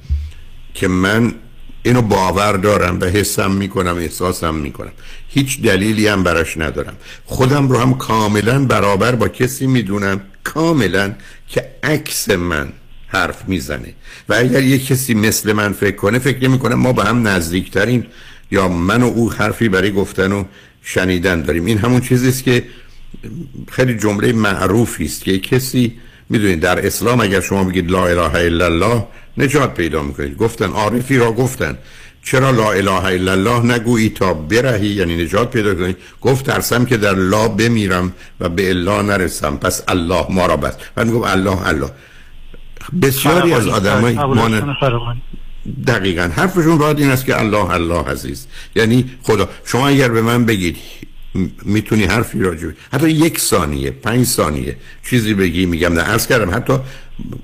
[0.74, 1.34] که من
[1.82, 4.92] اینو باور دارم و حسم می‌کنم احساسم می‌کنم.
[5.28, 6.96] هیچ دلیلی هم براش ندارم.
[7.24, 11.14] خودم رو هم کاملا برابر با کسی می‌دونم کاملا
[11.48, 12.72] که عکس من
[13.06, 13.94] حرف می‌زنه.
[14.28, 18.06] و اگر یه کسی مثل من فکر کنه فکر نمی ما به هم نزدیکترین
[18.50, 20.44] یا من و او حرفی برای گفتن و
[20.84, 21.64] شنیدن داریم.
[21.64, 22.64] این همون چیزی است که
[23.70, 25.92] خیلی جمله معروفی است که کسی
[26.28, 29.06] می‌دونید در اسلام اگر شما بگید لا اله الا الله
[29.38, 30.36] نجات پیدا می‌کنید.
[30.36, 31.78] گفتن عارفی را گفتن.
[32.22, 35.96] چرا لا اله الا الله نگویی تا برهی؟ یعنی نجات پیدا کنید.
[36.20, 39.56] گفت ترسم که در لا بمیرم و به الا نرسم.
[39.56, 40.78] پس الله ما را بست.
[40.96, 41.90] و میگم الله الله.
[43.02, 44.18] بسیاری از آدمای
[45.86, 46.22] دقیقا.
[46.22, 48.46] حرفشون باید این است که الله الله عزیز.
[48.76, 49.48] یعنی خدا.
[49.64, 50.76] شما اگر به من بگید
[51.62, 54.76] می‌تونی حرفی راجع حتی یک ثانیه پنج ثانیه
[55.10, 56.54] چیزی بگی میگم نه عرض کردم.
[56.54, 56.72] حتی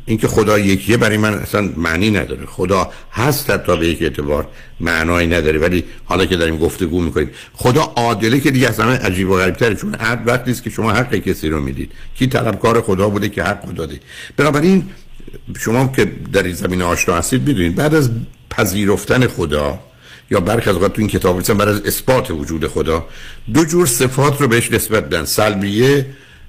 [0.07, 2.47] اینکه خدا یکیه برای من اصلا معنی نداره.
[2.47, 4.49] خدا هست حتی به یک اعتبار
[4.81, 5.59] معنایی نداره.
[5.59, 9.75] ولی حالا که داریم گفتگو می‌کنیم خدا عادله که دیگه اصلا عجیب و غریب تره
[9.75, 11.93] چون هر وقتی است که شما حق کسی رو می‌دید.
[12.15, 14.01] کی طلبکار خدا بوده که حق داده
[14.37, 14.85] بنابراین
[15.61, 18.11] شما که در این زمینه آشنا هستید می‌دونید بعد از
[18.51, 19.79] پذیرفتن خدا
[20.31, 23.07] یا برخی از تو این کتاب هستن بعد از اثبات وجود خدا
[23.55, 26.07] دو جور صفات رو بهش نسبت دادن سلبیه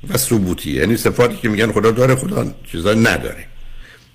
[0.09, 0.73] و ثبوتیه.
[0.75, 3.45] یعنی صفاتی که میگن خدا داره خدا چیزا نداره.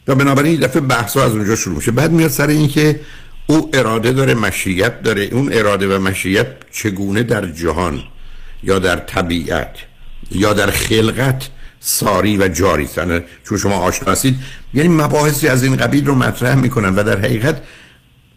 [0.08, 1.90] و بنابراین این دفعه بحث از اونجا شروع میشه.
[1.90, 3.00] بعد میاد سر این که
[3.46, 5.22] او اراده داره مشیت داره.
[5.22, 8.02] اون اراده و مشیت چگونه در جهان
[8.62, 9.76] یا در طبیعت
[10.30, 11.48] یا در خلقت
[11.88, 14.36] ساری و جاری سنه چون شما آشنا هستید.
[14.74, 17.62] یعنی مباحثی از این قبیل رو مطرح می‌کنن و در حقیقت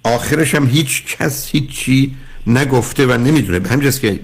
[0.03, 2.15] آخرش هم هیچ کس هیچی
[2.47, 3.59] نگفته و نمی‌دونه.
[3.59, 4.19] به همجاست که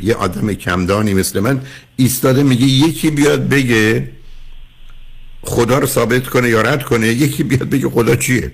[0.00, 1.60] یه آدم کمدانی مثل من
[1.96, 4.10] ایستاده میگه یکی بیاد بگه
[5.42, 8.52] خدا رو ثابت کنه یا رد کنه یکی بیاد بگه خدا چیه؟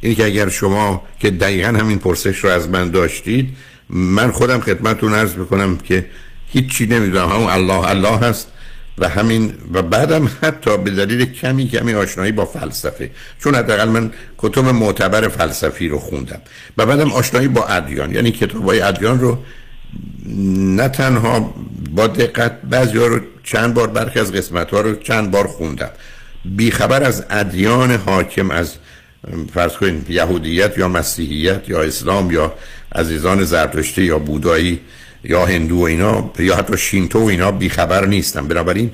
[0.00, 3.56] اینی که اگر شما که دقیقا همین پرسش رو از من داشتید
[3.90, 6.06] من خودم خدمتتون عرض بکنم که
[6.48, 7.28] هیچی نمی‌دونم.
[7.28, 8.48] همون الله الله هست.
[8.98, 13.10] و همین و بعدم حتی به دلیل کمی کمی آشنایی با فلسفه.
[13.38, 16.40] چون حداقل من کتب معتبر فلسفی رو خوندم.
[16.78, 18.14] و بعدم آشنایی با ادیان.
[18.14, 19.38] یعنی کتاب های ادیان رو
[20.76, 21.54] نه تنها
[21.90, 25.90] با دقت بعضی ها رو چند بار برخی از قسمت ها رو چند بار خوندم.
[26.44, 28.74] بیخبر از ادیان حاکم از
[29.54, 32.54] فرض کنید یهودیت یا مسیحیت یا اسلام یا
[32.94, 34.80] عزیزان زرتشتی یا بودایی
[35.24, 38.90] یا هندو و اینا یا حتی شینتو و اینا بیخبر نیستم بنابراین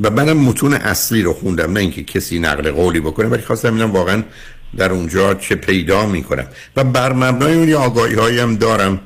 [0.00, 3.90] و منم متون اصلی رو خوندم نه اینکه کسی نقل قولی بکنه ولی خواستم ببینم
[3.90, 4.22] واقعا
[4.76, 6.46] در اونجا چه پیدا می‌کنم.
[6.76, 9.00] و بر مبنای اون آگاهی هایی هم دارم.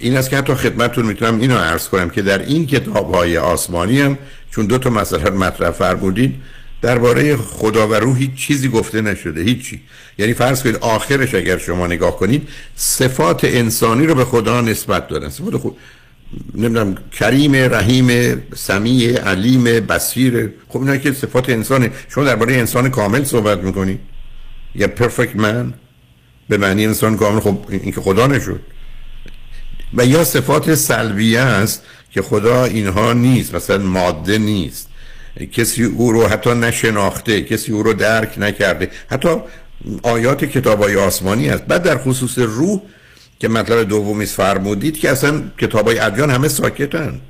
[0.00, 4.00] این است که حتی خدمتتون می‌تونم اینو عرض کنم که در این کتاب های آسمانی
[4.00, 4.18] هم
[4.50, 6.34] چون دو تا مسئله مطرح فرمودید
[6.82, 9.80] درباره خدا و روح هیچ چیزی گفته نشده هیچی.
[10.18, 15.28] یعنی فرض کنید آخرش اگر شما نگاه کنید صفات انسانی رو به خدا نسبت دادن.
[15.28, 15.76] صفات خود
[16.54, 20.52] نمی‌دونم کریم رحیم سمیع علیم بصیر.
[20.68, 21.90] خب اینا که صفات انسانه.
[22.08, 24.00] شما درباره انسان کامل صحبت می‌کنید.
[24.74, 25.74] یا پرفکت من
[26.48, 28.60] به معنی انسان کامل خب این که خدا نشد.
[29.94, 34.88] و یا صفات سلبیه است که خدا اینها نیست مثلا ماده نیست.
[35.52, 38.90] کسی او رو حتی نشناخته کسی او رو درک نکرده.
[39.10, 39.28] حتی
[40.02, 42.80] آیات کتاب های آسمانی است بعد در خصوص روح
[43.38, 47.20] که مطلب دومی فرمودید که اصلا کتاب های ادیان همه ساکتن.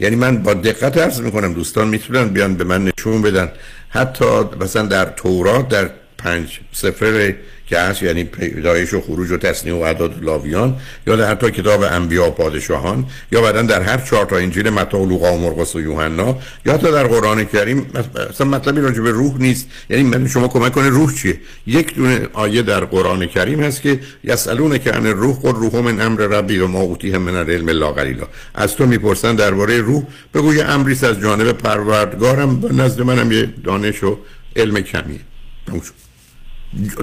[0.00, 3.52] یعنی من با دقت عرض می‌کنم دوستان می‌تونن بیان به من نشون بدن.
[3.88, 4.24] حتی
[4.60, 5.90] مثلا در تورات در
[6.24, 7.34] پنج سفر
[7.66, 10.76] که هست یعنی پیدایش و خروج و تصنیع و اعداد لاویان
[11.06, 14.96] یا در حتی کتاب انبیا و پادشاهان یا بعدا در هر چهار تا انجیل متی
[14.96, 17.86] و لوقا و مرقس و یوحنا یا حتی در قرآن کریم.
[18.30, 19.66] اصلا مطلبی راجع به روح نیست.
[19.90, 24.00] یعنی من شما کمک کنه روح چیه؟ یک دونه آیه در قرآن کریم هست که
[24.24, 27.92] یسالون که ان روح قل روح من امر ربی و ما اوتیه من العلم لا
[27.92, 28.26] قلیلا.
[28.54, 30.02] از تو می‌پرسن درباره روح.
[30.34, 32.80] بگو یه امری از جانب پروردگارم.
[32.80, 34.18] نزد منم یه دانش و
[34.56, 35.20] علم کمیه.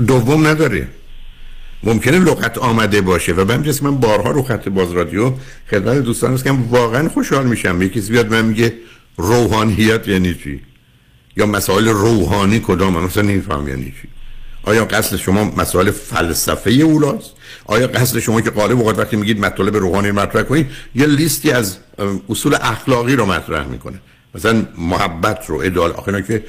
[0.07, 0.87] دوم نداره.
[1.83, 5.33] ممکنه لغت آمده باشه و من من بارها رو خط باز رادیو
[5.71, 7.81] خدمت دوستان هست که واقعا خوشحال میشم.
[7.81, 8.73] یکی بیاد من میگه
[9.17, 10.61] روحانیت یعنی چی؟
[11.37, 14.07] یا مسائل روحانی کدام؟ مثلا نمیفهم یعنی چی.
[14.63, 17.31] آیا قصد شما مسائل فلسفه اولاست؟
[17.65, 21.77] آیا قصد شما که قالب وقت وقتی میگید مطالب روحانی مطرح کنید یه لیستی از
[22.29, 23.99] اصول اخلاقی رو مطرح می‌کنه.
[24.35, 26.43] مثلا محبت رو ادال آخه که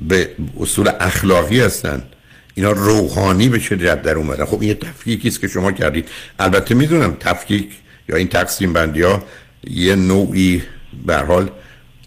[0.00, 0.30] به
[0.60, 2.02] اصول اخلاقی هستن.
[2.54, 6.08] اینا روحانی به شدت در اومدن؟ خب این تفکیکی است که شما کردید.
[6.38, 7.68] البته می‌دونم تفکیک
[8.08, 9.24] یا این تقسیم بندی ها
[9.70, 10.62] یه نوعی
[11.06, 11.50] به حال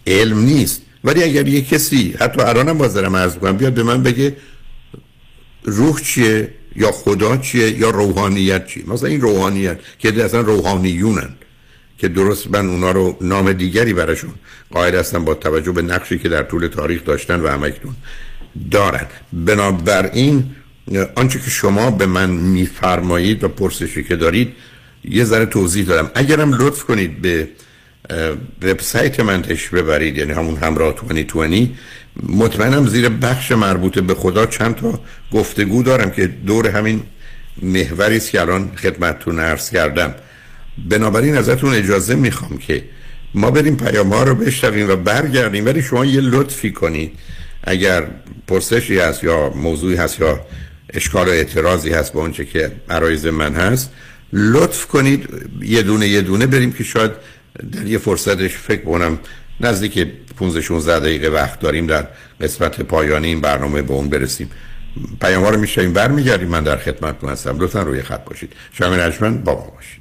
[0.08, 0.82] علم نیست.
[1.04, 4.36] ولی اگر یه کسی حتی الانم باز دارم عرض کنم بیاد به من بگه
[5.64, 11.30] روح چیه یا خدا چیه یا روحانیت چیه؟ مثلا این روحانیت که اصلا روحانیونن.
[12.02, 14.34] که درست من اونا رو نام دیگری براشون
[14.72, 17.96] قائل هستم با توجه به نقشی که در طول تاریخ داشتن و همکنون
[18.72, 19.06] دارن.
[19.34, 20.46] بنابراین
[21.16, 24.54] آنچه که شما به من میفرمایید و پرسشی که دارید
[25.06, 27.48] یه ذره توضیح دارم اگرم لطف کنید به
[28.62, 31.76] وبسایت من تش ببرید یعنی همون همراه توانی توانی
[32.24, 35.00] مطمئنم زیر بخش مربوط به خدا چند تا
[35.32, 37.04] گفتگو دارم که دور همین
[37.62, 40.16] محوری است که الان خدمتتون عرض کردم.
[40.90, 42.84] بنابراین ازتون اجازه می‌خوام که
[43.34, 45.66] ما بریم پیام ها رو بشنویم و برگردیم.
[45.66, 47.12] ولی شما یه لطفی کنید.
[47.64, 48.08] اگر
[48.48, 50.40] پرسشی هست یا موضوعی هست یا
[50.94, 53.92] اشکال و اعتراضی هست به اونچه که عرایز من هست
[54.34, 55.30] لطف کنید.
[55.62, 57.12] یه دونه یه دونه بریم که شاید
[57.72, 59.20] در یه فرصتش فکر کنم
[59.60, 62.08] نزدیک 15 16 دقیقه وقت داریم در
[62.42, 64.52] قسمت پایانی این برنامه به اون برسیم.
[65.22, 65.94] پیام ها رو میشنویم.
[65.94, 66.48] برمیگردیم.
[66.48, 67.60] من در خدمتتون هستم.
[67.60, 68.54] لطفا روی خط باشید.
[68.74, 70.01] شامل اجمن بابا باشید.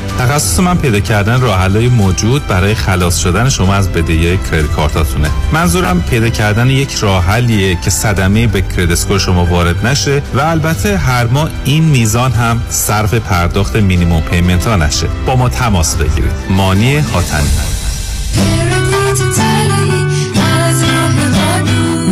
[0.21, 5.29] تخصص من پیدا کردن راه موجود برای خلاص شدن شما از بدهی credit card اتونه.
[5.53, 10.39] منظورم پیدا کردن یک راه حلیه که صدمه به credit score شما وارد نشه و
[10.39, 15.07] البته هر ماه این میزان هم صرف پرداخت minimum payment ها نشه.
[15.25, 16.31] با ما تماس بگیرید.
[16.49, 17.49] مانی حاتمی.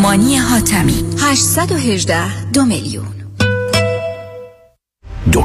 [0.02, 1.03] مانی حاتمی.
[1.22, 3.18] 818 دو میلیون.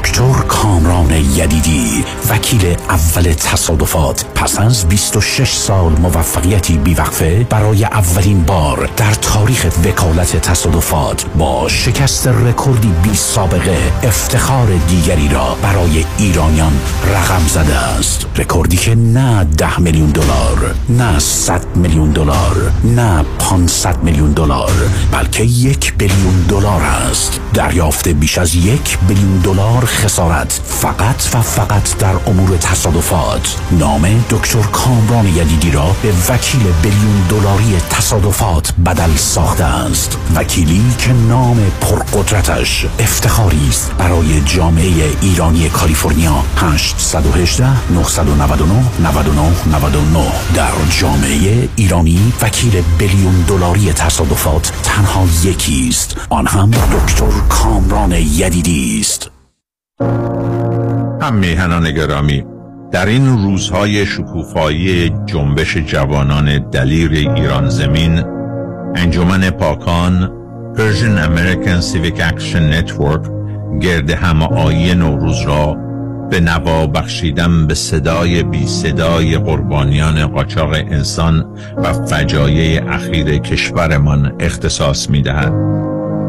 [0.05, 4.25] دکتر کامران یدیدی وکیل اول تصادفات.
[4.35, 12.27] پس از 26 سال موفقیتی بیوقفه برای اولین بار در تاریخ وکالت تصادفات با شکست
[12.27, 16.79] رکوردی بی سابقه افتخار دیگری را برای ایرانیان
[17.13, 18.25] رقم زده است.
[18.35, 24.71] رکوردی که نه ده میلیون دلار نه 100 میلیون دلار نه 500 میلیون دلار
[25.11, 27.39] بلکه یک بیلیون دلار است.
[27.53, 33.57] دریافت بیش از یک بیلیون دلار خسارت فقط و فقط در امور تصادفات.
[33.71, 40.17] نام دکتر کامران یدیدی را به وکیل بیلیون دلاری تصادفات بدل ساخته است.
[40.35, 43.91] وکیلی که نام پرقدرتش افتخاری است.
[43.97, 44.91] برای جامعه
[45.21, 49.41] ایرانی کالیفرنیا 818 999 99
[49.71, 56.17] 99 در جامعه ایرانی وکیل بیلیون دلاری تصادفات تنها یکی است.
[56.29, 59.34] آن هم دکتر کامران یدیدی است.
[61.21, 62.45] هم میهنان گرامی
[62.91, 68.23] در این روزهای شکوفایی جنبش جوانان دلیر ایران زمین
[68.95, 70.31] انجمن پاکان
[70.75, 73.29] Persian American Civic Action Network
[73.81, 75.77] گرد همایی نوروز را
[76.29, 81.45] به نوا بخشیدن به صدای بی صدای قربانیان قاچاق انسان
[81.77, 85.84] و فجایع اخیر کشورمان اختصاص می دهد.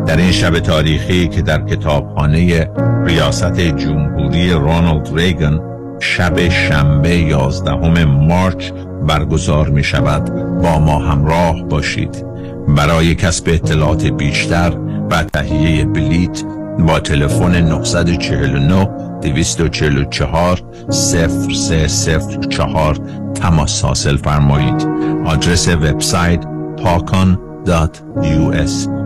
[0.07, 2.71] در این شب تاریخی که در کتابخانه
[3.05, 5.61] ریاست جمهوری رونالد ریگن
[6.01, 8.71] شب شنبه 11 مارچ
[9.09, 10.31] برگزار می شود
[10.63, 12.27] با ما همراه باشید.
[12.69, 14.73] برای کسب اطلاعات بیشتر
[15.11, 16.43] و تهیه بلیت
[16.79, 18.89] با تلفن 949
[19.23, 22.97] 244 0304
[23.35, 24.89] تماس حاصل فرمایید.
[25.27, 26.45] آدرس وبسایت
[26.77, 29.06] پاکان.us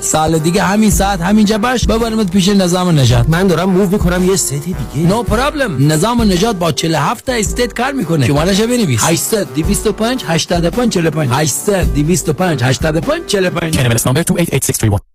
[0.00, 1.86] سال دیگه همین ساعت همینجا باش.
[1.86, 4.78] ببرمت پیش نظام نجات من دارم move می‌کنم یه state دیگه.
[4.96, 8.26] no no problem نظام نجات با 47 تا state کار می‌کنه.
[8.26, 9.00] شمارهش بنویس.
[9.04, 15.11] 800 225 85 45 800 225 85 45 NMLS number 288631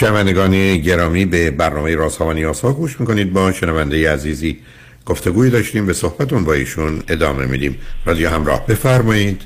[0.00, 3.32] شنوندگان گرامی به برنامه راست و نیاز ها گوش می‌کنید.
[3.32, 4.58] با شنونده عزیزی
[5.06, 7.78] گفتگوی داشتیم به صحبتون با ایشون ادامه میدیم.
[8.04, 9.42] رادیو همراه بفرمایید.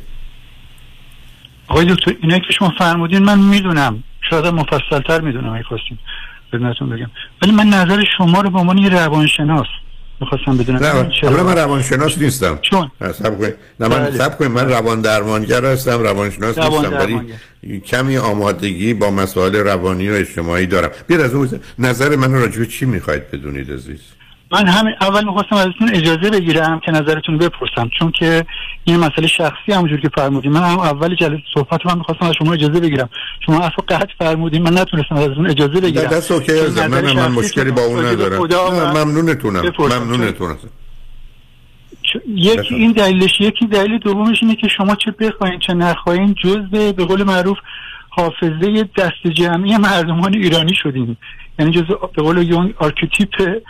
[1.69, 4.03] آقای دکتر اینایی که شما فرمودین من می‌دونم.
[4.31, 5.99] شاید مفصلتر می‌دونم اگه خواستین
[6.53, 7.11] بگم.
[7.43, 9.67] ولی من نظر شما رو به عنوان یه روانشناس
[10.20, 11.45] می‌خواستم بدونم نه چرا.
[11.45, 12.59] من روانشناس نیستم.
[12.62, 12.91] چون.
[13.01, 13.55] سب کنید.
[13.81, 14.19] نه من بله.
[14.19, 14.51] سب کنید.
[14.51, 20.66] من روان درمانگر هستم روانشناس روان نیستم ولی کمی آمادگی با مسائل روانی و اجتماعی
[20.66, 20.91] دارم.
[21.07, 24.01] بیاد از اون نظر من راجع چی می‌خواید بدونید عزیز؟
[24.55, 28.45] من همین اول می‌خواستم ازتون اجازه بگیرم که نظرتون رو بپرسم چون که
[28.85, 32.53] این مسئله شخصی همونجور که فرمودیم من هم اول جلسه صحبت من می‌خواستم از شما
[32.53, 33.09] اجازه بگیرم.
[33.47, 36.11] شما اصلا قطع فرمودین من نتونستم ازتون اجازه بگیرم.
[36.11, 36.87] دست اوکی عزیزم.
[36.87, 38.43] من من مشکلی با اون ندارم.
[38.97, 39.63] ممنونتونم.
[39.79, 40.59] ممنونتونم
[42.29, 47.05] یکی این دلیلش یکی دلیل دومش اینه که شما چه بخواین چه نخواین جزء به
[47.05, 47.59] قول معروف
[48.09, 51.17] حافظه دست جمعی مردمان ایرانی شدیم
[51.59, 53.62] یعنی جزء به قول یونگ archetype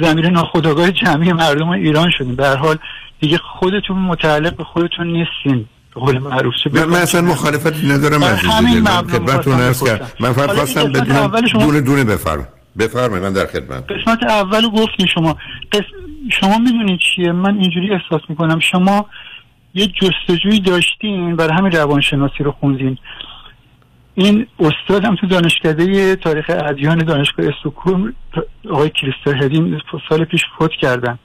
[0.00, 2.36] ضمیر ناخودآگاه جمعی مردم ایران شدیم.
[2.36, 2.76] به حال
[3.20, 5.64] دیگه خودتون متعلق به خودتون نیستین.
[5.94, 9.82] قول معروف من, من اصلا چه مخالفتی ندارم عزیزی همین خدمتتون عرض.
[10.20, 12.48] من فقط خواستم بدونم شما- دونه دونه بفرم
[12.78, 15.36] بفرمایید من در خدمت قسمت اول گفتین شما.
[15.72, 15.80] قس...
[16.40, 18.60] شما می‌دونید چیه؟ من اینجوری احساس می‌کنم.
[18.60, 19.06] شما
[19.74, 22.98] یه جستجویی داشتین برای همین روانشناسی رو خوندین.
[24.18, 28.14] این استادم تو دانشکده تاریخ ادیان دانشگاه استکهلم
[28.70, 31.18] آقای کریستر هدین سال پیش فوت کردن.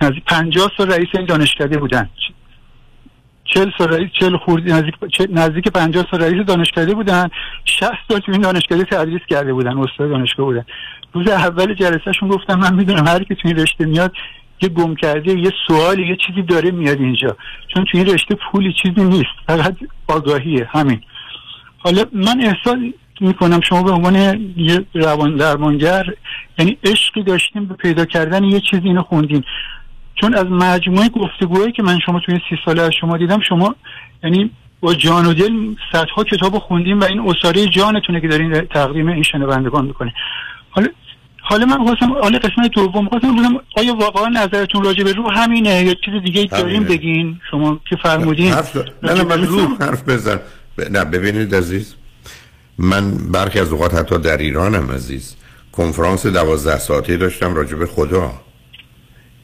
[0.00, 2.10] نزدیک 50 سال رئیس این دانشکده بودن.
[3.44, 4.94] چل سال رئیس چل خوردی نزدیک
[5.30, 7.28] نزدیک 50 سال رئیس دانشکده بودن.
[7.64, 10.64] 60 سال تو این دانشکده تدریس کرده بودن استاد دانشگاه بودن.
[11.12, 14.12] روز اول جلسهشون گفتم من می‌دونم هر کی تو این رشته میاد
[14.62, 17.36] یه گم کرده یه سوالی یه چیزی داره میاد اینجا.
[17.74, 19.76] چون تو این رشته پولی چیزی نیست فقط
[20.08, 21.00] آگاهیه همین.
[21.86, 22.76] حالا من احساس
[23.20, 24.14] می‌کنم شما به عنوان
[24.56, 26.06] یه روان درمانگر
[26.58, 29.44] یعنی عشقی داشتیم به پیدا کردن یه چیزی اینو خوندین.
[30.20, 33.74] چون از مجموعه گفتگوهایی که من شما توی سی ساله از شما دیدم شما
[34.24, 34.50] یعنی
[34.80, 35.52] با جان و دل
[35.92, 40.12] صدها کتاب خوندیم و این اصاره جانتونه که دارین تقدیم این شنوندگان می‌کنه
[40.70, 40.88] حالا
[41.40, 45.82] حالا من خواستم حالا قسمت دوم خواستم بودم آیا واقعا نظرتون راجع به روح همینه
[45.82, 46.84] یا چیز دیگه داریم.
[46.84, 48.52] بگین؟ شما که فرمودین.
[48.52, 49.68] حرف نه نه به من روح.
[49.80, 50.40] حرف بزن
[50.78, 51.94] نه ببینید عزیز
[52.78, 55.34] من برخی از اوقات حتی در ایرانم عزیز.
[55.72, 58.32] کنفرانس دوازده ساعته داشتم راجع به خدا.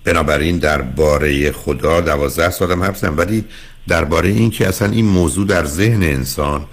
[0.05, 3.45] بنابراین درباره خدا دوازده ساعتم زدم ولی
[3.89, 6.67] درباره این که اصلا این موضوع در ذهن انسان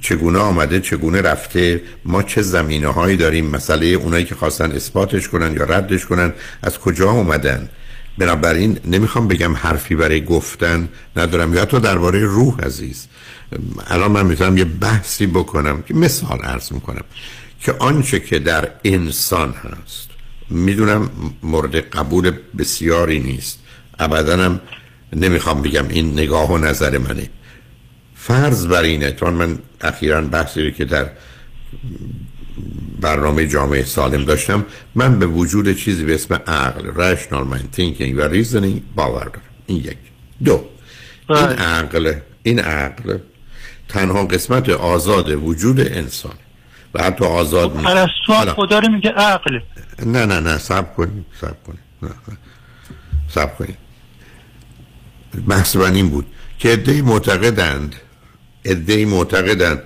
[0.00, 5.52] چگونه آمده چگونه رفته ما چه زمینه هایی داریم مسئله اونایی که خواستن اثباتش کنن
[5.56, 6.32] یا ردش کنن
[6.62, 7.68] از کجا اومدن؟
[8.18, 13.06] بنابراین نمی‌خوام بگم حرفی برای گفتن ندارم یا حتی درباره روح عزیز.
[13.86, 17.04] الان من می‌تونم یه بحثی بکنم که مثال عرض می‌کنم
[17.60, 20.08] که آنچه که در انسان هست
[20.50, 21.10] می‌دونم
[21.42, 23.58] مورد قبول بسیاری نیست.
[23.98, 24.60] ابدا هم
[25.12, 27.30] نمی‌خوام بگم این نگاه و نظر منه.
[28.14, 31.10] فرض بر اینه چون من اخیرا بحثی رو که در
[33.00, 38.28] برنامه جامعه سالم داشتم من به وجود چیزی به اسم عقل rational mind thinking و
[38.28, 39.42] reasoning باور دارم.
[39.66, 39.96] این یک.
[40.44, 40.64] دو.
[41.28, 43.18] این عقل این عقل
[43.88, 46.34] تنها قسمت آزاد وجود انسان
[46.94, 47.84] و حتی آزاد نیست.
[47.84, 49.60] پرستو خدا رو میگه عقل.
[50.06, 51.80] نه نه نه سب کنیم سب کنیم.
[53.28, 53.76] سب کنیم
[55.48, 56.26] بحث من این بود
[56.58, 57.94] که ادهی معتقدند
[58.64, 59.82] ادهی معتقدند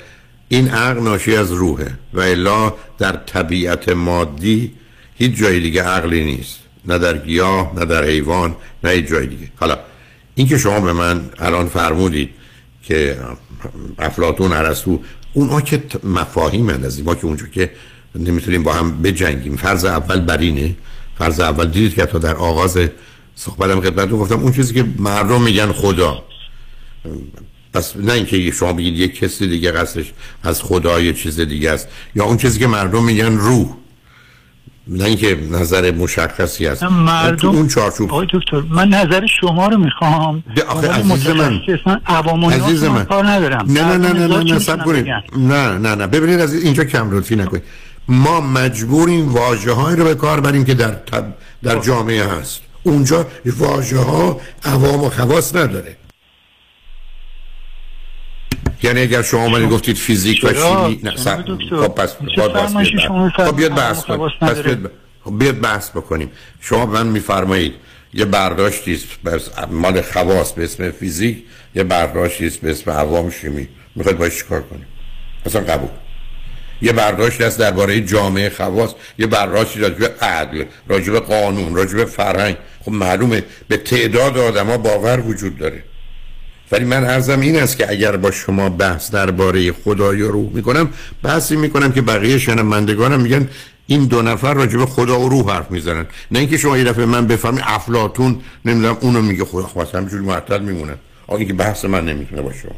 [0.49, 4.75] این عقل ناشی از روحه و الا در طبیعت مادی
[5.15, 6.59] هیچ جای دیگه عقلی نیست.
[6.85, 9.49] نه در گیاه نه در حیوان نه هیچ جای دیگه.
[9.57, 9.79] حالا
[10.35, 12.31] این که شما به من الان فرمودید
[12.83, 13.19] که
[13.99, 15.01] افلاتون ارسطو
[15.33, 17.71] اونا که مفاهیم اندازی ما که اونجا که
[18.15, 19.57] نمی‌تونیم با هم بجنگیم.
[19.57, 20.77] فرض اول بر اینه
[21.19, 22.79] فرض اول دیدید که تا در آغاز
[23.35, 26.23] صحبتم خدمتتون گفتم اون چیزی که مردم میگن خدا.
[27.75, 30.13] پس نه اینکه شما بگید یک کسی دیگه قصدش
[30.43, 31.89] از خدا یه چیز دیگه است.
[32.15, 33.69] یا اون چیزی که مردم میگن روح.
[34.89, 40.45] نه اینکه نظر مشخصی نه، مردم اون چارچوب آقای دکتر من نظر شما رو می‌خوام.
[40.69, 43.67] آخه عزیز من عزیز من کار ندارم.
[43.69, 45.07] نه نه نه نه نه, نه سب کنید؟
[45.37, 46.07] نه نه نه.
[46.07, 47.63] ببینید از اینجا کم لطفی نکنید.
[48.09, 50.97] ما مجبوریم واژه های رو به کار بریم که در
[51.63, 52.61] در جامعه هست.
[52.83, 55.97] اونجا واژه ها عوام و خواص نداره.
[58.83, 61.43] یعنی اگر شما آمدید گفتید فیزیک و؟ شیمی نه دکتر.
[61.77, 62.75] خب پس چه خب بیاد بحث.
[63.37, 64.05] خب بیاد؟ بحث
[64.41, 64.57] پس
[65.25, 66.31] خب بحث بکنیم
[66.61, 67.75] شما من میفرمایید
[68.15, 71.45] یه برداشتی است بس مال خواص به اسم فیزیک
[71.75, 74.87] یه برداشتی است به اسم عوام شیمی می‌خواید باش چیکار کنیم
[75.47, 75.89] اصلا قبول
[76.83, 81.97] یه برداشتی هست درباره جامعه خواص یه برداشتی راجع به عدل راجع به قانون راجع
[81.97, 85.85] به فرهنگ خب معلومه به تعداد آدما باور وجود داره
[86.73, 90.89] ولی من عرضم این است که اگر با شما بحث درباره خدا یا روح می‌کنم
[91.23, 93.49] بحثی می‌کنم که بقیه شنوندگانم میگن
[93.87, 96.07] این دو نفر راجع به خدا و روح حرف می‌زنن.
[96.31, 99.67] نه اینکه شما یه دفعه من بفهمی افلاطون نمی‌دونم اونو میگه خدا.
[99.67, 100.97] خواست همینجوری معطل میمونن
[101.27, 102.77] آقا که بحث من نمی‌تونه با شما.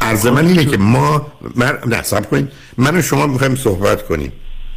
[0.00, 2.48] عرض من اینه که ما من نه سب کنیم
[2.78, 4.32] من و شما می‌خوایم صحبت کنیم.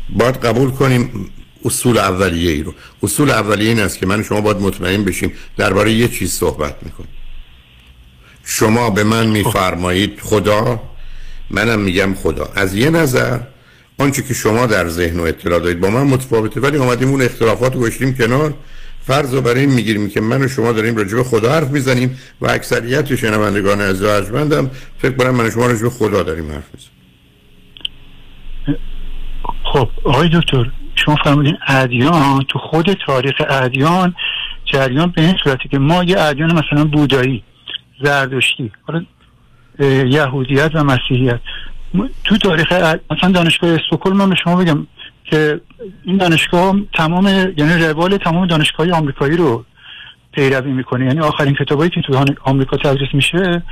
[0.09, 1.31] باید قبول کنیم
[1.65, 2.73] اصول اولیه ای رو.
[3.03, 6.75] اصول اولیه این است که من و شما باید مطمئن بشیم درباره یه چیز صحبت
[6.81, 7.09] می‌کنیم.
[8.51, 10.81] شما به من میفرمایید خدا؟
[11.49, 12.49] منم میگم خدا.
[12.55, 13.39] از یه نظر
[13.97, 17.75] آنچه که شما در ذهن و اطلاع دارید با من متفاوته ولی آمدیم اون اختلافات
[17.75, 18.53] رو گشتیم کنار.
[19.01, 22.17] فرض رو برای این می‌گیریم که من و شما داریم راجع به خدا حرف می‌زنیم
[22.41, 26.63] و اکثریت شنوندگان از ارجمندم فکر کنم من و شما راجع به خدا داریم حرف
[26.73, 26.99] می‌زنیم.
[29.73, 32.45] خب آقای دکتر شما فرمودین ادیان.
[32.49, 34.15] تو خود تاریخ ادیان
[34.65, 37.43] جریان به این صورتی که ما یه ادیان مثلا بودایی
[38.03, 38.71] زردشتی.
[38.87, 39.05] حالا
[40.05, 41.39] یهودیت و مسیحیت.
[42.23, 42.71] تو تاریخ
[43.11, 44.87] مثلا دانشگاه استکهلم من به شما بگم
[45.23, 45.61] که
[46.03, 47.27] این دانشگاه تمام
[47.57, 49.65] یعنی روال تمام دانشگاه آمریکایی رو
[50.31, 51.05] پیروی می‌کنه.
[51.05, 53.63] یعنی آخرین کتابایی که تو آمریکا تدریس میشه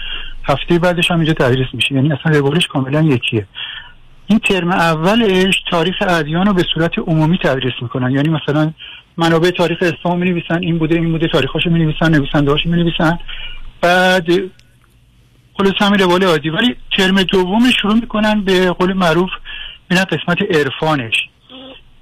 [0.43, 1.95] هفته بعدش هم اینجا تدریس میشه.
[1.95, 3.47] یعنی اصلا روالش کاملا یکیه.
[4.27, 8.11] این ترم اولش تاریخ ادیان رو به صورت عمومی تدریس می‌کنن.
[8.11, 8.71] یعنی مثلا
[9.17, 12.83] منابع تاریخ اسلام می نویسن این بوده این بوده تاریخاشو می نویسن نویسنده هاشو می
[12.83, 13.19] نویسن
[13.81, 14.27] بعد
[15.57, 16.49] خلاص همین روال عادی.
[16.49, 19.29] ولی ترم دوم شروع می‌کنن به قول معروف
[19.89, 21.13] بین قسمت عرفانش.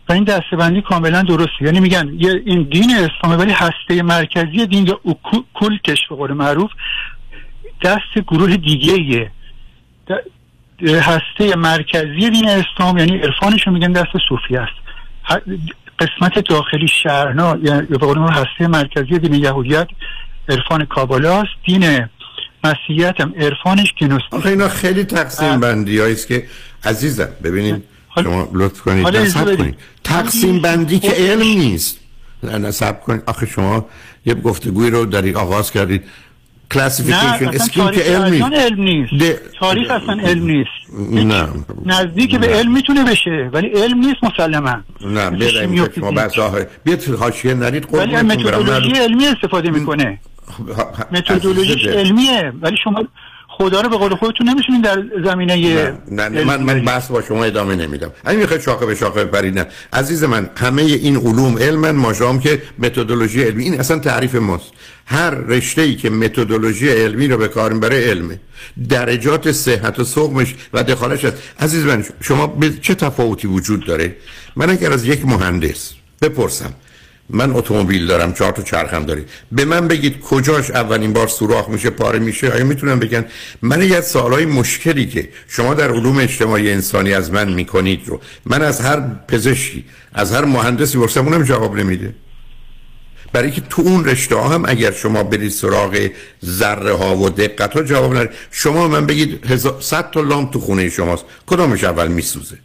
[0.10, 1.62] و این دستبندی کاملا درسته.
[1.62, 5.00] یعنی میگن یه این دین اسلامه ولی هسته مرکزی دین یا
[5.54, 6.72] کلتش به قول معروف
[7.84, 9.32] دست گروه دیگه
[10.82, 14.74] هسته مرکزی دین اسلام یعنی عرفانش رو میگن دست صوفی است.
[16.00, 19.88] قسمت داخلی شهرنا یا به قول هسته مرکزی دین یهودیت
[20.50, 22.10] عرفان کابالاست دین
[22.64, 26.46] مسیحیت هم عرفانش گنوستیک اینا خیلی تقسیم بندی است که
[26.84, 27.84] عزیزم ببینید
[28.24, 29.76] شما لطف کنید نصب کنید.
[30.04, 32.00] تقسیم بندی که علم نیست.
[32.44, 33.24] نصب کنید.
[33.26, 33.86] آخه شما
[34.26, 36.04] یه گفتگوی رو دارید آغاز کردید.
[36.72, 38.54] کلاسیفیکیشن اسکیم که علم نیست.
[38.54, 39.14] علم نیست.
[39.60, 40.70] تاریخ اصلا علم نیست.
[41.12, 41.48] نه.
[41.86, 44.76] نزدیک به علم می‌تونه بشه ولی علم نیست مسلما.
[45.02, 50.20] نه بیاید شما آخه بیاید حاشیه نرید ولی متدولوژی علمی استفاده می‌کنه.
[51.12, 53.04] متدولوژی علمیه ولی شما
[53.58, 55.56] خدا رو به قول خودتون نمیشونین در زمینه
[56.12, 58.12] نه, نه, من من بحث با شما ادامه نمیدم.
[58.26, 62.62] اگه می‌خواید شاخه به شاخه برید نه عزیز من همه این علوم علمن ماجام که
[62.80, 64.72] متدولوژی علمی این اصلا تعریف ماست.
[65.06, 68.40] هر رشته ای که متدولوژی علمی رو به کار می‌بره علمه
[68.90, 71.38] درجات صحت و سقمش و دخالش هست.
[71.60, 74.16] عزیز من شما به چه تفاوتی وجود داره؟
[74.56, 76.74] من اگر از یک مهندس بپرسم
[77.30, 79.26] من اتومبیل دارم چهار تا چرخم داری.
[79.52, 83.26] به من بگید کجاش اولین بار سوراخ میشه پاره میشه؟ آیا می‌تونم بگن؟
[83.62, 88.62] من یه سوالای مشکلی که شما در علوم اجتماعی انسانی از من می‌کنید رو من
[88.62, 92.16] از هر پزشکی از هر مهندسی پرسم اونم جواب نمیده.
[93.34, 96.10] برای که تو اون رشته هم اگر شما برید سراغ
[96.46, 100.90] ذره ها و دقت ها جواب ندارید شما من بگید صد تا لام تو خونه
[100.90, 101.26] شماست.
[101.46, 102.58] کدامش اول میسوزه؟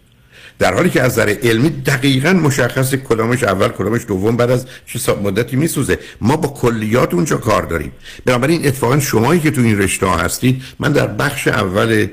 [0.61, 5.13] در حالی که از نظر علمی دقیقا مشخص کدامش اول کدامش دوم بعد از چه
[5.13, 5.99] مدتی میسوزه.
[6.21, 7.93] ما با کلیات اونجا کار داریم.
[8.25, 12.07] بنابراین اتفاقا شمایی که تو این رشته ها هستید من در بخش اول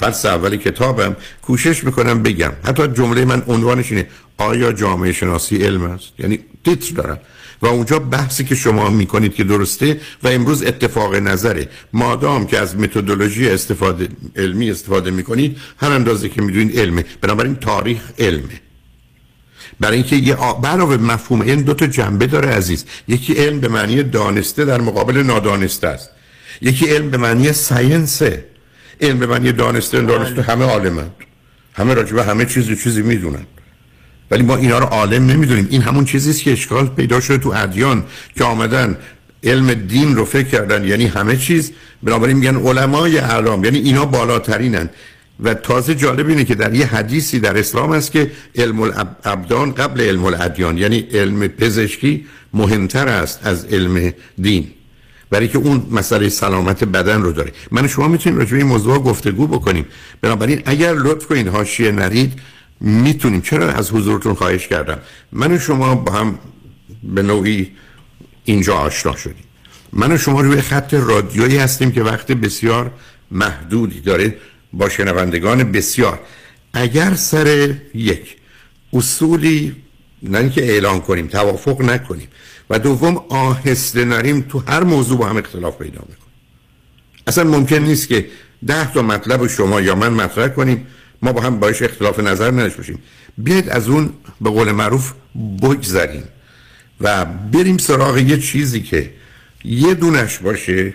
[0.00, 2.52] فصل اول کتابم کوشش می‌کنم بگم.
[2.64, 4.06] حتی جمله من عنوانش اینه
[4.38, 7.18] آیا جامعه شناسی علم است؟ یعنی تیتر دارم.
[7.64, 11.68] و اونجا بحثی که شما می‌کنید که درسته و امروز اتفاق نظره.
[11.92, 17.04] مادام که از متدولوژی استفاده علمی استفاده می‌کنید هر اندازه که می‌دونید علمه.
[17.20, 18.60] بنابراین تاریخ علمه.
[19.80, 22.84] برای اینکه یه علاوه مفهوم علم دو تا جنبه داره عزیز.
[23.08, 26.10] یکی علم به معنی دانسته در مقابل نادانسته است.
[26.60, 28.44] یکی علم به معنی ساینسه.
[29.00, 31.14] علم به معنی دانسته دانسته همه عالمند.
[31.72, 33.46] همه راجبه همه چیزی چیزی می‌دونن.
[34.30, 35.66] ولی ما اینا رو عالم نمی‌دونیم.
[35.70, 38.04] این همون چیزی است که اشکال پیدا شده تو ادیان
[38.38, 38.96] که آمدن
[39.44, 40.84] علم دین رو فکر کردن.
[40.84, 41.72] یعنی همه چیز
[42.02, 43.64] بنابراین میگن علمای اعلام.
[43.64, 44.90] یعنی اینا بالاترینن.
[45.40, 50.00] و تازه جالب اینه که در یه حدیثی در اسلام است که علم الابدان قبل
[50.00, 50.78] علم الادیان.
[50.78, 54.70] یعنی علم پزشکی مهمتر است از علم دین.
[55.30, 57.52] برای که اون مسئله سلامت بدن رو داره.
[57.70, 59.86] من شما می‌تونیم به این موضوع گفتگو بکنیم.
[60.20, 62.32] بنابراین اگر لطف کنید حاشیه نرید
[62.84, 63.40] می‌تونیم.
[63.40, 64.98] چرا از حضورتون خواهش کردم؟
[65.32, 66.38] من و شما با هم
[67.02, 67.72] به نوعی
[68.44, 69.44] اینجا آشنا شدیم.
[69.92, 72.90] من و شما روی خط رادیویی هستیم که وقت بسیار
[73.30, 74.36] محدودی داره
[74.72, 76.20] با شنوندگان بسیار.
[76.72, 78.36] اگر سر یک
[78.92, 79.76] اصولی
[80.22, 82.28] نه که اعلان کنیم توافق نکنیم
[82.70, 86.34] و دوم آهسته نریم تو هر موضوع با هم اختلاف پیدا می‌کنیم.
[87.26, 88.26] اصلا ممکن نیست که
[88.66, 90.86] ده تا مطلب شما یا من مطرح کنیم.
[91.24, 92.98] ما با هم باش اختلاف نظر نداشته باشیم.
[93.38, 95.12] بیاید از اون به قول معروف
[95.62, 96.24] بگذریم
[97.00, 99.10] و بریم سراغ یه چیزی که
[99.64, 100.94] یه دونش باشه.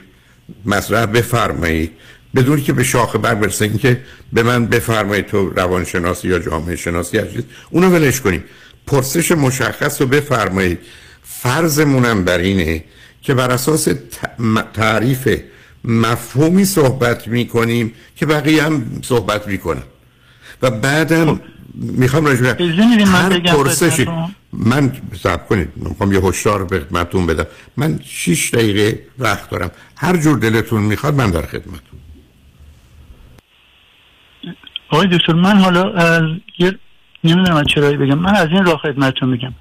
[0.65, 1.91] مطرح بفرمایید.
[2.35, 4.01] بدون که به شاخه بر برسه این که
[4.33, 8.43] به من بفرمایید تو روانشناسی یا جامعه شناسی هستید اونو ولش کنیم.
[8.87, 10.79] پرسش مشخص رو بفرمایید.
[11.23, 12.83] فرضمونم بر اینه
[13.21, 13.87] که بر اساس
[14.73, 15.39] تعریف
[15.83, 19.83] مفهومی صحبت می‌کنیم که بقیه هم صحبت می‌کنن.
[20.61, 21.41] و بعدم خب.
[21.75, 22.41] می‌خوام راجع
[23.05, 24.07] هر پرسشی
[24.53, 27.45] من صبر کنید می‌خوام یه هشدار به خدمتتون بدم.
[27.77, 29.71] من 6 دقیقه وقت دارم.
[29.97, 31.99] هر جور دلتون می‌خواد من در خدمتتون.
[34.89, 36.23] آقای دکتر من حالا از
[36.59, 36.75] یه
[37.23, 38.19] نمی‌دونم چرا بگم.
[38.19, 39.53] من از این راه خدمتتون میگم.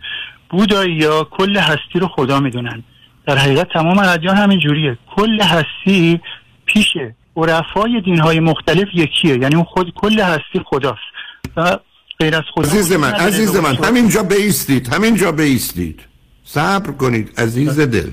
[0.50, 2.82] بودایی یا کل هستی رو خدا می‌دونن.
[3.26, 6.20] در حقیقت تمام ادیان همین جوریه کل هستی
[6.66, 7.14] پیشه.
[7.46, 9.38] عرفای دین های مختلف یکیه.
[9.38, 11.00] یعنی اون خود کل هستی خداست.
[11.56, 11.78] و
[12.20, 16.00] غیر از خدا عزیز من عزیز من همینجا بیستید همینجا بیستید.
[16.44, 18.10] صبر کنید عزیز دل.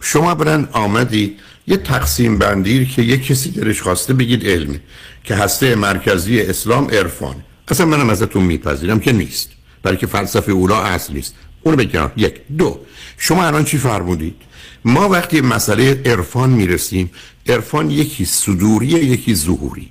[0.00, 4.80] شما برن آمدید یه تقسیم بندی که یه کسی درش خواسته بگید علمه
[5.24, 7.36] که هسته مرکزی اسلام عرفان.
[7.68, 9.50] اصلا منم ازتون میپذیرم که نیست
[9.82, 11.34] برای که فلسفه اولا اصل نیست.
[11.64, 12.10] اونو بگم.
[12.16, 12.34] یک.
[12.58, 12.80] دو.
[13.18, 14.36] شما الان چی فرمودید؟
[14.84, 17.10] ما وقتی مسئله عرفان می‌رسیم
[17.48, 19.90] عرفان یکی صدوری یکی ظهوری.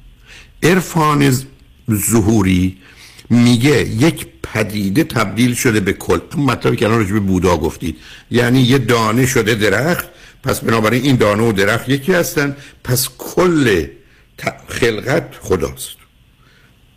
[0.63, 1.37] عرفان
[1.91, 2.77] ظهوری
[3.29, 6.19] میگه یک پدیده تبدیل شده به کل.
[6.37, 7.97] مطلبی که الان راجع به بودا گفتید.
[8.31, 10.05] یعنی یه دانه شده درخت.
[10.43, 12.55] پس بنابراین این دانه و درخت یکی هستن.
[12.83, 13.85] پس کل
[14.67, 16.02] خلقت خداست.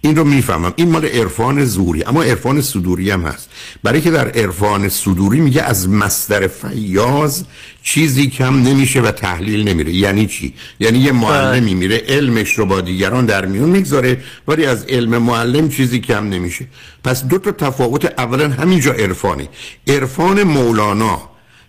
[0.07, 0.73] این رو می‌فهمم.
[0.77, 3.51] این مال عرفان زوری اما عرفان صدوری هم هست.
[3.83, 7.43] برای که در عرفان صدوری میگه از مصدر فیاض
[7.83, 9.93] چیزی کم نمیشه و تحلیل نمیره.
[9.93, 14.85] یعنی چی؟ یعنی یه معلمی میره علمش رو با دیگران در میون می‌گذاره ولی از
[14.85, 16.67] علم معلم چیزی کم نمیشه.
[17.05, 19.49] پس دو تا تفاوت اولا همینجا عرفانی
[19.89, 21.23] عرفان مولانا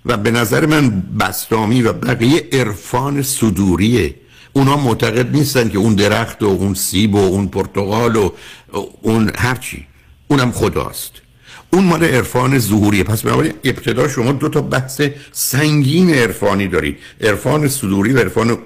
[0.06, 4.16] و به نظر من بستامی و بقیه عرفان صدوریه.
[4.58, 8.32] اونا معتقد نیستن که اون درخت و اون سیب و اون پرتغال و
[9.02, 9.88] اون هرچی.
[10.28, 11.12] اونم خداست.
[11.74, 13.04] اون مال عرفان ظهوریه.
[13.04, 15.02] پس بنابراین ابتدا شما دو تا بحث
[15.32, 16.98] سنگین عرفانی دارید.
[17.22, 18.58] عرفان صدوری و عرفان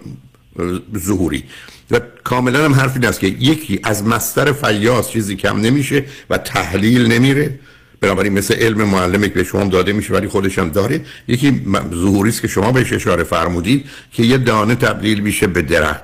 [0.98, 1.44] ظهوری.
[1.92, 7.08] و کاملا هم حرفی است که یکی از مستر فیاض چیزی کم نمیشه و تحلیل
[7.08, 7.60] نمیره.
[8.02, 11.62] بنابراین مثل علم معلمی که به شما داده میشه ولی خودش هم داره یکی
[11.94, 16.02] ظهوری است که شما بهش اشاره فرمودید که یه دانه تبدیل میشه به درخت.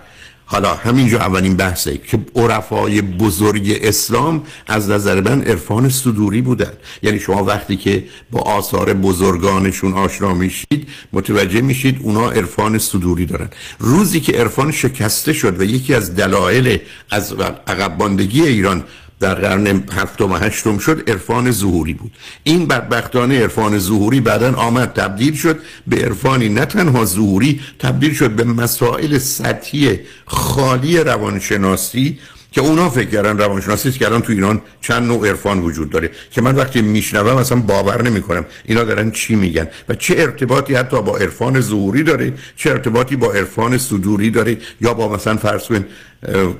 [0.50, 6.72] حالا همینجا اولین بحثه که عرفای بزرگ اسلام از نظر من عرفان صدوری بودن.
[7.04, 13.50] یعنی شما وقتی که با آثار بزرگانشون آشنا میشید متوجه میشید اونا عرفان صدوری دارن.
[13.80, 16.80] روزی که عرفان شکسته شد و یکی از دلایل
[17.10, 17.34] از
[17.68, 18.84] عقب ایران
[19.20, 22.12] در قرن هفتم و هشتم شد عرفان ظهوری بود.
[22.44, 26.50] این بدبختانه عرفان ظهوری بعدا آمد تبدیل شد به عرفانی.
[26.50, 32.20] نه تنها ظهوری تبدیل شد به مسائل سطحی خالی روانشناسی
[32.52, 36.12] که اونا فکر کردن روانشناسی که الان تو ایران چند نوع عرفان وجود داره.
[36.32, 41.02] که من وقتی میشنوم اصلا باور نمی‌کنم اینا دارن چی میگن و چه ارتباطی حتی
[41.02, 45.64] با عرفان ظهوری داره چه ارتباطی با عرفان صدوری داره یا با مثلا فرض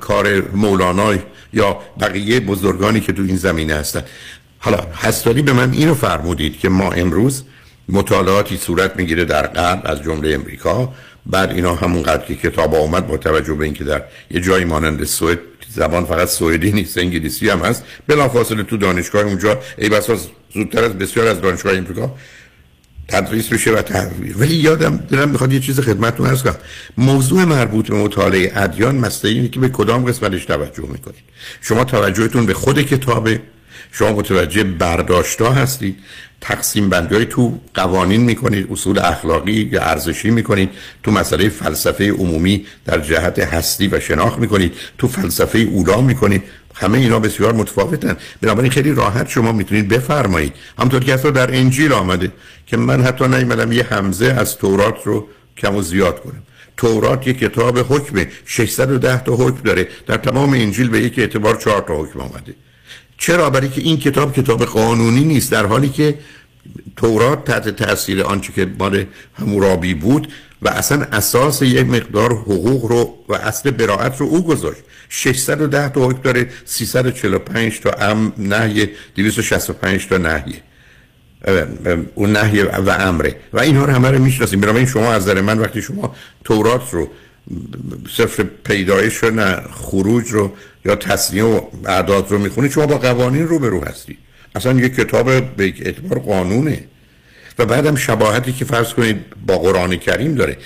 [0.00, 1.14] کار مولانا
[1.52, 4.02] یا بقیه بزرگانی که تو این زمینه هستن.
[4.58, 7.42] حالا هستاری به من اینو فرمودید که ما امروز
[7.88, 10.92] مطالعاتی صورت می‌گیره در غرب از جمله امریکا.
[11.26, 15.38] بعد اینا همونقدر که کتاب آمد با توجه به اینکه در یه جایی مانند سوئد
[15.74, 17.84] زبان فقط سوئدی نیست انگلیسی هم هست.
[18.06, 19.60] بلافاصله تو دانشگاه اونجا.
[19.78, 20.16] ای بسا
[20.54, 22.14] زودتر از بسیار از دانشگاه امریکا
[23.08, 24.34] تدریس بشه و تحویل.
[24.38, 26.56] ولی یادم دلم می‌خواد یه چیز خدمتتون عرض کنم.
[26.98, 31.24] موضوع مربوط به مطالعه ادیان مسئله اینه که به کدام قسمتش توجه می‌کنید؟
[31.60, 33.40] شما توجهتون به خود کتابه
[33.92, 35.96] شما متوجه برداشتا هستید.
[36.40, 40.70] تقسیم بندی تو قوانین می‌کنید اصول اخلاقی یا ارزشی می‌کنید.
[41.02, 44.74] تو مسئله فلسفه عمومی در جهت هستی و شناخت می‌کنید.
[44.98, 46.42] تو فلسفه اولا می‌کنید.
[46.74, 48.16] همه اینا بسیار متفاوتن.
[48.40, 50.52] بنابراین خیلی راحت شما می‌تونید بفرمایید.
[50.78, 52.32] همطور که اصلا در انجیل آمده
[52.66, 56.42] که من حتی نیمدم یه همزه از تورات رو کم و زیاد کنم.
[56.76, 59.88] تورات یک کتاب حکمه 610 تا حکم داره.
[60.06, 62.54] در تمام انجیل به یک اعتبار 4 تا حکم آمده.
[63.18, 66.18] چرا؟ برای که این کتاب کتاب قانونی نیست در حالی که
[66.96, 69.04] تورات تحت تاثیر آنچه که مال
[69.34, 70.28] همورابی بود
[70.62, 74.80] و اصلا اساس یک مقدار حقوق رو و اصل براعت رو او گذاشت.
[75.08, 80.62] 610 تا حکم داره 345 تا ام نهی 265 تا نهیه
[82.14, 83.36] اون نهی و امره.
[83.52, 84.60] و اینها رو همه رو می‌شناسیم.
[84.60, 86.14] بنابراین شما از نظر من وقتی شما
[86.44, 87.10] تورات رو
[88.16, 90.52] صفر پیدایش و نه خروج رو
[90.84, 94.18] یا تصنیه و اعداد رو می‌خونید شما با قوانین رو به رو هستی.
[94.54, 96.84] اصلا یک کتاب به اعتبار قانونه.
[97.58, 99.16] و بعدم شباهتی که فرض کنید
[99.46, 100.56] با قرآن کریم داره.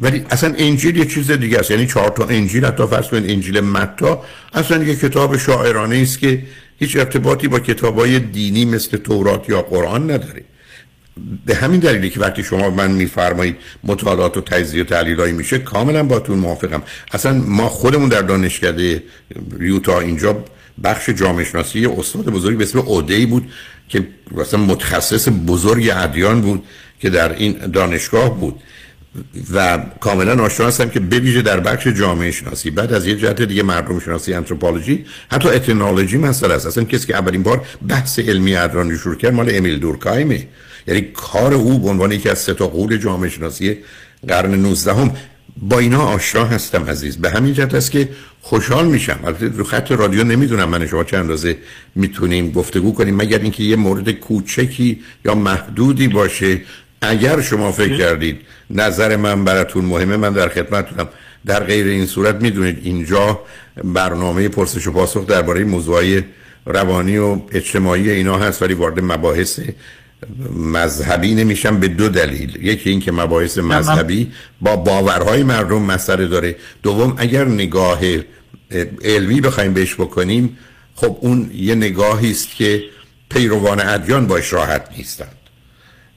[0.00, 1.70] ولی اصلا انجیل یه چیز دیگه است.
[1.70, 6.42] یعنی چهار تا انجیل حتی فرض کنید انجیل متا اصلا یه کتاب شاعرانه است که
[6.78, 10.44] هیچ ارتباطی با کتابای دینی مثل تورات یا قرآن نداره.
[11.46, 16.02] به همین دلیلی که وقتی شما من میفرمایید مطالعات و تجزیه و تحلیلایی میشه کاملا
[16.02, 16.82] باتون موافقم.
[17.12, 19.02] اصلا ما خودمون در دانشکده
[19.60, 20.44] یوتا اینجا
[20.84, 23.50] بخش جامعه شناسی استاد بزرگی به اسم اودی بود
[23.88, 26.64] که مثلا متخصص بزرگ ادیان بود
[27.00, 28.60] که در این دانشگاه بود.
[29.52, 33.62] و کاملا آشنا هستم که بویژه در بخش جامعه شناسی بعد از یه جهت دیگه
[33.62, 36.66] مردم شناسی انتروپولوژی حتی اتنولوژی مسئله است.
[36.66, 40.46] اصلا کسی که اولین بار بحث علمی ادرانی شروع کرد مال امیل دورکایمه.
[40.86, 43.78] یعنی کار او به عنوان یکی از سه تا قول جامعه شناسی
[44.28, 45.12] قرن 19 هم
[45.56, 47.16] با اینا آشنا هستم عزیز.
[47.16, 48.08] به همین جهت است که
[48.40, 49.20] خوشحال میشم.
[49.24, 51.56] البته رو خط رادیو نمی‌دونم من شما چند اندازه
[51.94, 56.60] می‌تونیم گفتگو کنیم مگر اینکه یه مورد کوچکی یا محدودی باشه.
[57.02, 58.40] اگر شما فکر کردید
[58.70, 61.08] نظر من براتون مهمه من در خدمتتونم.
[61.46, 63.40] در غیر این صورت می‌دونید اینجا
[63.84, 66.24] برنامه پرسش و پاسخ درباره موضوعی
[66.66, 69.60] روانی و اجتماعی اینا هست ولی وارد مباحث
[70.54, 72.66] مذهبی نمیشم به دو دلیل.
[72.66, 76.56] یکی این که مباحث مذهبی با باورهای مردم مسئله داره.
[76.82, 78.00] دوم اگر نگاه
[79.04, 80.58] علمی بخوایم بهش بکنیم
[80.94, 82.84] خب اون یه نگاهی است که
[83.30, 85.39] پیروان ادیان باش راحت نیستند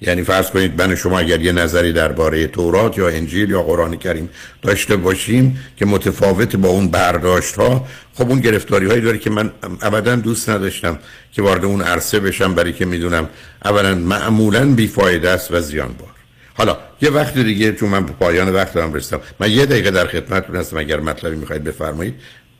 [0.07, 4.29] یعنی فرض کنید من شما اگر یه نظری درباره تورات یا انجیل یا قرآن کریم
[4.61, 9.51] داشته باشیم که متفاوت با اون برداشت ها خب اون گرفتاری هایی داره که من
[9.81, 10.99] ابدا دوست نداشتم
[11.31, 13.29] که وارد اون عرصه بشم برای که می‌دونم
[13.65, 16.09] اولا معمولا بیفایده است و زیان بار
[16.53, 19.21] حالا یه وقت دیگه چون من پایان وقت دارم رسیدم.
[19.39, 22.13] من یه دقیقه در خدمتتون هستم اگر مطلبی می‌خواید بفرمایید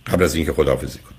[0.07, 1.12] قبل از اینکه خداحافظی کنم.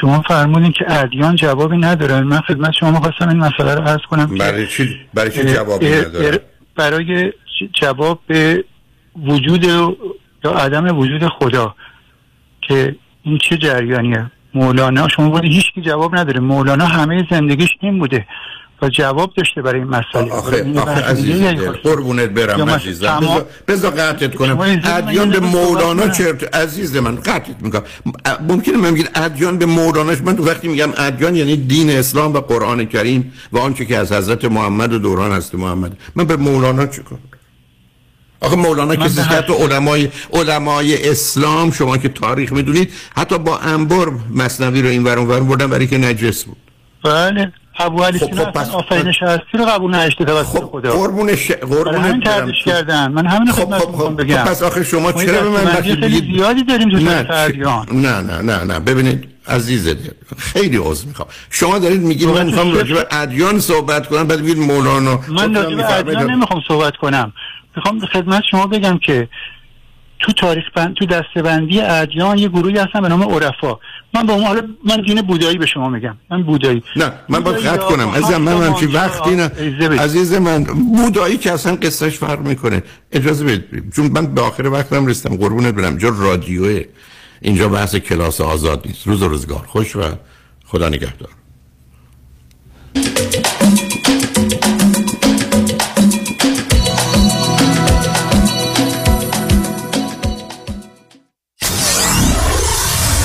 [0.00, 2.20] شما فرمودین که ادیان جوابی نداره.
[2.20, 6.40] من خدمت شما خواستم این مسئله رو عرض کنم برای چی برای چی جوابی نداره؟
[6.76, 7.32] برای
[7.72, 8.64] جواب به
[9.22, 9.96] وجود یا
[10.44, 11.74] عدم وجود خدا
[12.62, 16.40] که این چه جریانیه؟ مولانا شما بود هیچ جواب نداره.
[16.40, 18.26] مولانا همه زندگیش این بوده.
[18.82, 20.32] و جواب داشته برای این مسئله.
[20.32, 21.42] آخه, آخه عزیز
[21.82, 23.44] قربونت برم عزیزم.
[23.68, 24.60] بذار قطعت کنم.
[24.84, 27.82] ادیان به مولانا چرت عزیز من قطعت می‌کنم.
[28.48, 32.40] ممکنه من بگید ادیان به مولاناش من تو وقتی میگم ادیان یعنی دین اسلام و
[32.40, 35.92] قرآن کریم و آنچه که از حضرت محمد و دوران هست محمد.
[36.16, 37.18] من به مولانا چیکار
[38.40, 44.12] آخه مولانا کسی که حتی علمای علمای اسلام شما که تاریخ می‌دونید حتی با انبار
[44.34, 46.56] مصنوی رو این ورون ورون بردن برای که نجس بود.
[47.04, 47.52] بله.
[47.78, 52.24] ابو علی خب خب پس آفرینش هستی رو قبول نشته توسط خب خدا قربونش قربونش
[52.24, 54.36] تردش کردن من همین خب خب خب بگم.
[54.36, 57.26] خب پس آخه شما چرا به من وقتی بگید زیادی داریم تو نه
[57.92, 58.80] نه نه نه نه.
[58.80, 60.10] ببینید عزیز دل.
[60.38, 61.28] خیلی عذر می‌خوام.
[61.50, 65.20] شما دارید میگید من می‌خوام راجع به ادیان صحبت کنم بعد میگید مولانا.
[65.28, 67.32] من راجع به ادیان نمی‌خوام صحبت کنم.
[67.76, 69.28] می‌خوام خدمت شما بگم که
[70.20, 73.78] تو تاریخ بند تو دستبندی ادیان یه گروهی هستن به نام عرفا.
[74.14, 76.16] من با اون حالا من دین بودایی به شما میگم.
[76.30, 76.82] من بودایی.
[76.96, 78.08] نه من باید خط کنم.
[78.08, 79.50] عزیز من همچی وقتی نه
[80.00, 82.82] عزیز من بودایی که اصلا قصهش فرق می‌کنه.
[83.12, 85.36] اجازه بدید چون من به آخر وقتم رسیدم.
[85.36, 85.98] قربونت برم.
[85.98, 86.84] جا رادیوه.
[87.40, 89.06] اینجا بحث کلاس آزاد نیست.
[89.06, 89.64] روز و روزگار.
[89.66, 90.02] خوش و
[90.64, 91.30] خدا نگهدار.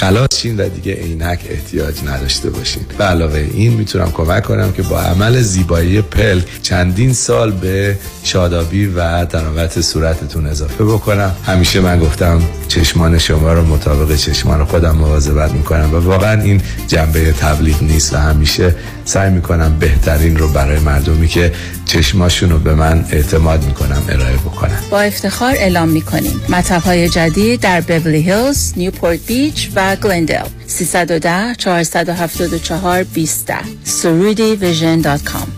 [0.00, 2.82] خلاص شین و دیگه عینک احتیاج نداشته باشین.
[2.98, 8.86] به علاوه این می‌تونم کمک کنم که با عمل زیبایی پلک چندین سال به شادابی
[8.86, 11.34] و تراوت صورتتون اضافه بکنم.
[11.46, 17.32] همیشه من گفتم چشمان شما رو مطابق چشمان خودم مواظبت می‌کنم و واقعا این جنبه
[17.32, 18.74] تبلیغ نیست و همیشه
[19.04, 21.52] سعی می‌کنم بهترین رو برای مردمی که
[21.86, 26.40] چشماشون رو به من اعتماد می‌کنم ارائه بکنم با افتخار اعلام می‌کنیم.
[26.48, 33.52] مطب های جدید در بورلی هیلز، نیوپورت بیچ و گلندل 310 474 20
[33.84, 35.52] Soroudi vision dot com.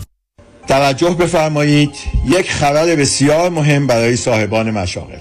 [0.67, 1.91] توجه بفرمایید
[2.25, 5.19] یک خبر بسیار مهم برای صاحبان مشاغل.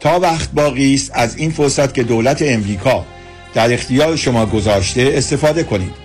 [0.00, 3.04] تا وقت باقی است از این فرصت که دولت امریکا
[3.54, 6.02] در اختیار شما گذاشته استفاده کنید.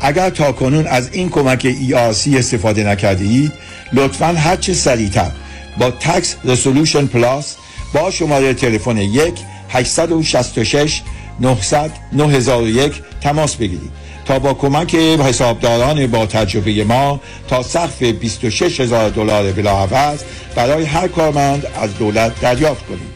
[0.00, 3.52] اگر تا کنون از این کمک ERC استفاده نکرده اید
[3.92, 5.30] لطفا هرچه سریعتر
[5.78, 7.56] با تکس رسولوشن پلاس
[7.94, 9.34] با شماره تلفن 1
[9.68, 11.02] 866
[11.40, 13.90] 900 9001 تماس بگیرید
[14.24, 20.22] تا با کمک حسابداران با تجربه ما تا سقف 26 هزار دلار بلاعوض
[20.54, 23.14] برای هر کارمند از دولت دریافت کنید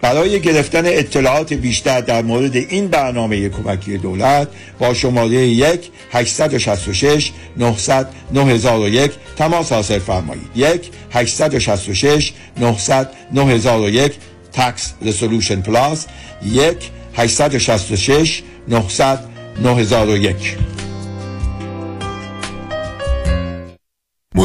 [0.00, 4.48] برای گرفتن اطلاعات بیشتر در مورد این برنامه کمکی دولت
[4.78, 10.48] با شماره 1 866 900 9001 تماس حاصل فرمایید.
[10.54, 14.12] 1 866 900 9001
[14.52, 16.06] تکس رسولوشن پلاس
[16.42, 16.76] 1
[17.16, 19.20] 866 900
[19.58, 20.85] 9001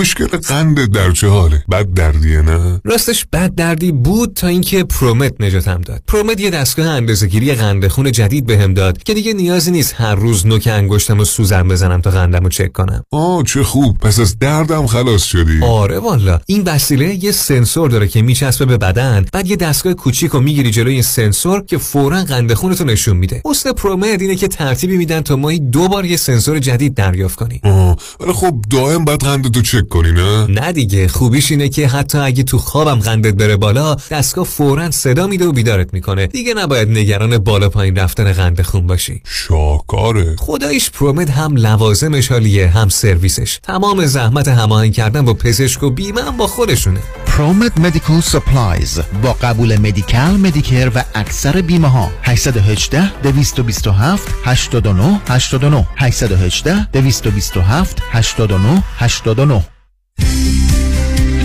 [0.01, 5.41] مشکل قند در چه حاله؟ بد دردیه نه؟ راستش بد دردی بود تا اینکه پرومت
[5.41, 6.03] نجاتم داد.
[6.07, 10.47] پرومت یه دستگاه اندازه‌گیری قند خون جدید بهم داد که دیگه نیازی نیست هر روز
[10.47, 13.03] نوک انگشتم و سوزن بزنم تا قندم رو چک کنم.
[13.11, 13.97] آه چه خوب.
[13.97, 15.59] پس از دردم خلاص شدی.
[15.63, 20.31] آره والا این وسیله یه سنسور داره که میچسبه به بدن بعد یه دستگاه کوچیک
[20.31, 23.41] رو می‌گیری جلوی این سنسور که فورا قند خونتو نشون میده.
[23.45, 27.59] حسن پرومت اینه که ترتیبی میدن تا ماهی دو بار یه سنسور جدید دریافت کنی.
[27.63, 32.17] آه ولی خب دائم بعد قندتو چک کنی نه نه دیگه خوبیش اینه که حتی
[32.17, 36.27] اگه تو خوابم قندت بره بالا دستگاه فورا صدا میده و بیدارت می‌کنه.
[36.27, 39.21] دیگه نباید نگران بالا پایین رفتن قند خون باشی.
[39.25, 43.59] شاکاره خدایش پرومد هم لوازمش حالیه هم سرویسش.
[43.63, 46.99] تمام زحمت هماهنگ کردن با پزشک و بیمه هم با خودشونه.
[47.25, 55.87] ProMed Medical Supplies با قبول Medi-Cal Medicare و اکثر بیمه ها 818 227 89 89
[55.97, 59.63] 818 227 89 89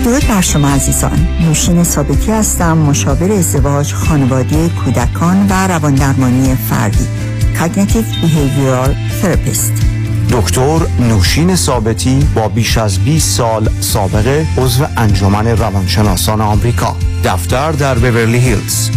[0.07, 1.27] درود بر شما عزیزان.
[1.41, 7.07] نوشین ثابتی هستم مشاور ازدواج خانواده کودکان و رواندرمانی فردی
[7.59, 8.91] Cognitive Behavioral
[9.21, 9.71] Therapist.
[10.31, 16.95] دکتر نوشین ثابتی با بیش از 20 سال سابقه عضو انجمن روانشناسان آمریکا.
[17.23, 18.89] دفتر در بیورلی هیلز.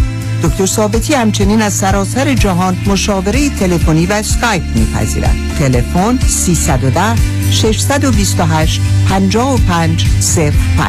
[0.43, 5.35] دکتر ثابتی همچنین از سراسر جهان مشاوره تلفنی و اسکایپ میپذیرد.
[5.59, 7.15] تلفن 310
[7.51, 10.05] 628 55
[10.77, 10.81] 05